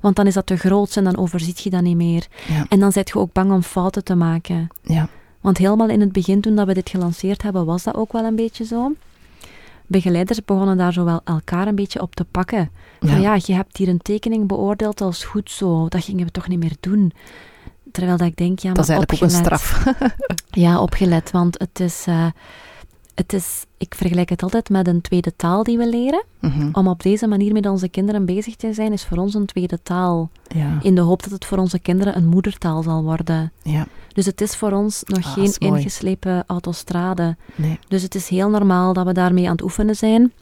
[0.00, 2.26] Want dan is dat te groot en dan overziet je dat niet meer.
[2.48, 2.66] Ja.
[2.68, 4.68] En dan zit je ook bang om fouten te maken.
[4.82, 5.08] Ja.
[5.40, 8.24] Want helemaal in het begin, toen dat we dit gelanceerd hebben, was dat ook wel
[8.24, 8.92] een beetje zo.
[9.86, 12.70] Begeleiders begonnen daar zo wel elkaar een beetje op te pakken.
[13.00, 13.34] Van Ja.
[13.34, 16.58] ja, je hebt hier een tekening beoordeeld als goed zo, dat gingen we toch niet
[16.58, 17.12] meer doen.
[17.96, 19.60] Terwijl dat ik denk, ja, maar Dat is eigenlijk ook een opgelet.
[19.60, 19.94] straf.
[20.64, 22.26] Ja, opgelet, want het is, eh,
[23.14, 26.24] het is, ik vergelijk het altijd met een tweede taal die we leren.
[26.40, 26.68] Mhm.
[26.72, 29.82] Om op deze manier met onze kinderen bezig te zijn, is voor ons een tweede
[29.82, 30.30] taal.
[30.54, 30.78] Ja.
[30.82, 33.52] In de hoop dat het voor onze kinderen een moedertaal zal worden.
[33.62, 33.86] ja.
[34.12, 37.36] Dus het is voor ons nog Ah, geen ingeslepen autostrade.
[37.54, 37.78] Nee.
[37.88, 40.32] Dus het is heel normaal dat we daarmee aan het oefenen zijn.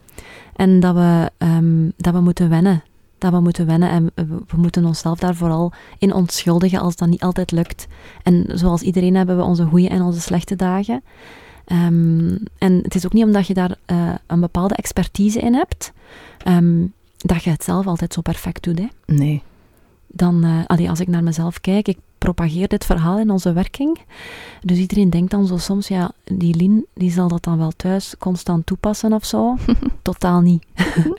[0.56, 2.82] En dat we, ehm, dat we moeten wennen.
[3.24, 7.22] Dat we moeten wennen en we, moeten onszelf daar vooral in onschuldigen als dat niet
[7.22, 7.86] altijd lukt.
[8.22, 11.02] En zoals iedereen hebben we onze goede en onze slechte dagen.
[11.64, 15.92] Ehm, en het is ook niet omdat je daar eh, een bepaalde expertise in hebt,
[16.38, 16.86] ehm,
[17.16, 18.78] dat je het zelf altijd zo perfect doet.
[18.78, 18.88] Hè.
[19.06, 19.42] Nee.
[20.06, 23.98] Dan, eh, allee, als ik naar mezelf kijk, ik propageer dit verhaal in onze werking.
[24.60, 28.14] Dus iedereen denkt dan zo soms, ja, die Lien, die zal dat dan wel thuis
[28.18, 29.56] constant toepassen of zo.
[30.02, 30.64] Totaal niet.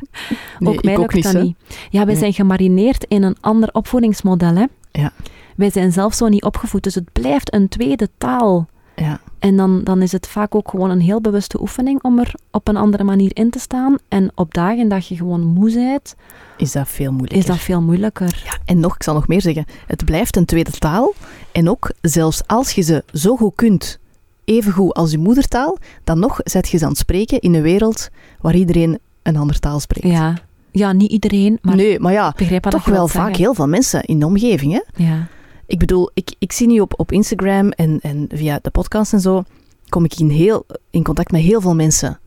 [0.59, 1.57] Nee, ook mij ook lukt niet, dat niet.
[1.89, 2.15] Ja, wij Nee.
[2.17, 4.65] zijn gemarineerd in een ander opvoedingsmodel, hè.
[4.91, 5.11] Ja.
[5.55, 8.67] Wij zijn zelf zo niet opgevoed, dus het blijft een tweede taal.
[8.95, 9.19] Ja.
[9.39, 12.67] En dan, dan is het vaak ook gewoon een heel bewuste oefening om er op
[12.67, 13.97] een andere manier in te staan.
[14.07, 16.15] En op dagen dat je gewoon moe bent,
[16.57, 17.37] Is dat veel moeilijker.
[17.37, 18.41] is dat veel moeilijker.
[18.45, 19.65] Ja, en nog, ik zal nog meer zeggen.
[19.87, 21.13] Het blijft een tweede taal.
[21.51, 23.99] En ook, zelfs als je ze zo goed kunt,
[24.45, 27.61] even goed als je moedertaal, dan nog zet je ze aan het spreken in een
[27.61, 28.09] wereld
[28.41, 30.07] waar iedereen een andere taal spreekt.
[30.07, 30.33] Ja,
[30.71, 33.43] ja niet iedereen, maar nee, maar ja, toch wel vaak zeggen.
[33.43, 34.71] heel veel mensen in de omgeving.
[34.73, 35.03] Hè?
[35.03, 35.27] Ja,
[35.67, 39.19] Ik bedoel, ik, ik zie nu op, op Instagram en, en via de podcast en
[39.19, 39.43] zo,
[39.89, 42.19] kom ik in, heel, in contact met heel veel mensen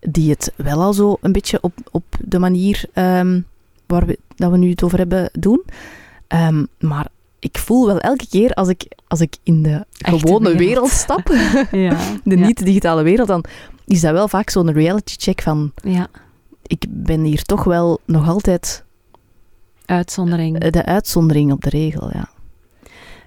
[0.00, 3.40] die het wel al zo een beetje op, op de manier ehm,
[3.86, 5.62] waar we, dat we nu het over hebben doen.
[6.26, 7.08] Ehm, maar
[7.38, 10.90] ik voel wel elke keer als ik, als ik in de Echte gewone wereld, wereld.
[10.90, 11.28] stap,
[11.88, 11.96] ja.
[12.24, 12.46] de ja.
[12.46, 13.44] niet-digitale wereld, dan
[13.86, 16.08] is dat wel vaak zo'n reality check van ja,
[16.66, 18.84] ik ben hier toch wel nog altijd
[19.86, 20.58] uitzondering.
[20.58, 22.10] eh, de uitzondering op de regel.
[22.12, 22.28] Ja.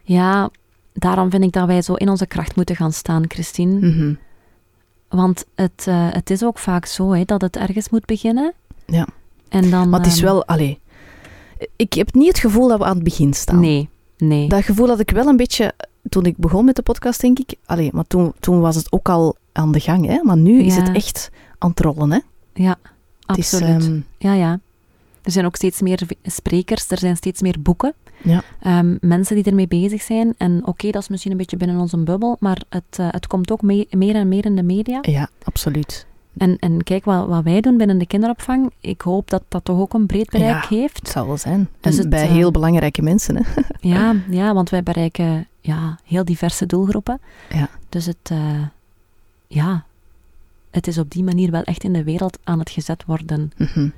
[0.08, 0.50] Ja,
[0.94, 3.88] daarom vind ik dat wij zo in onze kracht moeten gaan staan, Christine.
[3.90, 4.14] Mhm.
[5.10, 8.54] Want het, eh, het is ook vaak zo hè, dat het ergens moet beginnen.
[8.86, 9.08] Ja.
[9.50, 10.80] En dan, Maar het is ehm, wel, allee,
[11.76, 13.60] ik heb niet het gevoel dat we aan het begin staan.
[13.60, 14.50] Nee, nee.
[14.50, 15.74] Dat gevoel had ik wel een beetje
[16.10, 17.56] toen ik begon met de podcast, denk ik.
[17.66, 20.20] Allee, maar toen, toen was het ook al aan de gang, hè?
[20.24, 22.20] Maar nu is het echt aan het rollen, hè?
[22.54, 22.76] Ja,
[23.36, 23.84] is, absoluut.
[23.84, 24.60] ehm, Ja, ja.
[25.22, 27.94] Er zijn ook steeds meer sprekers, er zijn steeds meer boeken.
[28.24, 28.44] Ja.
[28.62, 30.34] Ehm, mensen die ermee bezig zijn.
[30.38, 33.52] En oké, dat is misschien een beetje binnen onze bubbel, maar het, eh, het komt
[33.52, 35.00] ook mee- meer en meer in de media.
[35.02, 36.06] ja, absoluut.
[36.38, 39.80] En, en kijk, wat, wat wij doen binnen de kinderopvang, ik hoop dat dat toch
[39.80, 40.78] ook een breed bereik Ja.
[40.78, 40.98] heeft.
[40.98, 41.70] Het zal wel zijn.
[41.82, 43.42] Dus en het, bij eh, heel belangrijke mensen, hè?
[43.90, 47.20] Ja, ja, want wij bereiken ja, heel diverse doelgroepen.
[47.50, 47.70] Ja.
[47.90, 48.62] Dus het, eh,
[49.48, 49.86] ja,
[50.72, 53.52] het is op die manier wel echt in de wereld aan het gezet worden.
[53.58, 53.90] Mhm.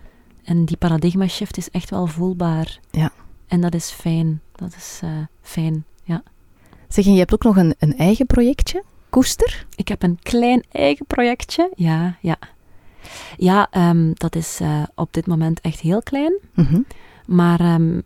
[0.43, 2.79] En die paradigma shift is echt wel voelbaar.
[2.91, 3.11] Ja.
[3.49, 4.41] En dat is fijn.
[4.55, 5.09] Dat is eh,
[5.41, 6.23] fijn, ja.
[6.87, 9.65] Zeg, en je hebt ook nog een, een eigen projectje, Koester?
[9.75, 11.71] Ik heb een klein eigen projectje.
[11.75, 12.37] Ja, ja.
[13.37, 16.33] Ja, ehm, dat is eh, op dit moment echt heel klein.
[16.53, 16.81] Mhm.
[17.25, 17.99] Maar ehm,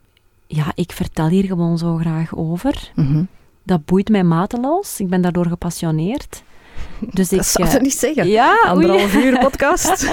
[0.47, 2.91] ja, ik vertel hier gewoon zo graag over.
[2.95, 3.23] Mhm.
[3.63, 4.99] Dat boeit mij mateloos.
[4.99, 6.43] Ik ben daardoor gepassioneerd.
[7.13, 8.27] Dus ik, Dat zou eh, je niet zeggen.
[8.27, 8.69] Ja, oei.
[8.69, 10.11] Anderhalf uur podcast.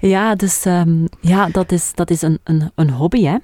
[0.00, 3.36] Ja, dus ehm, ja, dat is, dat is een, een, een hobby, hè.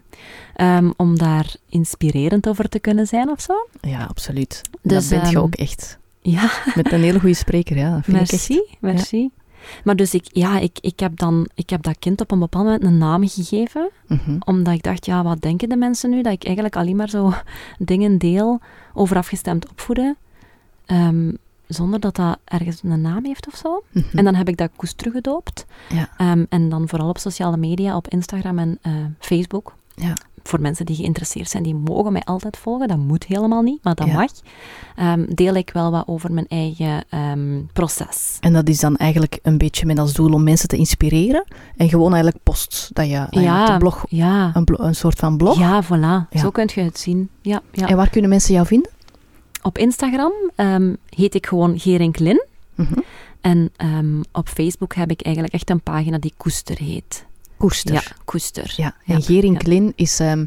[0.57, 3.53] Ehm, om daar inspirerend over te kunnen zijn of zo.
[3.81, 4.63] ja, absoluut.
[4.83, 5.99] Dus, dat bent je ehm, ook echt.
[6.21, 7.91] Ja, Met een hele goede spreker, ja.
[7.95, 8.31] Dat vind ik echt.
[8.31, 9.31] merci, merci.
[9.85, 12.65] Maar dus ik, ja, ik, ik, heb dan, ik heb dat kind op een bepaald
[12.65, 13.91] moment een naam gegeven.
[14.07, 14.37] Mhm.
[14.45, 16.23] Omdat ik dacht, ja, wat denken de mensen nu?
[16.23, 17.33] Dat ik eigenlijk alleen maar zo
[17.79, 18.61] dingen deel
[18.95, 20.17] over afgestemd opvoeden.
[20.87, 21.33] ehm,
[21.67, 23.83] zonder dat dat ergens een naam heeft of zo.
[23.91, 24.19] Mhm.
[24.19, 25.67] En dan heb ik dat koers teruggedoopt.
[25.89, 26.37] Ja.
[26.49, 29.75] En dan vooral op sociale media, op Instagram en eh, Facebook.
[29.95, 30.15] Ja.
[30.47, 32.89] Voor mensen die geïnteresseerd zijn, die mogen mij altijd volgen.
[32.89, 34.13] Dat moet helemaal niet, maar dat Ja.
[34.15, 34.31] mag.
[34.97, 38.37] Ehm, deel ik wel wat over mijn eigen ehm, proces.
[38.41, 41.45] En dat is dan eigenlijk een beetje met als doel om mensen te inspireren.
[41.77, 44.51] En gewoon eigenlijk post dat je ja, de blog, ja.
[44.55, 45.59] een, blo- een soort van blog.
[45.59, 46.39] Ja, voilà.
[46.39, 47.29] Zo kunt je het zien.
[47.43, 47.87] Ja, ja.
[47.89, 48.91] En waar kunnen mensen jou vinden?
[49.63, 52.45] Op Instagram ehm, heet ik gewoon Gerink Lin.
[52.75, 52.99] Mhm.
[53.41, 53.71] En
[54.33, 57.25] op Facebook heb ik eigenlijk echt een pagina die Koester heet.
[57.57, 57.95] Koester.
[57.95, 58.15] Ja, Ja.
[58.25, 58.75] Koester.
[58.77, 60.21] En Ja, Gering Klin is...
[60.21, 60.45] ehm,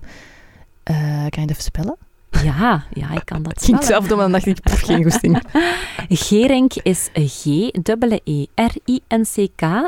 [0.83, 1.97] eh, kan je het even spellen?
[2.43, 5.03] Ja, ja, ik kan dat Ik ging zelf doen, maar dan dacht ik, pff, geen
[5.03, 5.41] goesting.
[6.27, 7.89] Gerink is G-E-E-R-I-N-C-K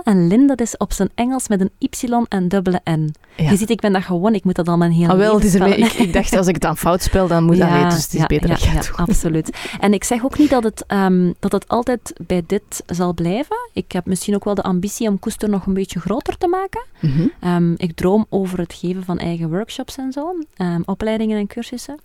[0.04, 1.90] en Lin dat is op zijn Engels met een Y
[2.30, 3.14] en dubbele N.
[3.36, 3.50] Ja.
[3.50, 5.44] Je ziet, ik ben dat gewoon, ik moet dat al mijn hele Ah, wel, het
[5.44, 7.90] leven is ermee, ik, dacht, als ik het dan fout spel, dan moet dat weten.
[7.90, 9.58] Dus het is ja, beter ja, dat jij ja, absoluut.
[9.80, 13.56] En ik zeg ook niet dat het, ehm, dat het altijd bij dit zal blijven.
[13.74, 16.84] Ik heb misschien ook wel de ambitie om Koester nog een beetje groter te maken.
[17.00, 17.28] Mhm.
[17.40, 22.00] Ehm, ik droom over het geven van eigen workshops en zo, ehm, opleidingen en cursussen.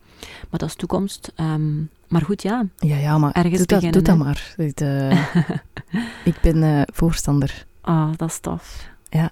[0.50, 1.32] Maar dat is toekomst.
[1.34, 1.76] Ehm,
[2.08, 2.66] maar goed, ja.
[2.76, 4.54] Ja, ja, maar Ergens doe dat, doe dat maar.
[4.56, 5.34] Dit, eh,
[6.30, 7.66] ik ben eh, voorstander.
[7.80, 8.88] Ah, dat is tof.
[9.08, 9.30] Ja.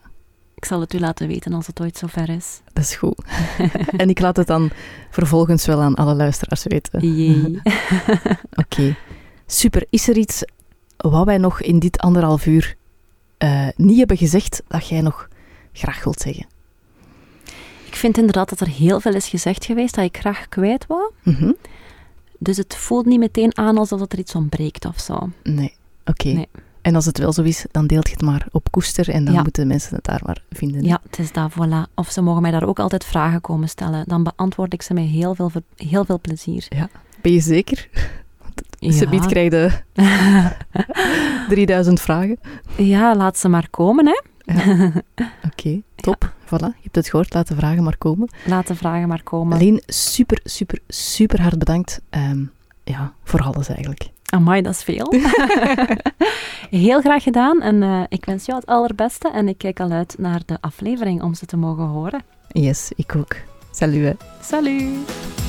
[0.54, 2.60] Ik zal het u laten weten als het ooit zover is.
[2.72, 3.24] Dat is goed.
[3.96, 4.70] en ik laat het dan
[5.10, 7.16] vervolgens wel aan alle luisteraars weten.
[7.16, 7.60] Jee.
[8.62, 8.96] Oké,
[9.46, 9.86] super.
[9.90, 10.44] Is er iets
[10.96, 12.76] wat wij nog in dit anderhalf uur
[13.38, 15.28] eh, niet hebben gezegd dat jij nog
[15.72, 16.46] graag wilt zeggen?
[17.94, 21.12] Ik vind inderdaad dat er heel veel is gezegd geweest dat ik graag kwijt wou.
[21.22, 21.52] Mhm.
[22.38, 25.30] Dus het voelt niet meteen aan alsof er iets ontbreekt of zo.
[25.42, 26.28] Nee, oké.
[26.28, 26.48] Nee.
[26.82, 29.34] En als het wel zo is, dan deelt je het maar op koester en dan
[29.34, 29.42] Ja.
[29.42, 30.80] moeten mensen het daar maar vinden.
[30.82, 30.86] hè?
[30.88, 31.94] Ja, het is dat, voilà.
[31.94, 34.04] Of ze mogen mij daar ook altijd vragen komen stellen.
[34.06, 36.68] Dan beantwoord ik ze met heel veel, heel veel plezier.
[37.22, 37.88] Ben je zeker?
[38.80, 39.70] Ze biedt krijg je
[41.48, 42.38] 3000 vragen.
[42.76, 44.20] Ja, laat ze maar komen, hè.
[45.50, 46.32] Oké, top.
[46.44, 47.34] Voilà, je hebt het gehoord.
[47.34, 48.28] Laat de vragen maar komen.
[48.46, 49.52] Laat de vragen maar komen.
[49.58, 52.00] Alleen super, super, super hard bedankt.
[52.10, 52.44] ehm,
[52.84, 54.08] ja, voor alles eigenlijk.
[54.24, 55.12] Amai, dat is veel.
[56.70, 60.14] Heel graag gedaan en eh, ik wens jou het allerbeste en ik kijk al uit
[60.18, 62.22] naar de aflevering om ze te mogen horen.
[62.48, 63.36] Yes, ik ook.
[63.70, 64.02] Salut.
[64.02, 64.26] hè.
[64.42, 65.43] Salut!